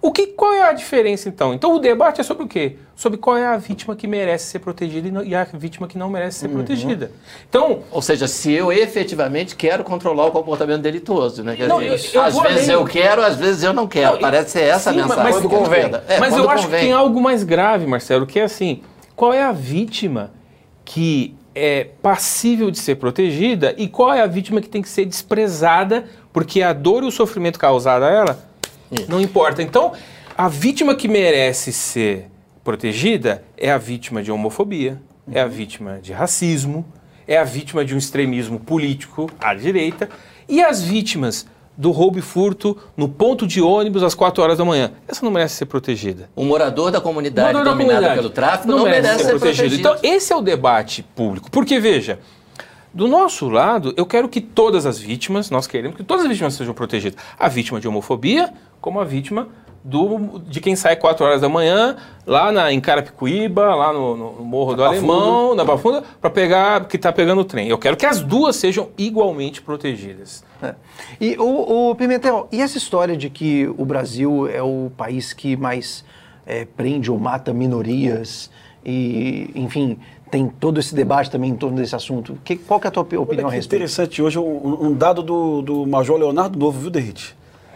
O 0.04 0.12
que, 0.12 0.28
qual 0.28 0.52
é 0.52 0.64
a 0.64 0.74
diferença 0.74 1.30
então? 1.30 1.54
Então 1.54 1.74
o 1.74 1.80
debate 1.80 2.20
é 2.20 2.26
sobre 2.26 2.44
o 2.44 2.48
quê? 2.48 2.76
Sobre 2.94 3.18
qual 3.18 3.38
é 3.38 3.48
a 3.48 3.56
vítima 3.56 3.96
que 3.96 4.06
merece 4.06 4.48
ser 4.48 4.60
protegida 4.60 5.24
e 5.24 5.34
a 5.34 5.46
vítima 5.46 5.88
que 5.88 5.98
não 5.98 6.10
merece 6.10 6.40
ser 6.40 6.48
uhum. 6.48 6.56
protegida. 6.56 7.10
Então, 7.48 7.84
ou 7.90 8.02
seja, 8.02 8.28
se 8.28 8.52
eu 8.52 8.70
efetivamente 8.70 9.56
quero 9.56 9.82
controlar 9.82 10.26
o 10.26 10.32
comportamamento 10.32 10.82
delituoso, 10.82 11.42
né? 11.42 11.56
Quer 11.56 11.70
não, 11.70 11.80
dizer, 11.80 12.18
eu, 12.18 12.22
eu 12.22 12.22
às 12.22 12.38
vezes 12.38 12.70
além. 12.70 12.82
eu 12.82 12.86
quero, 12.86 13.22
às 13.22 13.38
vezes 13.38 13.64
eu 13.64 13.72
não 13.72 13.88
quero. 13.88 14.16
Não, 14.16 14.20
Parece 14.20 14.52
ser 14.52 14.64
essa 14.64 14.92
sim, 14.92 15.00
a 15.00 15.04
mensagem. 15.04 15.24
Mas, 15.24 15.46
convém. 15.46 15.86
É, 16.10 16.20
mas 16.20 16.36
eu 16.36 16.50
acho 16.50 16.68
que 16.68 16.76
tem 16.76 16.92
algo 16.92 17.22
mais 17.22 17.46
grave, 17.46 17.88
Marcelo, 17.88 18.28
que 18.28 18.40
é 18.40 18.44
assim: 18.44 18.84
qual 19.16 19.32
é 19.32 19.42
a 19.42 19.54
vítima 19.54 20.32
que 20.84 21.34
é 21.56 21.88
passível 22.02 22.70
de 22.70 22.78
ser 22.78 22.96
protegida 22.96 23.74
e 23.78 23.88
qual 23.88 24.14
é 24.14 24.20
a 24.20 24.28
vítima 24.28 24.60
que 24.60 24.68
tem 24.68 24.82
que 24.82 24.90
ser 24.90 25.06
desprezada 25.06 26.04
porque 26.34 26.62
a 26.62 26.74
dor 26.74 27.04
e 27.04 27.06
o 27.06 27.12
sofrimento 27.12 27.58
causado 27.58 28.04
a 28.04 28.10
ela 28.10 28.53
não 29.08 29.20
importa. 29.20 29.62
Então, 29.62 29.94
a 30.38 30.48
vítima 30.48 30.96
que 30.96 31.08
merece 31.08 31.72
ser 31.72 32.30
protegida 32.64 33.44
é 33.58 33.72
a 33.72 33.78
vítima 33.78 34.24
de 34.24 34.32
homofobia, 34.32 35.02
uhum. 35.28 35.34
é 35.36 35.42
a 35.42 35.48
vítima 35.48 36.00
de 36.02 36.14
racismo, 36.14 36.86
é 37.28 37.38
a 37.38 37.44
vítima 37.44 37.84
de 37.86 37.94
um 37.94 37.98
extremismo 37.98 38.60
político 38.60 39.30
à 39.40 39.54
direita 39.54 40.10
e 40.48 40.62
as 40.62 40.82
vítimas 40.82 41.46
do 41.76 41.92
roubo 41.92 42.20
e 42.20 42.22
furto 42.22 42.78
no 42.96 43.10
ponto 43.10 43.48
de 43.48 43.62
ônibus 43.62 44.04
às 44.04 44.14
4 44.14 44.44
horas 44.44 44.58
da 44.58 44.66
manhã. 44.66 44.92
Essa 45.08 45.26
não 45.26 45.32
merece 45.32 45.56
ser 45.56 45.66
protegida. 45.66 46.30
O 46.36 46.44
morador 46.44 46.92
da 46.92 47.02
comunidade 47.02 47.54
morador 47.54 47.74
dominada 47.74 47.96
comunidade 47.96 48.22
pelo 48.22 48.30
tráfico 48.30 48.68
não, 48.68 48.78
não 48.78 48.86
merece, 48.86 49.02
merece, 49.02 49.24
ser, 49.24 49.26
ser 49.26 49.40
protegido. 49.40 49.70
protegido. 49.70 49.90
Então, 49.90 50.16
esse 50.16 50.32
é 50.32 50.36
o 50.36 50.42
debate 50.42 51.04
público. 51.16 51.50
Porque, 51.50 51.80
veja, 51.80 52.20
do 52.94 53.08
nosso 53.08 53.50
lado, 53.50 53.94
eu 53.98 54.06
quero 54.06 54.30
que 54.30 54.40
todas 54.40 54.86
as 54.86 55.00
vítimas, 55.00 55.50
nós 55.50 55.66
queremos 55.66 55.98
que 55.98 56.04
todas 56.04 56.26
as 56.26 56.32
vítimas 56.32 56.54
sejam 56.54 56.76
protegidas. 56.76 57.20
A 57.40 57.48
vítima 57.48 57.80
de 57.80 57.88
homofobia, 57.88 58.54
como 58.84 59.00
a 59.00 59.06
vítima 59.06 59.48
do, 59.82 60.40
de 60.40 60.60
quem 60.60 60.76
sai 60.76 60.98
4 60.98 61.26
horas 61.26 61.42
da 61.42 61.48
manhã, 61.48 61.96
lá 62.28 62.52
na, 62.52 62.72
em 62.72 62.82
Carapicuíba, 62.82 63.74
lá 63.74 63.94
no, 63.94 64.18
no 64.18 64.44
Morro 64.44 64.76
do 64.76 64.84
Alemão, 64.84 65.56
na 65.56 65.64
Bafunda, 65.64 66.04
para 66.20 66.30
pegar, 66.30 66.86
que 66.86 66.98
está 66.98 67.12
pegando 67.12 67.42
o 67.42 67.46
trem. 67.46 67.70
Eu 67.70 67.78
quero 67.78 67.96
que 67.96 68.06
as 68.06 68.22
duas 68.22 68.58
sejam 68.58 68.90
igualmente 68.98 69.62
protegidas. 69.62 70.44
É. 70.62 70.76
E 71.20 71.38
o, 71.38 71.92
o, 71.92 71.96
Pimentel, 71.96 72.50
e 72.52 72.62
essa 72.62 72.78
história 72.78 73.16
de 73.16 73.30
que 73.30 73.74
o 73.78 73.86
Brasil 73.86 74.50
é 74.50 74.62
o 74.62 74.92
país 74.98 75.32
que 75.32 75.56
mais 75.56 76.04
é, 76.46 76.66
prende 76.66 77.10
ou 77.10 77.18
mata 77.18 77.54
minorias 77.54 78.52
e, 78.86 79.50
enfim, 79.56 79.98
tem 80.30 80.48
todo 80.48 80.78
esse 80.78 80.94
debate 80.94 81.32
também 81.32 81.52
em 81.52 81.56
torno 81.56 81.78
desse 81.78 81.96
assunto. 81.96 82.38
Que, 82.44 82.58
qual 82.58 82.82
que 82.82 82.88
é 82.88 82.90
a 82.90 82.92
tua 82.92 83.04
opinião 83.04 83.30
Olha 83.30 83.48
a 83.48 83.50
respeito? 83.50 83.82
interessante 83.82 84.22
hoje 84.22 84.38
um, 84.38 84.88
um 84.88 84.94
dado 84.94 85.24
do, 85.24 85.62
do 85.62 85.88
Major 85.88 86.18
Leonardo 86.18 86.60
Novo, 86.60 86.80
viu, 86.82 86.90
Derrite? 86.90 87.34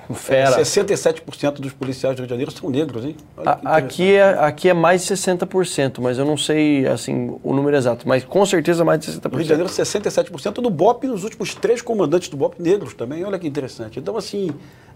Fera. 0.15 0.57
67% 0.61 1.53
dos 1.59 1.73
policiais 1.73 2.15
do 2.15 2.19
Rio 2.19 2.27
de 2.27 2.31
Janeiro 2.31 2.51
são 2.51 2.69
negros, 2.69 3.03
hein? 3.05 3.15
A- 3.37 3.59
Aqui 3.77 4.13
é, 4.15 4.23
aqui 4.39 4.69
é 4.69 4.73
mais 4.73 5.05
de 5.05 5.13
60%, 5.13 5.99
mas 5.99 6.17
eu 6.17 6.25
não 6.25 6.37
sei 6.37 6.87
assim 6.87 7.37
o 7.43 7.53
número 7.53 7.75
exato, 7.75 8.07
mas 8.07 8.23
com 8.23 8.45
certeza 8.45 8.85
mais 8.85 8.99
de 8.99 9.11
60%. 9.11 9.23
No 9.31 9.37
Rio 9.37 9.43
de 9.43 9.49
Janeiro, 9.49 9.69
67% 9.69 10.53
do 10.61 10.69
BOP 10.69 11.05
e 11.05 11.09
os 11.09 11.23
últimos 11.23 11.53
três 11.55 11.81
comandantes 11.81 12.29
do 12.29 12.37
BOP 12.37 12.55
negros 12.61 12.93
também. 12.93 13.23
Olha 13.23 13.37
que 13.37 13.47
interessante. 13.47 13.99
Então, 13.99 14.15
assim, 14.17 14.49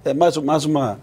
é 0.06 0.14
mais, 0.14 0.38
mais 0.38 0.66
uma. 0.66 1.00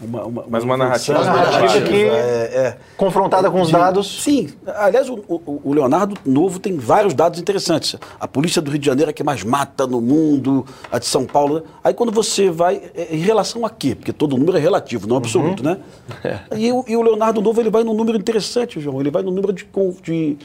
Uma, 0.00 0.24
uma 0.24 0.44
Mais 0.48 0.64
uma 0.64 0.76
narrativa. 0.76 1.20
Uma 1.20 1.32
narrativa 1.32 1.84
que- 1.86 1.94
É, 2.04 2.08
é. 2.08 2.76
Confrontada 2.96 3.50
com 3.50 3.60
os 3.60 3.68
De- 3.68 3.72
dados. 3.72 4.22
Sim. 4.22 4.48
Aliás, 4.66 5.08
o, 5.08 5.14
o- 5.28 5.60
o 5.64 5.72
Leonardo 5.74 6.16
Novo 6.24 6.58
tem 6.58 6.76
vários 6.76 7.14
dados 7.14 7.40
interessantes. 7.40 7.96
A 8.20 8.28
polícia 8.28 8.60
do 8.62 8.70
Rio 8.70 8.78
de 8.80 8.86
Janeiro 8.86 9.10
é 9.10 9.12
a 9.12 9.14
que 9.14 9.22
mais 9.24 9.42
mata 9.42 9.86
no 9.86 10.00
mundo, 10.00 10.64
a 10.90 10.98
de 10.98 11.06
São 11.06 11.24
Paulo. 11.24 11.56
né? 11.56 11.62
Aí 11.82 11.94
quando 11.94 12.12
você 12.12 12.50
vai. 12.50 12.82
é, 12.94 13.14
Em 13.14 13.18
relação 13.20 13.64
a 13.64 13.70
quê? 13.70 13.94
Porque 13.94 14.12
todo 14.12 14.36
número 14.36 14.56
é 14.56 14.60
relativo, 14.60 15.06
não 15.06 15.16
absoluto, 15.16 15.62
né? 15.62 15.78
E, 16.56 16.70
o- 16.72 16.84
e 16.86 16.96
o 16.96 17.02
Leonardo 17.02 17.40
Novo 17.40 17.60
ele 17.60 17.70
vai 17.70 17.82
num 17.84 17.94
número 17.94 18.16
interessante, 18.18 18.80
João. 18.80 19.00
Ele 19.00 19.10
vai 19.10 19.22
no 19.22 19.30
número 19.30 19.52
de, 19.52 19.66
de 20.02 20.36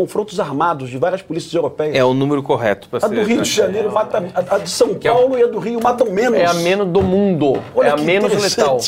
confrontos 0.00 0.38
armados 0.38 0.90
de 0.90 0.98
várias 0.98 1.22
polícias 1.22 1.54
europeias. 1.54 1.94
É 1.96 2.04
o 2.04 2.12
número 2.12 2.42
correto 2.42 2.86
para 2.86 3.06
A 3.06 3.08
do 3.08 3.22
Rio 3.22 3.40
de 3.40 3.50
Janeiro 3.50 3.90
mata. 3.90 4.22
A, 4.50 4.58
de 4.58 4.68
São 4.68 4.94
Paulo 4.94 5.38
e 5.38 5.42
a 5.42 5.46
do 5.46 5.58
Rio 5.58 5.80
matam 5.82 6.10
menos. 6.10 6.38
É 6.38 6.44
a 6.44 6.52
menos 6.52 6.86
do 6.88 7.00
mundo. 7.02 7.62
Olha 7.74 7.88
é 7.88 7.90
a 7.92 7.96
menos 7.96 8.30
letal. 8.30 8.78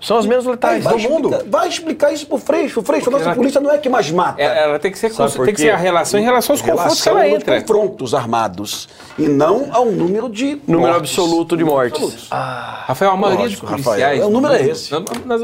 São 0.00 0.16
as 0.16 0.24
menos 0.24 0.46
letais 0.46 0.82
vai 0.82 0.94
do 0.96 1.00
mundo. 1.10 1.28
explicar- 1.28 1.50
vai 1.50 1.68
explicar 1.68 2.12
isso 2.12 2.26
pro 2.26 2.38
Freixo. 2.38 2.82
Freixo, 2.82 3.10
a 3.10 3.12
nossa 3.12 3.34
polícia 3.34 3.60
não 3.60 3.70
é 3.70 3.76
que 3.76 3.88
mais 3.90 4.10
mata. 4.10 4.40
É, 4.40 4.64
ela 4.64 4.78
tem 4.78 4.90
que 4.90 4.98
ser, 4.98 5.12
cons- 5.12 5.34
tem 5.34 5.52
que 5.54 5.60
ser 5.60 5.70
a 5.70 5.76
relação 5.76 6.18
em 6.18 6.24
relação 6.24 6.54
aos 6.54 6.62
confrontos 6.62 7.02
que 7.02 7.08
relação 7.10 7.18
ela 7.18 7.28
entra. 7.28 7.60
confrontos 7.60 8.14
armados 8.14 8.88
e 9.18 9.28
não 9.28 9.68
ao 9.72 9.84
número 9.84 10.30
de 10.30 10.58
Número 10.66 10.92
mortes. 10.94 11.10
absoluto 11.12 11.54
de 11.54 11.64
mortes. 11.64 11.92
Absolutos. 12.02 12.28
Rafael, 12.30 13.10
a 13.10 13.16
maioria 13.16 13.44
Lógico, 13.44 13.66
dos 13.66 13.70
Rafael. 13.76 13.84
policiais. 13.84 14.20
É, 14.22 14.24
o 14.24 14.30
número 14.30 14.54
é 14.54 14.62
esse. 14.66 14.90
Na, 14.92 15.00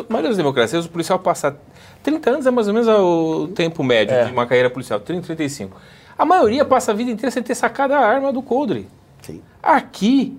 maioria 0.09 0.29
das 0.31 0.37
democracias, 0.39 0.87
o 0.87 0.89
policial 0.89 1.19
passa 1.19 1.55
30 2.03 2.31
anos, 2.31 2.47
é 2.47 2.51
mais 2.51 2.69
ou 2.69 2.75
menos 2.75 2.89
o 2.89 3.49
tempo 3.49 3.83
médio 3.83 4.15
É. 4.15 4.25
de 4.25 4.33
uma 4.33 4.47
carreira 4.47 4.69
policial, 4.71 4.99
30, 5.01 5.23
35. 5.27 5.77
A 6.19 6.25
maioria 6.25 6.65
passa 6.65 6.93
a 6.93 6.95
vida 6.95 7.11
inteira 7.11 7.31
sem 7.31 7.43
ter 7.43 7.55
sacado 7.55 7.93
a 7.95 7.99
arma 7.99 8.33
do 8.33 8.43
coldre. 8.43 8.89
Sim. 9.23 9.41
Aqui, 9.63 10.37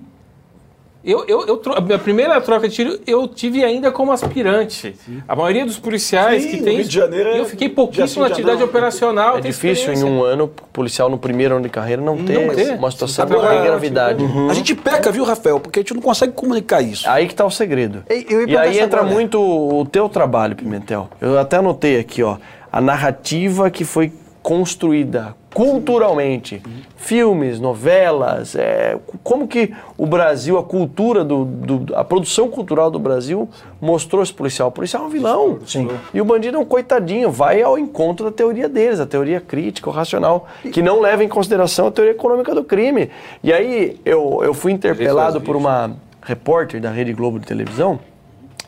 eu, 1.05 1.25
eu, 1.27 1.45
eu 1.45 1.57
tro- 1.57 1.73
a 1.75 1.81
minha 1.81 1.99
primeira 1.99 2.39
troca 2.39 2.67
de 2.69 2.75
tiro 2.75 2.99
eu 3.05 3.27
tive 3.27 3.63
ainda 3.63 3.91
como 3.91 4.11
aspirante. 4.11 4.95
A 5.27 5.35
maioria 5.35 5.65
dos 5.65 5.77
policiais 5.77 6.43
Sim, 6.43 6.49
que 6.51 6.61
tem. 6.63 6.75
Rio 6.77 6.85
de 6.85 6.93
Janeiro 6.93 7.29
é 7.29 7.39
eu 7.39 7.45
fiquei 7.45 7.67
pouquíssimo 7.69 8.07
sim, 8.07 8.19
na 8.21 8.27
atividade 8.27 8.59
não. 8.59 8.67
operacional. 8.67 9.37
É 9.37 9.41
ter 9.41 9.47
difícil 9.49 9.93
em 9.93 10.03
um 10.03 10.23
ano, 10.23 10.47
policial 10.71 11.09
no 11.09 11.17
primeiro 11.17 11.55
ano 11.55 11.63
de 11.63 11.69
carreira 11.69 12.01
não 12.01 12.17
ter 12.23 12.45
Não 12.47 12.55
ter. 12.55 12.73
uma 12.75 12.89
situação 12.91 13.25
de 13.25 13.33
gravidade. 13.33 14.23
A 14.49 14.53
gente 14.53 14.73
peca, 14.75 15.11
viu, 15.11 15.23
Rafael? 15.23 15.59
Porque 15.59 15.79
a 15.79 15.81
gente 15.81 15.93
não 15.93 16.01
consegue 16.01 16.33
comunicar 16.33 16.81
isso. 16.81 17.09
Aí 17.09 17.27
que 17.27 17.35
tá 17.35 17.45
o 17.45 17.51
segredo. 17.51 18.03
E- 18.09 18.25
E 18.47 18.57
aí 18.57 18.79
entra 18.79 19.01
agora. 19.01 19.13
muito 19.13 19.39
o 19.41 19.85
teu 19.85 20.07
trabalho, 20.09 20.55
Pimentel. 20.55 21.09
Eu 21.19 21.37
até 21.39 21.57
anotei 21.57 21.99
aqui, 21.99 22.23
ó, 22.23 22.37
a 22.71 22.79
narrativa 22.81 23.69
que 23.69 23.83
foi 23.83 24.11
construída 24.43 25.35
culturalmente. 25.53 26.61
Filmes, 26.97 27.59
novelas, 27.59 28.55
é, 28.55 28.97
como 29.23 29.47
que 29.47 29.73
o 29.97 30.05
Brasil, 30.05 30.57
a 30.57 30.63
cultura, 30.63 31.23
do, 31.23 31.45
do- 31.45 31.95
a 31.95 32.03
produção 32.03 32.49
cultural 32.49 32.91
do 32.91 32.99
Brasil 32.99 33.47
mostrou 33.81 34.21
esse 34.21 34.33
policial. 34.33 34.67
O 34.67 34.71
policial 34.71 35.03
é 35.03 35.07
um 35.07 35.09
vilão. 35.09 35.59
Sim. 35.65 35.87
E 36.13 36.19
o 36.19 36.25
bandido 36.25 36.57
é 36.57 36.59
um 36.59 36.65
coitadinho, 36.65 37.31
vai 37.31 37.61
ao 37.61 37.77
encontro 37.77 38.25
da 38.25 38.31
teoria 38.31 38.67
deles, 38.67 38.99
a 38.99 39.05
teoria 39.05 39.39
crítica, 39.39 39.89
o 39.89 39.93
racional, 39.93 40.47
que 40.73 40.81
não 40.81 40.99
leva 40.99 41.23
em 41.23 41.29
consideração 41.29 41.87
a 41.87 41.91
teoria 41.91 42.13
econômica 42.13 42.53
do 42.53 42.63
crime. 42.63 43.09
E 43.41 43.51
aí 43.53 43.99
eu, 44.03 44.41
eu 44.43 44.53
fui 44.53 44.71
interpelado 44.71 45.39
por 45.41 45.55
uma 45.55 45.91
repórter 46.21 46.81
da 46.81 46.89
Rede 46.89 47.13
Globo 47.13 47.39
de 47.39 47.45
televisão 47.45 47.99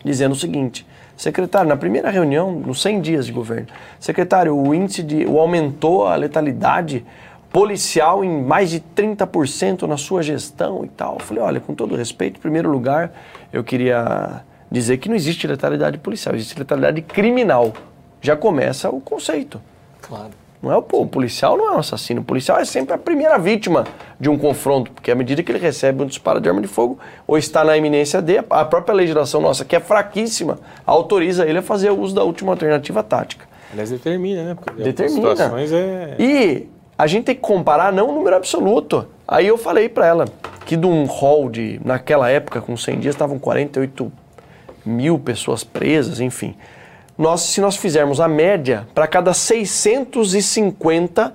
dizendo 0.03 0.34
o 0.34 0.36
seguinte: 0.36 0.86
secretário, 1.16 1.68
na 1.68 1.78
primeira 1.78 2.09
reunião, 2.09 2.51
nos 2.51 2.82
100 2.82 3.01
dias 3.01 3.26
de 3.26 3.32
governo, 3.32 3.68
secretário, 3.99 4.55
o 4.55 4.74
índice 4.74 5.03
de. 5.03 5.26
O 5.26 5.39
aumentou 5.39 6.07
a 6.07 6.16
letalidade 6.16 7.05
policial 7.51 8.24
em 8.24 8.43
mais 8.43 8.70
de 8.70 8.82
30% 8.82 9.84
na 9.84 9.97
sua 9.97 10.22
gestão 10.22 10.84
e 10.84 10.89
tal. 10.89 11.16
Eu 11.16 11.20
falei: 11.20 11.43
olha, 11.43 11.59
com 11.59 11.74
todo 11.74 11.95
respeito, 11.95 12.38
em 12.38 12.41
primeiro 12.41 12.70
lugar, 12.70 13.11
eu 13.51 13.63
queria 13.63 14.43
dizer 14.70 14.97
que 14.97 15.07
não 15.07 15.16
existe 15.16 15.47
letalidade 15.47 15.97
policial, 15.97 16.36
existe 16.36 16.57
letalidade 16.57 17.01
criminal. 17.01 17.74
Já 18.22 18.36
começa 18.36 18.89
o 18.89 18.99
conceito. 18.99 19.61
Claro. 20.01 20.45
Não 20.66 20.74
é 20.74 20.78
o, 20.78 20.84
o 20.93 21.05
policial 21.05 21.55
não 21.55 21.68
é 21.68 21.76
um 21.76 21.80
assassino. 21.80 22.22
O 22.22 22.24
policial 22.24 22.57
é 22.57 22.66
sempre 22.66 22.95
a 22.95 22.97
primeira 22.97 23.38
vítima 23.38 23.86
de 24.20 24.28
um 24.28 24.36
confronto, 24.36 24.91
porque 24.91 25.11
à 25.11 25.16
medida 25.16 25.43
que 25.43 25.51
ele 25.51 25.59
recebe 25.59 26.01
um 26.01 26.07
disparo 26.07 26.41
de 26.41 26.49
arma 26.49 26.59
de 26.59 26.68
fogo 26.68 26.97
ou 27.28 27.38
está 27.38 27.63
na 27.63 27.78
iminência 27.78 28.20
de, 28.20 28.39
a 28.49 28.66
própria 28.66 28.95
legislação 28.95 29.39
nossa, 29.39 29.63
que 29.63 29.76
é 29.76 29.80
fraquíssima, 29.80 30.57
autoriza 30.84 31.45
ele 31.45 31.59
a 31.59 31.61
fazer 31.61 31.91
uso 31.91 32.16
da 32.16 32.24
última 32.24 32.51
alternativa 32.51 33.03
tática. 33.03 33.45
Aliás, 33.72 33.91
determina, 33.91 34.43
né? 34.43 34.55
Porque 34.55 34.82
Determina. 34.82 35.36
situações 35.36 35.72
é. 35.72 36.16
E 36.18 36.68
a 36.97 37.05
gente 37.05 37.26
tem 37.26 37.36
que 37.36 37.41
comparar 37.41 37.93
não 37.93 38.09
o 38.09 38.11
número 38.13 38.36
absoluto. 38.36 39.07
Aí 39.28 39.45
eu 39.45 39.59
falei 39.59 39.88
para 39.88 40.07
ela 40.07 40.26
que 40.66 40.76
de 40.76 40.88
um 40.88 41.05
hall 41.05 41.47
de, 41.47 41.80
naquela 41.86 42.28
época, 42.28 42.59
com 42.59 42.76
100 42.76 42.99
dias, 43.01 43.13
estavam 43.13 43.38
48 43.38 44.11
mil 44.84 45.20
pessoas 45.20 45.63
presas, 45.63 46.20
enfim. 46.20 46.55
Nós, 47.18 47.41
se 47.41 47.61
nós 47.61 47.78
fizermos 47.78 48.20
a 48.20 48.28
média, 48.28 48.88
para 48.93 49.07
cada 49.07 49.34
650 49.34 51.34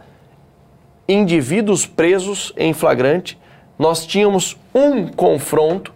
indivíduos 1.08 1.86
presos 1.86 2.52
em 2.56 2.72
flagrante, 2.72 3.38
nós 3.78 4.06
tínhamos 4.06 4.56
um 4.74 5.08
confronto 5.08 5.92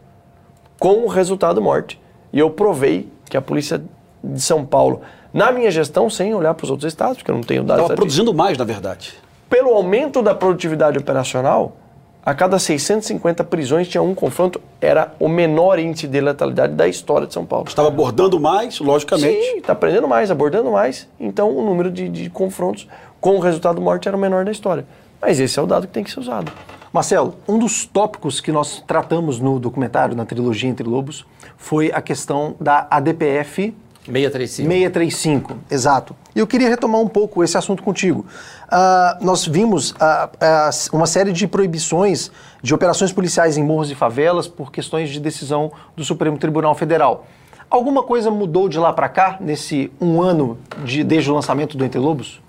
com 0.79 1.05
o 1.05 1.07
resultado 1.07 1.61
morte. 1.61 2.01
E 2.33 2.39
eu 2.39 2.51
provei 2.51 3.09
que 3.29 3.37
a 3.37 3.43
polícia 3.43 3.83
de 4.23 4.41
São 4.41 4.65
Paulo, 4.65 5.03
na 5.33 5.53
minha 5.53 5.71
gestão, 5.71 6.09
sem 6.09 6.35
olhar 6.35 6.55
para 6.55 6.65
os 6.65 6.71
outros 6.71 6.91
estados, 6.91 7.19
porque 7.19 7.31
eu 7.31 7.35
não 7.35 7.43
tenho 7.43 7.63
dados 7.63 7.83
Estava 7.83 7.97
produzindo 7.97 8.33
mais, 8.33 8.57
na 8.57 8.65
verdade. 8.65 9.13
pelo 9.51 9.71
aumento 9.71 10.23
da 10.23 10.35
produtividade 10.35 10.99
operacional, 10.99 11.77
a 12.25 12.35
cada 12.35 12.59
650 12.59 13.45
prisões 13.45 13.87
tinha 13.87 14.03
um 14.03 14.15
confronto, 14.15 14.61
era 14.81 15.15
o 15.21 15.29
menor 15.29 15.79
índice 15.79 16.09
de 16.09 16.21
letalidade 16.21 16.73
da 16.73 16.89
história 16.89 17.27
de 17.27 17.35
São 17.35 17.45
Paulo. 17.45 17.67
Estava 17.69 17.89
abordando 17.89 18.41
mais, 18.41 18.81
logicamente. 18.81 19.43
Sim, 19.43 19.59
está 19.59 19.75
aprendendo 19.75 20.09
mais, 20.09 20.31
abordando 20.31 20.71
mais, 20.71 21.07
então 21.21 21.55
o 21.55 21.63
número 21.63 21.91
de, 21.91 22.09
de 22.09 22.31
confrontos 22.31 22.89
com 23.21 23.37
o 23.37 23.41
resultado 23.41 23.81
morte 23.81 24.09
era 24.09 24.17
o 24.17 24.21
menor 24.21 24.45
da 24.45 24.51
história. 24.51 24.87
Mas 25.21 25.39
esse 25.39 25.59
é 25.59 25.63
o 25.63 25.67
dado 25.67 25.87
que 25.87 25.93
tem 25.93 26.03
que 26.03 26.11
ser 26.11 26.21
usado. 26.21 26.51
Marcelo, 26.91 27.35
um 27.47 27.59
dos 27.59 27.85
tópicos 27.85 28.41
que 28.41 28.53
nós 28.53 28.83
tratamos 28.87 29.41
no 29.41 29.59
documentário, 29.59 30.17
na 30.17 30.25
trilogia 30.25 30.71
Entre 30.71 30.89
Lobos, 30.89 31.27
foi 31.57 31.91
a 31.93 32.01
questão 32.01 32.55
da 32.59 32.87
ADPF 32.91 33.75
635. 34.05 34.69
635, 34.69 35.59
exato. 35.71 36.17
E 36.35 36.39
eu 36.39 36.47
queria 36.47 36.69
retomar 36.69 37.01
um 37.01 37.09
pouco 37.09 37.43
esse 37.43 37.57
assunto 37.57 37.83
contigo. 37.83 38.27
Ah, 38.69 39.19
nós 39.21 39.47
vimos 39.47 39.95
ah, 39.99 40.29
ah, 40.41 40.71
uma 40.93 41.07
série 41.07 41.33
de 41.33 41.47
proibições 41.47 42.31
de 42.63 42.75
operações 42.75 43.13
policiais 43.13 43.57
em 43.57 43.63
morros 43.63 43.91
e 43.91 43.95
favelas 43.95 44.47
por 44.47 44.71
questões 44.71 45.11
de 45.11 45.21
decisão 45.21 45.73
do 45.97 46.05
Supremo 46.05 46.39
Tribunal 46.39 46.75
Federal. 46.75 47.27
Alguma 47.71 48.03
coisa 48.03 48.31
mudou 48.31 48.69
de 48.69 48.79
lá 48.79 48.93
para 48.93 49.09
cá, 49.09 49.39
nesse 49.41 49.91
um 50.01 50.21
ano 50.23 50.59
de, 50.85 51.03
desde 51.03 51.31
o 51.31 51.35
lançamento 51.35 51.77
do 51.77 51.85
Entre 51.85 51.99
Lobos? 51.99 52.41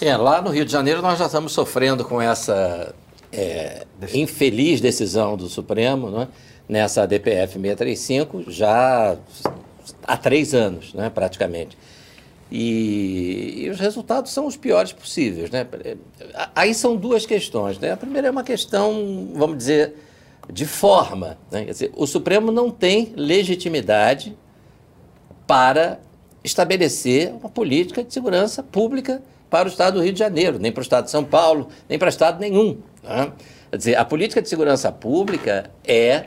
É, 0.00 0.16
lá 0.16 0.42
no 0.42 0.50
Rio 0.50 0.64
de 0.64 0.70
Janeiro 0.70 1.00
nós 1.00 1.18
já 1.18 1.26
estamos 1.26 1.52
sofrendo 1.52 2.04
com 2.04 2.20
essa 2.20 2.94
é, 3.32 3.86
infeliz 4.14 4.80
decisão 4.80 5.36
do 5.36 5.48
Supremo, 5.48 6.10
né, 6.10 6.28
nessa 6.68 7.06
DPF 7.06 7.54
635, 7.54 8.50
já 8.50 9.16
há 10.02 10.16
três 10.16 10.54
anos, 10.54 10.94
né, 10.94 11.10
praticamente. 11.10 11.76
E, 12.50 13.64
e 13.64 13.70
os 13.70 13.78
resultados 13.78 14.32
são 14.32 14.46
os 14.46 14.56
piores 14.56 14.92
possíveis. 14.92 15.50
Né? 15.50 15.66
Aí 16.54 16.74
são 16.74 16.96
duas 16.96 17.26
questões. 17.26 17.78
Né? 17.78 17.92
A 17.92 17.96
primeira 17.96 18.28
é 18.28 18.30
uma 18.30 18.42
questão, 18.42 19.30
vamos 19.34 19.58
dizer, 19.58 19.94
de 20.50 20.64
forma. 20.64 21.38
Né? 21.50 21.66
Quer 21.66 21.72
dizer, 21.72 21.92
o 21.94 22.06
Supremo 22.06 22.50
não 22.50 22.70
tem 22.70 23.12
legitimidade 23.16 24.36
para 25.46 26.00
estabelecer 26.42 27.32
uma 27.32 27.50
política 27.50 28.02
de 28.02 28.12
segurança 28.12 28.62
pública 28.62 29.22
para 29.50 29.66
o 29.66 29.70
Estado 29.70 29.94
do 29.94 30.02
Rio 30.02 30.12
de 30.12 30.18
Janeiro, 30.18 30.58
nem 30.58 30.72
para 30.72 30.80
o 30.80 30.82
Estado 30.82 31.04
de 31.04 31.10
São 31.10 31.24
Paulo, 31.24 31.68
nem 31.88 31.98
para 31.98 32.08
Estado 32.08 32.40
nenhum. 32.40 32.78
Né? 33.02 33.32
Quer 33.70 33.76
dizer, 33.76 33.96
a 33.96 34.04
política 34.04 34.40
de 34.40 34.48
segurança 34.48 34.90
pública 34.90 35.70
é, 35.86 36.24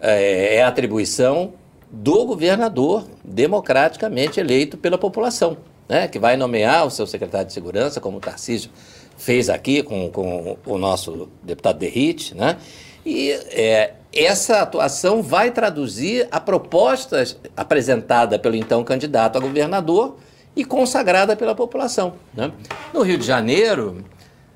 é, 0.00 0.56
é 0.56 0.62
atribuição 0.64 1.54
do 1.92 2.24
governador 2.24 3.06
democraticamente 3.22 4.40
eleito 4.40 4.78
pela 4.78 4.96
população, 4.96 5.58
né? 5.86 6.08
que 6.08 6.18
vai 6.18 6.38
nomear 6.38 6.86
o 6.86 6.90
seu 6.90 7.06
secretário 7.06 7.46
de 7.46 7.52
segurança, 7.52 8.00
como 8.00 8.16
o 8.16 8.20
Tarcísio 8.20 8.70
fez 9.18 9.50
aqui 9.50 9.82
com, 9.82 10.10
com 10.10 10.56
o 10.64 10.78
nosso 10.78 11.28
deputado 11.42 11.78
Derrite, 11.78 12.34
né? 12.34 12.56
E 13.04 13.30
é, 13.50 13.94
essa 14.12 14.60
atuação 14.62 15.22
vai 15.22 15.50
traduzir 15.50 16.28
a 16.30 16.38
proposta 16.38 17.24
apresentada 17.56 18.38
pelo 18.38 18.54
então 18.54 18.84
candidato 18.84 19.36
a 19.36 19.40
governador 19.40 20.16
e 20.54 20.64
consagrada 20.64 21.34
pela 21.36 21.54
população. 21.54 22.14
Né? 22.32 22.52
No 22.92 23.02
Rio 23.02 23.18
de 23.18 23.26
Janeiro, 23.26 24.04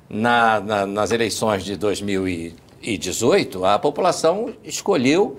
na, 0.09 0.61
na, 0.61 0.87
nas 0.87 1.11
eleições 1.11 1.65
de 1.65 1.77
2018, 1.77 3.65
a 3.65 3.79
população 3.79 4.53
escolheu 4.63 5.39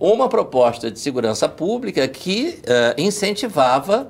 uma 0.00 0.28
proposta 0.28 0.90
de 0.90 0.98
segurança 0.98 1.48
pública 1.48 2.06
que 2.06 2.60
eh, 2.64 2.94
incentivava 2.96 4.08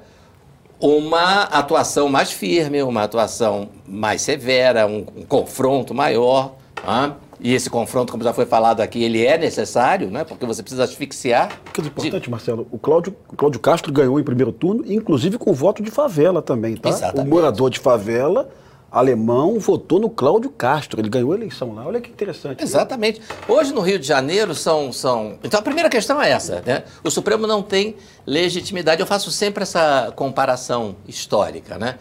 uma 0.78 1.44
atuação 1.44 2.08
mais 2.08 2.30
firme, 2.30 2.82
uma 2.82 3.02
atuação 3.02 3.68
mais 3.86 4.20
severa, 4.20 4.86
um, 4.86 5.04
um 5.16 5.22
confronto 5.22 5.94
maior. 5.94 6.54
né? 6.86 7.14
E 7.40 7.54
esse 7.54 7.70
confronto, 7.70 8.10
como 8.12 8.24
já 8.24 8.32
foi 8.32 8.46
falado 8.46 8.80
aqui, 8.80 9.02
ele 9.02 9.24
é 9.24 9.38
necessário, 9.38 10.10
né? 10.10 10.24
porque 10.24 10.44
você 10.44 10.60
precisa 10.60 10.84
asfixiar. 10.84 11.60
Que 11.72 11.80
é 11.80 11.84
importante, 11.84 12.28
Marcelo, 12.28 12.66
o 12.70 12.78
Cláudio, 12.78 13.14
o 13.28 13.36
Cláudio 13.36 13.60
Castro 13.60 13.92
ganhou 13.92 14.18
em 14.18 14.24
primeiro 14.24 14.52
turno, 14.52 14.84
inclusive 14.86 15.38
com 15.38 15.52
voto 15.52 15.82
de 15.82 15.90
favela 15.90 16.42
também, 16.42 16.76
tá? 16.76 16.88
Exatamente. 16.88 17.26
O 17.26 17.30
morador 17.30 17.70
de 17.70 17.78
favela 17.78 18.50
alemão 18.90 19.58
votou 19.58 20.00
no 20.00 20.08
Cláudio 20.08 20.50
Castro, 20.50 21.00
ele 21.00 21.08
ganhou 21.08 21.32
a 21.32 21.36
eleição 21.36 21.74
lá. 21.74 21.86
Olha 21.86 22.00
que 22.00 22.10
interessante. 22.10 22.62
Exatamente. 22.62 23.20
Hoje 23.46 23.72
no 23.72 23.80
Rio 23.80 23.98
de 23.98 24.06
Janeiro 24.06 24.54
são, 24.54 24.92
são. 24.92 25.38
Então 25.42 25.60
a 25.60 25.62
primeira 25.62 25.88
questão 25.88 26.20
é 26.20 26.30
essa, 26.30 26.62
né? 26.64 26.84
O 27.04 27.10
Supremo 27.10 27.46
não 27.46 27.62
tem 27.62 27.96
legitimidade. 28.26 29.00
Eu 29.00 29.06
faço 29.06 29.30
sempre 29.30 29.62
essa 29.62 30.12
comparação 30.16 30.96
histórica, 31.06 31.78
né? 31.78 31.98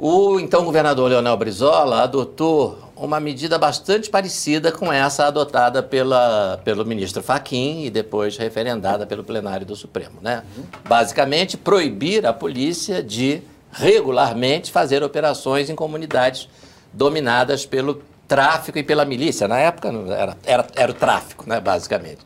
O 0.00 0.38
então 0.38 0.64
governador 0.64 1.10
Leonel 1.10 1.36
Brizola 1.36 2.04
adotou 2.04 2.78
uma 2.96 3.18
medida 3.18 3.58
bastante 3.58 4.08
parecida 4.08 4.70
com 4.70 4.92
essa 4.92 5.26
adotada 5.26 5.82
pela, 5.82 6.60
pelo 6.64 6.84
ministro 6.84 7.20
Fachin 7.20 7.84
e 7.84 7.90
depois 7.90 8.36
referendada 8.36 9.06
pelo 9.06 9.24
plenário 9.24 9.66
do 9.66 9.74
Supremo, 9.74 10.20
né? 10.22 10.44
Basicamente 10.88 11.56
proibir 11.56 12.24
a 12.24 12.32
polícia 12.32 13.02
de 13.02 13.42
regularmente 13.72 14.70
fazer 14.72 15.02
operações 15.02 15.68
em 15.70 15.74
comunidades 15.74 16.48
dominadas 16.92 17.66
pelo 17.66 18.02
tráfico 18.26 18.78
e 18.78 18.82
pela 18.82 19.04
milícia. 19.04 19.46
Na 19.48 19.58
época 19.58 19.88
era, 19.88 20.36
era, 20.44 20.66
era 20.74 20.92
o 20.92 20.94
tráfico, 20.94 21.44
né, 21.48 21.60
basicamente. 21.60 22.18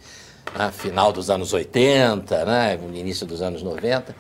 né, 0.57 0.71
final 0.73 1.13
dos 1.13 1.31
anos 1.31 1.53
80, 1.53 2.45
né, 2.45 2.79
início 2.95 3.25
dos 3.27 3.41
anos 3.41 3.63
90. 3.63 4.15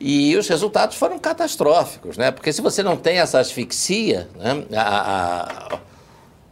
E 0.00 0.36
os 0.36 0.48
resultados 0.48 0.96
foram 0.96 1.18
catastróficos, 1.18 2.16
né? 2.18 2.30
Porque 2.32 2.52
se 2.52 2.60
você 2.60 2.82
não 2.82 2.96
tem 2.96 3.18
essa 3.18 3.38
asfixia, 3.38 4.28
né, 4.34 4.64
a- 4.76 5.74
a- 5.74 5.78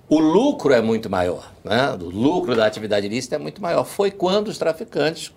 o 0.09 0.19
lucro 0.21 0.73
é 0.73 0.81
muito 0.81 1.11
maior, 1.11 1.51
né? 1.65 1.91
O 2.01 2.05
lucro 2.05 2.55
da 2.55 2.65
atividade 2.67 3.05
ilícita 3.07 3.35
é 3.35 3.39
muito 3.39 3.61
maior. 3.61 3.85
Foi 3.85 4.11
quando 4.13 4.49
os 4.49 4.57
traficantes 4.59 5.33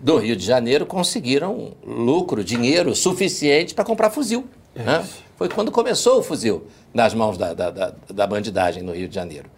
do 0.00 0.16
Rio 0.18 0.36
de 0.36 0.44
Janeiro 0.44 0.86
conseguiram 0.86 1.72
lucro, 1.84 2.44
dinheiro 2.44 2.94
suficiente 2.94 3.74
para 3.74 3.84
comprar 3.84 4.10
fuzil. 4.10 4.46
né? 4.74 5.04
Foi 5.36 5.48
quando 5.48 5.70
começou 5.70 6.18
o 6.18 6.22
fuzil 6.22 6.66
nas 6.94 7.14
mãos 7.14 7.36
da, 7.38 7.54
da, 7.54 7.70
da, 7.70 7.92
da 8.12 8.26
bandidagem 8.26 8.82
no 8.82 8.92
Rio 8.92 9.08
de 9.08 9.14
Janeiro. 9.14 9.48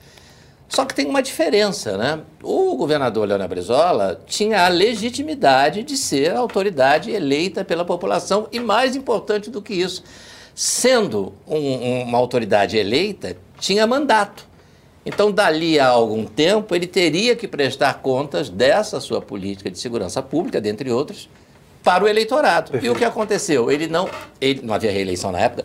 Só 0.68 0.84
que 0.84 0.94
tem 0.94 1.06
uma 1.06 1.20
diferença, 1.22 1.96
né? 1.98 2.20
O 2.42 2.76
governador 2.76 3.26
Leonel 3.26 3.48
Brizola 3.48 4.20
tinha 4.26 4.64
a 4.64 4.68
legitimidade 4.68 5.82
de 5.82 5.96
ser 5.96 6.32
a 6.34 6.38
autoridade 6.38 7.10
eleita 7.10 7.64
pela 7.64 7.84
população 7.84 8.46
e, 8.52 8.60
mais 8.60 8.94
importante 8.94 9.50
do 9.50 9.60
que 9.60 9.74
isso, 9.74 10.04
sendo 10.54 11.32
um- 11.48 12.02
uma 12.02 12.18
autoridade 12.18 12.76
eleita, 12.76 13.36
tinha 13.58 13.86
mandato. 13.86 14.46
Então, 15.04 15.32
dali 15.32 15.78
a 15.80 15.88
algum 15.88 16.26
tempo, 16.26 16.74
ele 16.74 16.86
teria 16.86 17.34
que 17.34 17.48
prestar 17.48 17.94
contas 17.94 18.50
dessa 18.50 19.00
sua 19.00 19.20
política 19.20 19.70
de 19.70 19.78
segurança 19.78 20.22
pública, 20.22 20.60
dentre 20.60 20.90
outros, 20.90 21.28
para 21.82 22.04
o 22.04 22.08
eleitorado. 22.08 22.78
E 22.82 22.88
o 22.90 22.94
que 22.94 23.04
aconteceu? 23.04 23.70
Ele 23.70 23.86
não, 23.86 24.08
ele 24.40 24.60
não 24.62 24.74
havia 24.74 24.90
reeleição 24.90 25.32
na 25.32 25.40
época, 25.40 25.64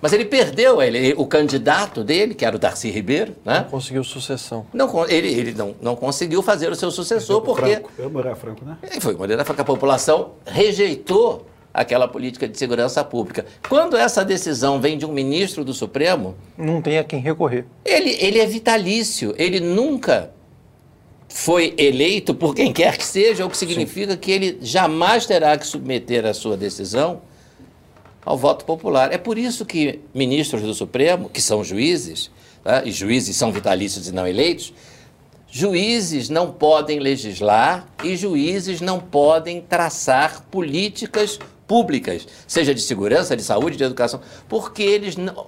mas 0.00 0.12
ele 0.12 0.24
perdeu 0.24 0.80
ele, 0.80 1.14
o 1.16 1.26
candidato 1.26 2.04
dele, 2.04 2.34
que 2.34 2.44
era 2.44 2.54
o 2.54 2.58
Darcy 2.58 2.90
Ribeiro, 2.90 3.34
né? 3.44 3.66
Conseguiu 3.68 4.04
sucessão. 4.04 4.66
Não, 4.72 5.08
ele 5.08 5.28
ele 5.28 5.52
não, 5.52 5.74
não 5.80 5.96
conseguiu 5.96 6.42
fazer 6.42 6.70
o 6.70 6.76
seu 6.76 6.90
sucessor 6.90 7.40
porque 7.40 7.72
Franco. 7.72 7.90
Eu 7.98 8.10
morar 8.10 8.36
Franco, 8.36 8.64
né? 8.64 8.76
foi 9.00 9.16
maneira 9.16 9.44
que 9.44 9.60
a 9.60 9.64
população 9.64 10.32
rejeitou 10.46 11.46
aquela 11.76 12.08
política 12.08 12.48
de 12.48 12.56
segurança 12.56 13.04
pública. 13.04 13.44
Quando 13.68 13.96
essa 13.96 14.24
decisão 14.24 14.80
vem 14.80 14.96
de 14.96 15.04
um 15.04 15.12
ministro 15.12 15.62
do 15.62 15.74
Supremo, 15.74 16.34
Não 16.56 16.80
tem 16.80 16.96
a 16.98 17.04
quem 17.04 17.20
recorrer. 17.20 17.66
ele, 17.84 18.16
ele 18.18 18.38
é 18.38 18.46
vitalício, 18.46 19.34
ele 19.36 19.60
nunca 19.60 20.30
foi 21.28 21.74
eleito 21.76 22.34
por 22.34 22.54
quem 22.54 22.72
quer 22.72 22.96
que 22.96 23.04
seja, 23.04 23.44
o 23.44 23.50
que 23.50 23.56
significa 23.58 24.16
que 24.16 24.32
ele 24.32 24.58
jamais 24.62 25.26
terá 25.26 25.56
que 25.58 25.66
submeter 25.66 26.24
a 26.24 26.32
sua 26.32 26.56
decisão 26.56 27.20
ao 28.24 28.38
voto 28.38 28.64
popular. 28.64 29.12
É 29.12 29.18
por 29.18 29.36
isso 29.36 29.66
que 29.66 30.00
ministros 30.14 30.62
do 30.62 30.72
Supremo, 30.72 31.28
que 31.28 31.42
são 31.42 31.62
juízes, 31.62 32.30
tá? 32.64 32.82
e 32.86 32.90
juízes 32.90 33.36
são 33.36 33.52
vitalícios 33.52 34.08
e 34.08 34.12
não 34.12 34.26
eleitos, 34.26 34.72
juízes 35.50 36.30
não 36.30 36.50
podem 36.50 36.98
legislar 37.00 37.86
e 38.02 38.16
juízes 38.16 38.80
não 38.80 38.98
podem 38.98 39.60
traçar 39.60 40.42
políticas 40.50 41.38
públicas, 41.66 42.26
seja 42.46 42.74
de 42.74 42.80
segurança, 42.80 43.36
de 43.36 43.42
saúde, 43.42 43.76
de 43.76 43.84
educação, 43.84 44.20
porque 44.48 44.82
eles 44.82 45.16
não. 45.16 45.46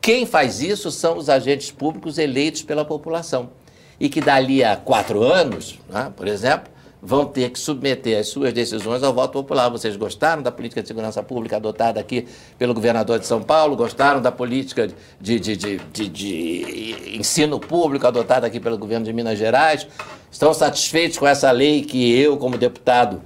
Quem 0.00 0.24
faz 0.24 0.60
isso 0.60 0.90
são 0.90 1.18
os 1.18 1.28
agentes 1.28 1.70
públicos 1.70 2.18
eleitos 2.18 2.62
pela 2.62 2.84
população. 2.84 3.50
E 3.98 4.08
que 4.08 4.20
dali 4.20 4.64
a 4.64 4.76
quatro 4.76 5.22
anos, 5.22 5.78
né, 5.90 6.10
por 6.16 6.26
exemplo, 6.26 6.72
vão 7.02 7.24
ter 7.26 7.50
que 7.50 7.58
submeter 7.58 8.18
as 8.18 8.28
suas 8.28 8.52
decisões 8.52 9.02
ao 9.02 9.12
voto 9.12 9.32
popular. 9.32 9.68
Vocês 9.68 9.96
gostaram 9.96 10.42
da 10.42 10.50
política 10.50 10.82
de 10.82 10.88
segurança 10.88 11.22
pública 11.22 11.56
adotada 11.56 12.00
aqui 12.00 12.26
pelo 12.58 12.74
governador 12.74 13.18
de 13.18 13.26
São 13.26 13.42
Paulo? 13.42 13.76
Gostaram 13.76 14.20
da 14.20 14.30
política 14.30 14.88
de, 15.20 15.38
de, 15.40 15.56
de, 15.56 15.76
de, 15.92 16.08
de 16.08 17.16
ensino 17.18 17.58
público 17.58 18.06
adotada 18.06 18.46
aqui 18.46 18.60
pelo 18.60 18.76
governo 18.76 19.04
de 19.04 19.12
Minas 19.12 19.38
Gerais? 19.38 19.86
Estão 20.30 20.52
satisfeitos 20.52 21.18
com 21.18 21.26
essa 21.26 21.50
lei 21.50 21.82
que 21.82 22.18
eu, 22.18 22.36
como 22.36 22.56
deputado, 22.56 23.20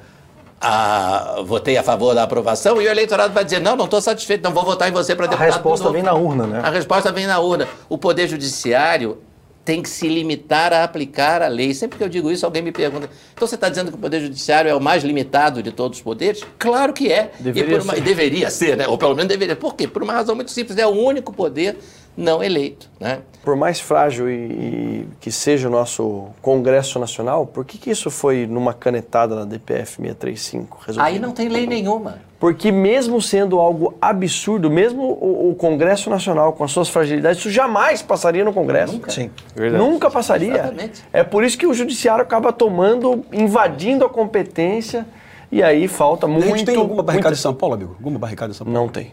ah, 0.65 1.43
votei 1.45 1.77
a 1.77 1.83
favor 1.83 2.15
da 2.15 2.23
aprovação? 2.23 2.81
E 2.81 2.87
o 2.87 2.91
eleitorado 2.91 3.33
vai 3.35 3.45
dizer: 3.45 3.61
não, 3.61 3.77
não 3.77 3.85
estou 3.85 4.01
satisfeito, 4.01 4.43
não 4.43 4.53
vou 4.53 4.65
votar 4.65 4.89
em 4.89 4.93
você 4.93 5.15
para 5.15 5.27
A 5.27 5.29
deputado. 5.29 5.49
de 5.49 5.55
resposta 5.55 5.85
novo." 5.85 5.95
vem 5.95 6.03
na 6.03 6.15
urna, 6.15 6.47
né? 6.47 6.61
A 6.65 6.71
resposta 6.71 7.13
vem 7.13 7.27
na 7.27 7.39
urna. 7.39 7.69
O 7.89 7.99
Poder 7.99 8.27
Judiciário 8.29 9.19
tem 9.65 9.81
que 9.83 9.89
se 9.89 10.07
limitar 10.07 10.75
a 10.75 10.85
aplicar 10.85 11.41
a 11.41 11.49
lei. 11.49 11.73
Sempre 11.73 11.97
que 11.97 12.05
eu 12.05 12.09
digo 12.09 12.31
isso, 12.31 12.45
alguém 12.45 12.63
me 12.63 12.73
pergunta: 12.73 13.09
então 13.35 13.47
você 13.49 13.55
está 13.55 13.69
dizendo 13.69 13.91
que 13.91 13.97
o 13.97 14.01
Poder 14.01 14.21
Judiciário 14.21 14.71
é 14.71 14.75
o 14.75 14.81
mais 14.81 15.03
limitado 15.05 15.63
de 15.63 15.73
todos 15.73 15.99
os 15.99 16.05
poderes? 16.05 16.43
Claro 16.59 16.93
que 16.93 17.11
é. 17.13 17.31
Deveria 17.41 17.77
e 17.77 17.79
por 17.79 17.85
uma- 17.85 17.93
ser. 17.95 17.99
e 17.99 18.03
deveria 18.03 18.51
ser, 18.51 18.77
né? 18.77 18.87
ou 18.89 18.99
pelo 18.99 19.15
menos 19.15 19.29
deveria. 19.29 19.57
Por 19.57 19.75
quê? 19.75 19.89
Por 19.89 20.03
uma 20.03 20.13
razão 20.13 20.35
muito 20.35 20.51
simples: 20.51 20.77
é 20.79 20.87
o 20.87 20.91
único 20.91 21.33
poder 21.33 21.79
não 22.17 22.43
eleito. 22.43 22.89
Né? 23.01 23.21
Por 23.43 23.57
mais 23.57 23.79
frágil 23.81 24.31
e, 24.31 24.35
e 24.35 25.09
que 25.21 25.31
seja 25.31 25.69
o 25.69 25.71
nosso 25.71 26.27
Congresso 26.41 26.99
Nacional, 26.99 27.47
por 27.47 27.65
que, 27.65 27.77
que 27.77 27.91
isso 27.91 28.11
foi 28.11 28.47
numa 28.47 28.73
canetada 28.73 29.35
na 29.35 29.45
DPF 29.45 29.97
635? 29.97 30.79
Aí 30.79 30.87
resolvido? 30.87 31.23
não 31.27 31.33
tem 31.33 31.49
lei 31.49 31.67
nenhuma. 31.67 32.19
Porque 32.41 32.71
mesmo 32.73 33.21
sendo 33.23 33.59
algo 33.59 33.95
absurdo, 34.01 34.71
mesmo 34.71 35.03
o, 35.03 35.51
o 35.51 35.55
Congresso 35.55 36.09
Nacional 36.11 36.53
com 36.53 36.65
as 36.65 36.71
suas 36.73 36.89
fragilidades, 36.89 37.39
isso 37.41 37.51
jamais 37.51 38.03
passaria 38.03 38.45
no 38.45 38.53
Congresso. 38.53 38.95
Nunca. 38.95 39.11
Sim. 39.11 39.31
Verdade. 39.55 39.83
Nunca 39.83 40.11
passaria. 40.11 40.53
Exatamente. 40.55 41.03
É 41.13 41.23
por 41.23 41.43
isso 41.45 41.57
que 41.59 41.67
o 41.67 41.75
judiciário 41.75 42.23
acaba 42.23 42.53
tomando, 42.53 43.25
invadindo 43.33 44.05
a 44.05 44.09
competência 44.09 45.07
e 45.51 45.63
aí 45.63 45.87
falta 45.89 46.27
A 46.27 46.29
muito. 46.29 46.47
gente 46.49 46.65
tem 46.65 46.77
alguma 46.77 47.03
barricada 47.03 47.31
muita- 47.31 47.39
em 47.39 47.43
São 47.43 47.55
Paulo, 47.55 47.75
amigo? 47.75 47.95
Alguma 47.99 48.19
barricada 48.19 48.51
em 48.53 48.55
São 48.55 48.67
Paulo? 48.67 48.79
Não 48.81 48.89
tem. 48.89 49.13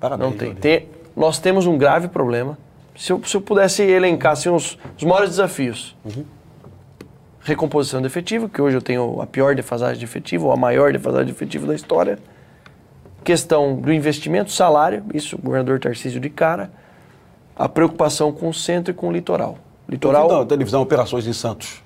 Parabéns. 0.00 0.30
Não 0.30 0.36
tem. 0.36 0.54
Tem- 0.54 0.88
nós 1.16 1.38
temos 1.38 1.66
um 1.66 1.76
grave 1.78 2.08
problema. 2.08 2.58
Se 2.96 3.12
eu, 3.12 3.22
se 3.24 3.36
eu 3.36 3.40
pudesse 3.40 3.82
elencar 3.82 4.32
assim, 4.32 4.48
os, 4.48 4.78
os 4.96 5.04
maiores 5.04 5.30
desafios. 5.30 5.96
Recomposição 7.40 8.00
de 8.00 8.06
efetivo, 8.06 8.48
que 8.48 8.62
hoje 8.62 8.76
eu 8.76 8.80
tenho 8.82 9.20
a 9.20 9.26
pior 9.26 9.54
defasagem 9.54 9.98
de 9.98 10.04
efetivo, 10.04 10.46
ou 10.46 10.52
a 10.52 10.56
maior 10.56 10.92
defasagem 10.92 11.26
de 11.26 11.32
efetivo 11.32 11.66
da 11.66 11.74
história. 11.74 12.18
Questão 13.22 13.76
do 13.76 13.92
investimento, 13.92 14.50
salário, 14.50 15.04
isso 15.12 15.36
o 15.36 15.38
governador 15.42 15.78
Tarcísio 15.78 16.20
de 16.20 16.30
cara. 16.30 16.70
A 17.56 17.68
preocupação 17.68 18.32
com 18.32 18.48
o 18.48 18.54
centro 18.54 18.90
e 18.92 18.94
com 18.94 19.08
o 19.08 19.12
litoral. 19.12 19.58
Litoral. 19.88 20.28
na 20.40 20.46
televisão 20.46 20.80
operações 20.80 21.26
em 21.26 21.32
Santos. 21.34 21.82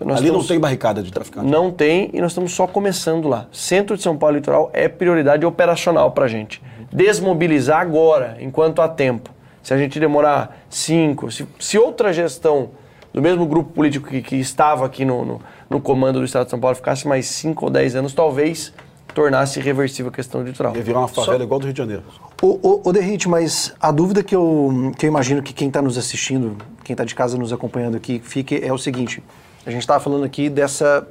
nós 0.00 0.18
Ali 0.18 0.26
não 0.26 0.34
temos- 0.34 0.48
tem 0.48 0.58
barricada 0.58 1.02
de 1.02 1.12
traficante. 1.12 1.46
Não 1.46 1.70
tem 1.70 2.10
e 2.12 2.20
nós 2.20 2.32
estamos 2.32 2.52
só 2.52 2.66
começando 2.66 3.28
lá. 3.28 3.46
Centro 3.52 3.96
de 3.96 4.02
São 4.02 4.16
Paulo 4.16 4.34
Litoral 4.36 4.70
é 4.72 4.88
prioridade 4.88 5.46
operacional 5.46 6.10
para 6.10 6.24
a 6.24 6.28
gente. 6.28 6.60
Desmobilizar 6.92 7.80
agora, 7.80 8.36
enquanto 8.40 8.80
há 8.80 8.88
tempo. 8.88 9.30
Se 9.62 9.74
a 9.74 9.78
gente 9.78 9.98
demorar 9.98 10.58
cinco, 10.70 11.30
se, 11.30 11.46
se 11.58 11.78
outra 11.78 12.12
gestão 12.12 12.70
do 13.12 13.20
mesmo 13.20 13.46
grupo 13.46 13.72
político 13.72 14.08
que, 14.08 14.22
que 14.22 14.36
estava 14.36 14.86
aqui 14.86 15.04
no, 15.04 15.24
no, 15.24 15.40
no 15.68 15.80
comando 15.80 16.20
do 16.20 16.24
Estado 16.24 16.44
de 16.44 16.50
São 16.50 16.60
Paulo 16.60 16.76
ficasse 16.76 17.08
mais 17.08 17.26
cinco 17.26 17.64
ou 17.64 17.70
dez 17.70 17.96
anos, 17.96 18.12
talvez 18.12 18.72
tornasse 19.14 19.58
irreversível 19.58 20.10
a 20.10 20.14
questão 20.14 20.42
do 20.42 20.48
litoral. 20.48 20.76
Ia 20.76 20.82
virar 20.82 20.98
uma 20.98 21.08
favela 21.08 21.42
igual 21.42 21.58
do 21.58 21.64
Rio 21.64 21.72
de 21.72 21.78
Janeiro. 21.78 22.02
Ô, 22.42 22.58
ô, 22.62 22.82
ô 22.84 22.92
Derrite, 22.92 23.26
mas 23.28 23.74
a 23.80 23.90
dúvida 23.90 24.22
que 24.22 24.36
eu, 24.36 24.92
que 24.98 25.06
eu 25.06 25.08
imagino 25.08 25.42
que 25.42 25.54
quem 25.54 25.68
está 25.68 25.80
nos 25.80 25.96
assistindo, 25.96 26.58
quem 26.84 26.92
está 26.92 27.02
de 27.02 27.14
casa 27.14 27.38
nos 27.38 27.50
acompanhando 27.50 27.96
aqui, 27.96 28.20
fique 28.22 28.60
é 28.62 28.70
o 28.70 28.76
seguinte: 28.76 29.22
a 29.64 29.70
gente 29.70 29.80
estava 29.80 29.98
falando 29.98 30.24
aqui 30.24 30.50
dessa 30.50 31.08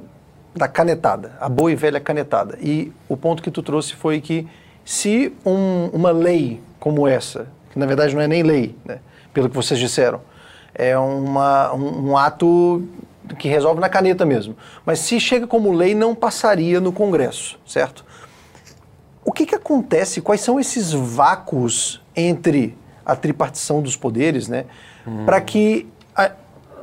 da 0.54 0.68
canetada, 0.68 1.36
a 1.40 1.48
boa 1.48 1.70
e 1.70 1.74
velha 1.74 1.98
canetada. 1.98 2.56
E 2.62 2.92
o 3.08 3.16
ponto 3.16 3.42
que 3.42 3.50
tu 3.50 3.62
trouxe 3.62 3.94
foi 3.94 4.20
que 4.20 4.46
se 4.86 5.32
um- 5.44 5.90
uma 5.92 6.10
lei 6.12 6.60
como 6.80 7.06
essa, 7.08 7.48
que 7.72 7.78
na 7.78 7.84
verdade 7.84 8.14
não 8.14 8.22
é 8.22 8.28
nem 8.28 8.42
lei, 8.42 8.74
né, 8.84 9.00
pelo 9.34 9.50
que 9.50 9.54
vocês 9.56 9.78
disseram, 9.78 10.20
é 10.74 10.96
uma, 10.96 11.74
um, 11.74 12.10
um 12.10 12.16
ato 12.16 12.82
que 13.38 13.48
resolve 13.48 13.80
na 13.80 13.88
caneta 13.88 14.24
mesmo. 14.24 14.56
Mas 14.84 15.00
se 15.00 15.18
chega 15.18 15.46
como 15.46 15.72
lei, 15.72 15.94
não 15.94 16.14
passaria 16.14 16.80
no 16.80 16.92
Congresso, 16.92 17.58
certo? 17.66 18.04
O 19.24 19.32
que, 19.32 19.44
que 19.44 19.54
acontece? 19.56 20.20
Quais 20.20 20.40
são 20.40 20.60
esses 20.60 20.92
vácuos 20.92 22.00
entre 22.14 22.78
a 23.04 23.16
tripartição 23.16 23.82
dos 23.82 23.96
poderes, 23.96 24.46
né? 24.48 24.66
Para 25.24 25.40
que 25.40 25.88
a, 26.14 26.30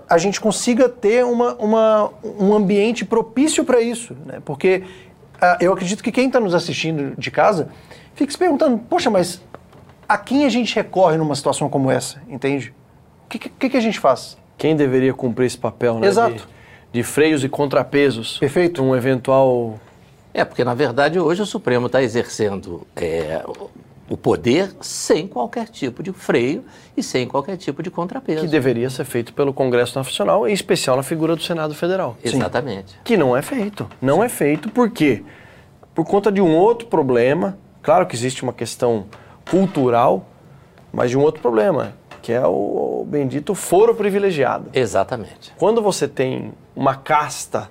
a 0.10 0.18
gente 0.18 0.42
consiga 0.42 0.90
ter 0.90 1.24
uma, 1.24 1.54
uma, 1.56 2.10
um 2.40 2.54
ambiente 2.54 3.06
propício 3.06 3.64
para 3.64 3.80
isso, 3.82 4.14
né? 4.26 4.42
Porque 4.44 4.84
eu 5.60 5.74
acredito 5.74 6.04
que 6.04 6.12
quem 6.12 6.28
está 6.28 6.40
nos 6.40 6.54
assistindo 6.54 7.16
de 7.18 7.32
casa 7.32 7.70
fica 8.16 8.32
se 8.32 8.38
perguntando, 8.38 8.78
poxa, 8.78 9.10
mas 9.10 9.42
a 10.08 10.18
quem 10.18 10.46
a 10.46 10.50
gente 10.50 10.76
recorre 10.76 11.18
numa 11.18 11.36
situação 11.36 11.70
como 11.70 11.90
essa, 11.90 12.22
entende? 12.28 12.74
O 13.26 13.30
que, 13.30 13.40
que, 13.40 13.70
que 13.70 13.78
a 13.78 13.82
gente 13.82 14.00
faz? 14.00 14.38
Quem 14.58 14.76
deveria 14.76 15.14
cumprir 15.14 15.48
esse 15.48 15.58
papel, 15.58 16.00
né? 16.00 16.08
Exato. 16.08 16.36
De, 16.92 17.00
de 17.00 17.04
freios 17.04 17.44
e 17.44 17.50
contrapesos. 17.50 18.38
Perfeito. 18.38 18.84
Um 18.84 18.96
eventual. 18.96 19.80
É, 20.34 20.44
porque 20.46 20.64
na 20.64 20.74
verdade 20.74 21.20
hoje 21.20 21.42
o 21.42 21.46
Supremo 21.46 21.88
está 21.88 22.02
exercendo 22.02 22.88
é, 22.96 23.44
o 24.10 24.18
poder 24.18 24.72
sem 24.82 25.28
qualquer 25.28 25.68
tipo 25.70 26.04
de 26.04 26.12
freio 26.12 26.64
e 26.96 27.02
sem 27.02 27.28
qualquer 27.28 27.58
tipo 27.58 27.82
de 27.82 27.90
contrapeso. 27.90 28.42
Que 28.42 28.48
deveria 28.48 28.90
ser 28.90 29.06
feito 29.06 29.34
pelo 29.34 29.54
Congresso 29.54 29.98
Nacional, 29.98 30.48
em 30.48 30.54
especial 30.54 30.98
na 30.98 31.04
figura 31.04 31.36
do 31.36 31.42
Senado 31.42 31.74
Federal. 31.74 32.18
Exatamente. 32.24 33.00
Que 33.04 33.16
não 33.16 33.36
é 33.36 33.42
feito. 33.42 33.90
Não 34.02 34.24
é 34.24 34.30
feito 34.30 34.70
por 34.70 34.90
quê? 34.90 35.24
Por 35.96 36.06
conta 36.06 36.32
de 36.32 36.42
um 36.42 36.56
outro 36.56 36.88
problema. 36.88 37.58
Claro 37.82 38.06
que 38.06 38.16
existe 38.16 38.44
uma 38.44 38.54
questão 38.54 39.06
cultural, 39.50 40.28
mas 40.92 41.10
de 41.10 41.18
um 41.18 41.22
outro 41.22 41.42
problema, 41.42 41.94
que 42.22 42.32
é 42.32 42.46
o 42.46 43.06
bendito 43.08 43.56
foro 43.56 43.96
privilegiado. 43.96 44.70
Exatamente. 44.74 45.54
Quando 45.58 45.82
você 45.82 46.08
tem 46.08 46.54
uma 46.76 46.96
casta 46.96 47.70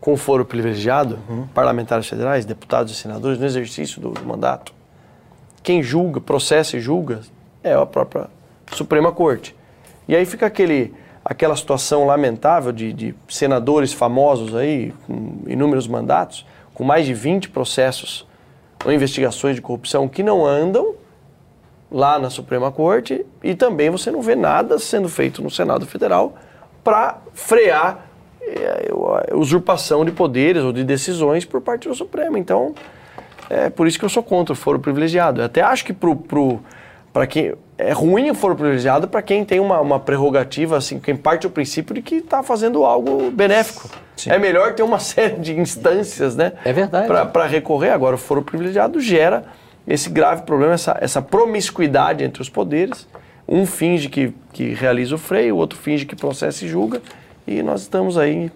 com 0.00 0.16
foro 0.16 0.44
privilegiado, 0.44 1.18
parlamentares 1.52 2.08
federais, 2.08 2.44
deputados 2.44 2.92
e 2.92 2.96
senadores, 2.96 3.38
no 3.38 3.44
exercício 3.44 4.00
do, 4.00 4.10
do 4.10 4.24
mandato, 4.24 4.72
quem 5.62 5.82
julga, 5.82 6.20
processa 6.20 6.76
e 6.76 6.80
julga 6.80 7.20
é 7.62 7.74
a 7.74 7.84
própria 7.84 8.28
Suprema 8.72 9.12
Corte. 9.12 9.54
E 10.08 10.16
aí 10.16 10.24
fica 10.24 10.46
aquele, 10.46 10.94
aquela 11.24 11.54
situação 11.54 12.06
lamentável 12.06 12.72
de, 12.72 12.92
de 12.92 13.14
senadores 13.28 13.92
famosos 13.92 14.54
aí, 14.54 14.92
com 15.06 15.42
inúmeros 15.46 15.86
mandatos, 15.86 16.46
com 16.74 16.84
mais 16.84 17.06
de 17.06 17.14
20 17.14 17.50
processos 17.50 18.26
ou 18.84 18.92
investigações 18.92 19.56
de 19.56 19.62
corrupção 19.62 20.08
que 20.08 20.22
não 20.22 20.46
andam 20.46 20.94
lá 21.90 22.18
na 22.18 22.30
Suprema 22.30 22.70
Corte 22.70 23.26
e 23.42 23.54
também 23.54 23.90
você 23.90 24.10
não 24.10 24.22
vê 24.22 24.34
nada 24.34 24.78
sendo 24.78 25.08
feito 25.08 25.42
no 25.42 25.50
Senado 25.50 25.84
Federal 25.86 26.34
para 26.82 27.18
frear 27.34 28.06
eh, 28.40 28.88
a 29.30 29.36
usurpação 29.36 30.04
de 30.04 30.12
poderes 30.12 30.62
ou 30.62 30.72
de 30.72 30.84
decisões 30.84 31.44
por 31.44 31.60
parte 31.60 31.88
do 31.88 31.94
Supremo. 31.94 32.38
Então, 32.38 32.74
é 33.50 33.68
por 33.68 33.86
isso 33.88 33.98
que 33.98 34.04
eu 34.04 34.08
sou 34.08 34.22
contra 34.22 34.52
o 34.52 34.56
foro 34.56 34.78
privilegiado. 34.78 35.40
Eu 35.40 35.46
até 35.46 35.60
acho 35.60 35.84
que 35.84 35.92
pro, 35.92 36.14
pro, 36.14 36.60
para 37.12 37.26
quem 37.26 37.52
é 37.76 37.92
ruim 37.92 38.30
o 38.30 38.34
foro 38.34 38.54
privilegiado 38.54 39.08
para 39.08 39.20
quem 39.22 39.44
tem 39.44 39.58
uma, 39.58 39.80
uma 39.80 39.98
prerrogativa, 39.98 40.76
assim, 40.76 41.00
quem 41.00 41.16
parte 41.16 41.42
do 41.42 41.50
princípio 41.50 41.94
de 41.94 42.02
que 42.02 42.16
está 42.16 42.42
fazendo 42.42 42.84
algo 42.84 43.30
benéfico. 43.30 43.88
É 44.26 44.38
melhor 44.38 44.74
ter 44.74 44.82
uma 44.82 45.00
série 45.00 45.36
de 45.36 45.58
instâncias, 45.58 46.36
né? 46.36 46.52
É 46.64 46.72
verdade. 46.72 47.08
Para 47.32 47.46
recorrer. 47.46 47.90
Agora, 47.90 48.14
o 48.14 48.18
foro 48.18 48.42
privilegiado 48.42 49.00
gera 49.00 49.44
esse 49.88 50.08
grave 50.08 50.42
problema, 50.42 50.74
essa, 50.74 50.96
essa 51.00 51.20
promiscuidade 51.20 52.22
entre 52.22 52.40
os 52.40 52.48
poderes. 52.48 53.08
Um 53.48 53.66
finge 53.66 54.08
que, 54.08 54.32
que 54.52 54.74
realiza 54.74 55.16
o 55.16 55.18
freio, 55.18 55.56
o 55.56 55.58
outro 55.58 55.76
finge 55.76 56.04
que 56.04 56.14
processa 56.14 56.64
e 56.64 56.68
julga. 56.68 57.02
E 57.46 57.62
nós 57.62 57.80
estamos 57.80 58.16
aí 58.16 58.52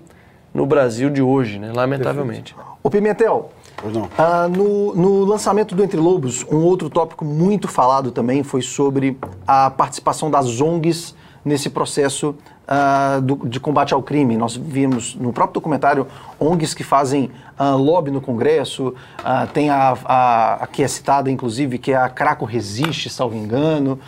no 0.52 0.66
Brasil 0.66 1.10
de 1.10 1.20
hoje, 1.20 1.58
né? 1.58 1.72
Lamentavelmente. 1.74 2.54
Ô 2.80 2.88
Pimentel, 2.88 3.50
Pois 3.76 3.92
não. 3.94 4.08
ah, 4.16 4.48
no, 4.48 4.94
no 4.94 5.24
lançamento 5.24 5.74
do 5.74 5.82
Entre 5.82 5.98
Lobos, 5.98 6.44
um 6.50 6.58
outro 6.58 6.88
tópico 6.88 7.24
muito 7.24 7.68
falado 7.68 8.10
também 8.10 8.42
foi 8.42 8.62
sobre 8.62 9.18
a 9.46 9.70
participação 9.70 10.30
das 10.30 10.60
ONGs 10.60 11.14
nesse 11.44 11.68
processo 11.68 12.34
ah, 12.66 13.20
do- 13.22 13.46
de 13.46 13.60
combate 13.60 13.92
ao 13.92 14.02
crime. 14.02 14.36
Nós 14.38 14.56
vimos 14.56 15.14
no 15.16 15.32
próprio 15.32 15.54
documentário 15.54 16.06
ONGs 16.40 16.72
que 16.72 16.82
fazem 16.82 17.30
ah, 17.58 17.74
lobby 17.74 18.10
no 18.10 18.20
Congresso, 18.22 18.94
ah, 19.22 19.46
tem 19.52 19.68
a, 19.68 19.96
a, 20.04 20.54
a 20.64 20.66
que 20.66 20.82
é 20.82 20.88
citada, 20.88 21.30
inclusive, 21.30 21.76
que 21.78 21.92
é 21.92 21.96
a 21.96 22.08
Craco 22.08 22.44
Resiste, 22.46 23.10
salvo 23.10 23.36
engano. 23.36 23.98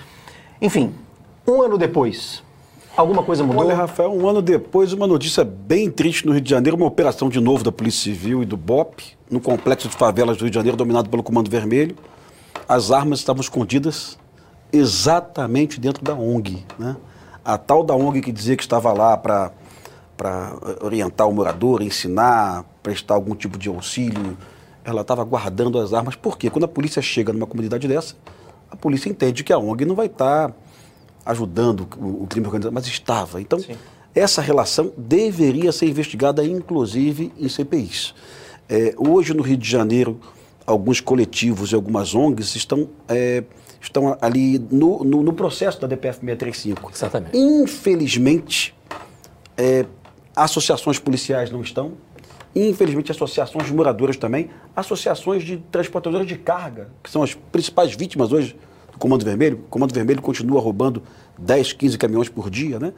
Enfim, 0.63 0.95
um 1.47 1.61
ano 1.61 1.77
depois, 1.77 2.43
alguma 2.97 3.23
coisa 3.23 3.45
mudou? 3.45 3.63
Olha, 3.63 3.75
Rafael, 3.75 4.13
um 4.13 4.29
ano 4.29 4.41
depois, 4.41 4.93
uma 4.93 5.07
notícia 5.07 5.45
bem 5.45 5.91
triste 5.91 6.27
no 6.27 6.33
Rio 6.33 6.41
de 6.41 6.51
Janeiro, 6.51 6.77
uma 6.77 6.87
operação 6.87 7.29
de 7.29 7.41
novo 7.41 7.63
da 7.63 7.71
Polícia 7.71 8.05
Civil 8.05 8.43
e 8.43 8.47
do 8.47 8.57
BOP, 8.57 9.17
no 9.31 9.41
complexo 9.41 9.89
de 9.89 9.97
favelas 9.97 10.37
do 10.37 10.43
Rio 10.43 10.51
de 10.51 10.55
Janeiro, 10.55 10.77
dominado 10.77 11.09
pelo 11.09 11.23
Comando 11.23 11.51
Vermelho. 11.51 11.97
As 12.69 12.91
armas 12.91 13.19
estavam 13.19 13.41
escondidas 13.41 14.19
exatamente 14.73 15.79
dentro 15.79 16.03
da 16.03 16.15
ONG. 16.15 16.65
Né? 16.79 16.97
A 17.45 17.57
tal 17.57 17.85
da 17.85 17.95
ONG 17.95 18.21
que 18.21 18.33
dizia 18.33 18.57
que 18.57 18.63
estava 18.63 18.93
lá 18.93 19.17
para 19.17 19.53
orientar 20.83 21.29
o 21.29 21.33
morador, 21.33 21.83
ensinar, 21.83 22.65
prestar 22.83 23.15
algum 23.15 23.35
tipo 23.35 23.59
de 23.59 23.69
auxílio, 23.69 24.37
ela 24.85 25.03
estava 25.03 25.23
guardando 25.23 25.79
as 25.79 25.93
armas. 25.93 26.15
Por 26.17 26.39
quê? 26.39 26.51
Quando 26.51 26.65
a 26.65 26.69
polícia 26.69 27.03
chega 27.03 27.33
numa 27.33 27.47
comunidade 27.47 27.87
dessa, 27.87 28.15
a 28.71 28.77
polícia 28.77 29.09
entende 29.09 29.45
que 29.45 29.53
a 29.53 29.59
ONG 29.59 29.85
não 29.85 29.95
vai 29.95 30.07
estar 30.07 30.53
ajudando 31.27 31.89
o, 31.99 32.23
o 32.23 32.27
crime 32.27 32.47
organizado, 32.47 32.73
mas 32.73 32.87
estava. 32.87 33.41
Então, 33.41 33.59
essa 34.15 34.41
relação 34.41 34.93
deveria 34.97 35.73
ser 35.73 35.87
investigada, 35.87 36.45
inclusive, 36.45 37.33
em 37.37 37.49
CPIs. 37.49 38.15
É, 38.69 38.95
hoje, 38.97 39.35
no 39.35 39.43
Rio 39.43 39.57
de 39.57 39.69
Janeiro, 39.69 40.19
alguns 40.67 41.01
coletivos 41.01 41.73
e 41.73 41.75
algumas 41.75 42.15
ONGs 42.15 42.57
estão, 42.57 42.89
é, 43.09 43.45
estão 43.81 44.17
ali 44.21 44.59
no, 44.71 45.05
no, 45.05 45.23
no 45.23 45.33
processo 45.33 45.81
da 45.81 45.87
DPF 45.87 46.21
635. 46.21 46.91
Exatamente. 46.95 47.37
Infelizmente, 47.37 48.75
é, 49.57 49.85
associações 50.35 50.99
policiais 50.99 51.51
não 51.51 51.61
estão. 51.61 51.93
Infelizmente, 52.55 53.13
associações 53.13 53.67
de 53.67 53.75
moradores 53.75 54.17
também. 54.17 54.49
Associações 54.75 55.45
de 55.45 55.59
transportadoras 55.71 56.27
de 56.27 56.37
carga, 56.37 56.89
que 57.03 57.11
são 57.11 57.23
as 57.23 57.35
principais 57.35 57.95
vítimas 57.95 58.33
hoje 58.33 58.57
do 58.97 58.99
Comando 58.99 59.25
Vermelho. 59.25 59.59
O 59.59 59.69
Comando 59.69 59.95
Vermelho 59.95 60.23
continua 60.23 60.61
roubando 60.61 61.03
10, 61.39 61.75
15 61.75 61.99
caminhões 61.99 62.29
por 62.29 62.51
dia, 62.51 62.79
né? 62.79 62.93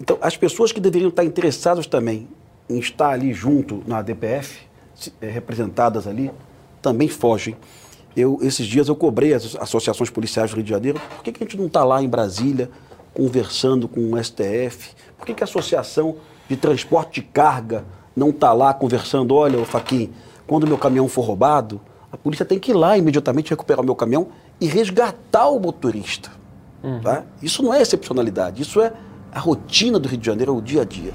Então, 0.00 0.18
as 0.20 0.36
pessoas 0.36 0.72
que 0.72 0.80
deveriam 0.80 1.08
estar 1.08 1.24
interessadas 1.24 1.86
também 1.86 2.28
em 2.68 2.78
estar 2.78 3.10
ali 3.10 3.32
junto 3.32 3.82
na 3.86 4.02
DPF, 4.02 4.60
eh, 5.20 5.28
representadas 5.28 6.06
ali, 6.06 6.30
também 6.80 7.08
fogem. 7.08 7.56
Eu, 8.16 8.38
esses 8.42 8.66
dias 8.66 8.88
eu 8.88 8.96
cobrei 8.96 9.32
as 9.32 9.56
associações 9.56 10.10
policiais 10.10 10.50
do 10.50 10.56
Rio 10.56 10.64
de 10.64 10.70
Janeiro. 10.70 11.00
Por 11.16 11.24
que, 11.24 11.32
que 11.32 11.42
a 11.42 11.46
gente 11.46 11.56
não 11.56 11.66
está 11.66 11.84
lá 11.84 12.02
em 12.02 12.08
Brasília 12.08 12.70
conversando 13.14 13.88
com 13.88 14.12
o 14.12 14.22
STF? 14.22 14.90
Por 15.16 15.26
que, 15.26 15.34
que 15.34 15.42
a 15.42 15.46
Associação 15.46 16.16
de 16.48 16.56
Transporte 16.56 17.20
de 17.20 17.26
Carga 17.28 17.84
não 18.14 18.30
está 18.30 18.52
lá 18.52 18.74
conversando? 18.74 19.34
Olha, 19.34 19.58
ô 19.58 19.64
Faquin, 19.64 20.10
quando 20.46 20.66
meu 20.66 20.76
caminhão 20.76 21.08
for 21.08 21.22
roubado, 21.22 21.80
a 22.10 22.16
polícia 22.16 22.44
tem 22.44 22.58
que 22.58 22.72
ir 22.72 22.74
lá 22.74 22.98
imediatamente 22.98 23.50
recuperar 23.50 23.80
o 23.80 23.84
meu 23.84 23.94
caminhão 23.94 24.28
e 24.62 24.66
resgatar 24.66 25.48
o 25.48 25.58
motorista. 25.58 26.30
Tá? 27.00 27.24
Isso 27.42 27.64
não 27.64 27.74
é 27.74 27.82
excepcionalidade, 27.82 28.62
isso 28.62 28.80
é 28.80 28.92
a 29.32 29.40
rotina 29.40 29.98
do 29.98 30.08
Rio 30.08 30.18
de 30.18 30.26
Janeiro, 30.26 30.52
é 30.52 30.56
o 30.56 30.60
dia 30.60 30.82
a 30.82 30.84
dia. 30.84 31.12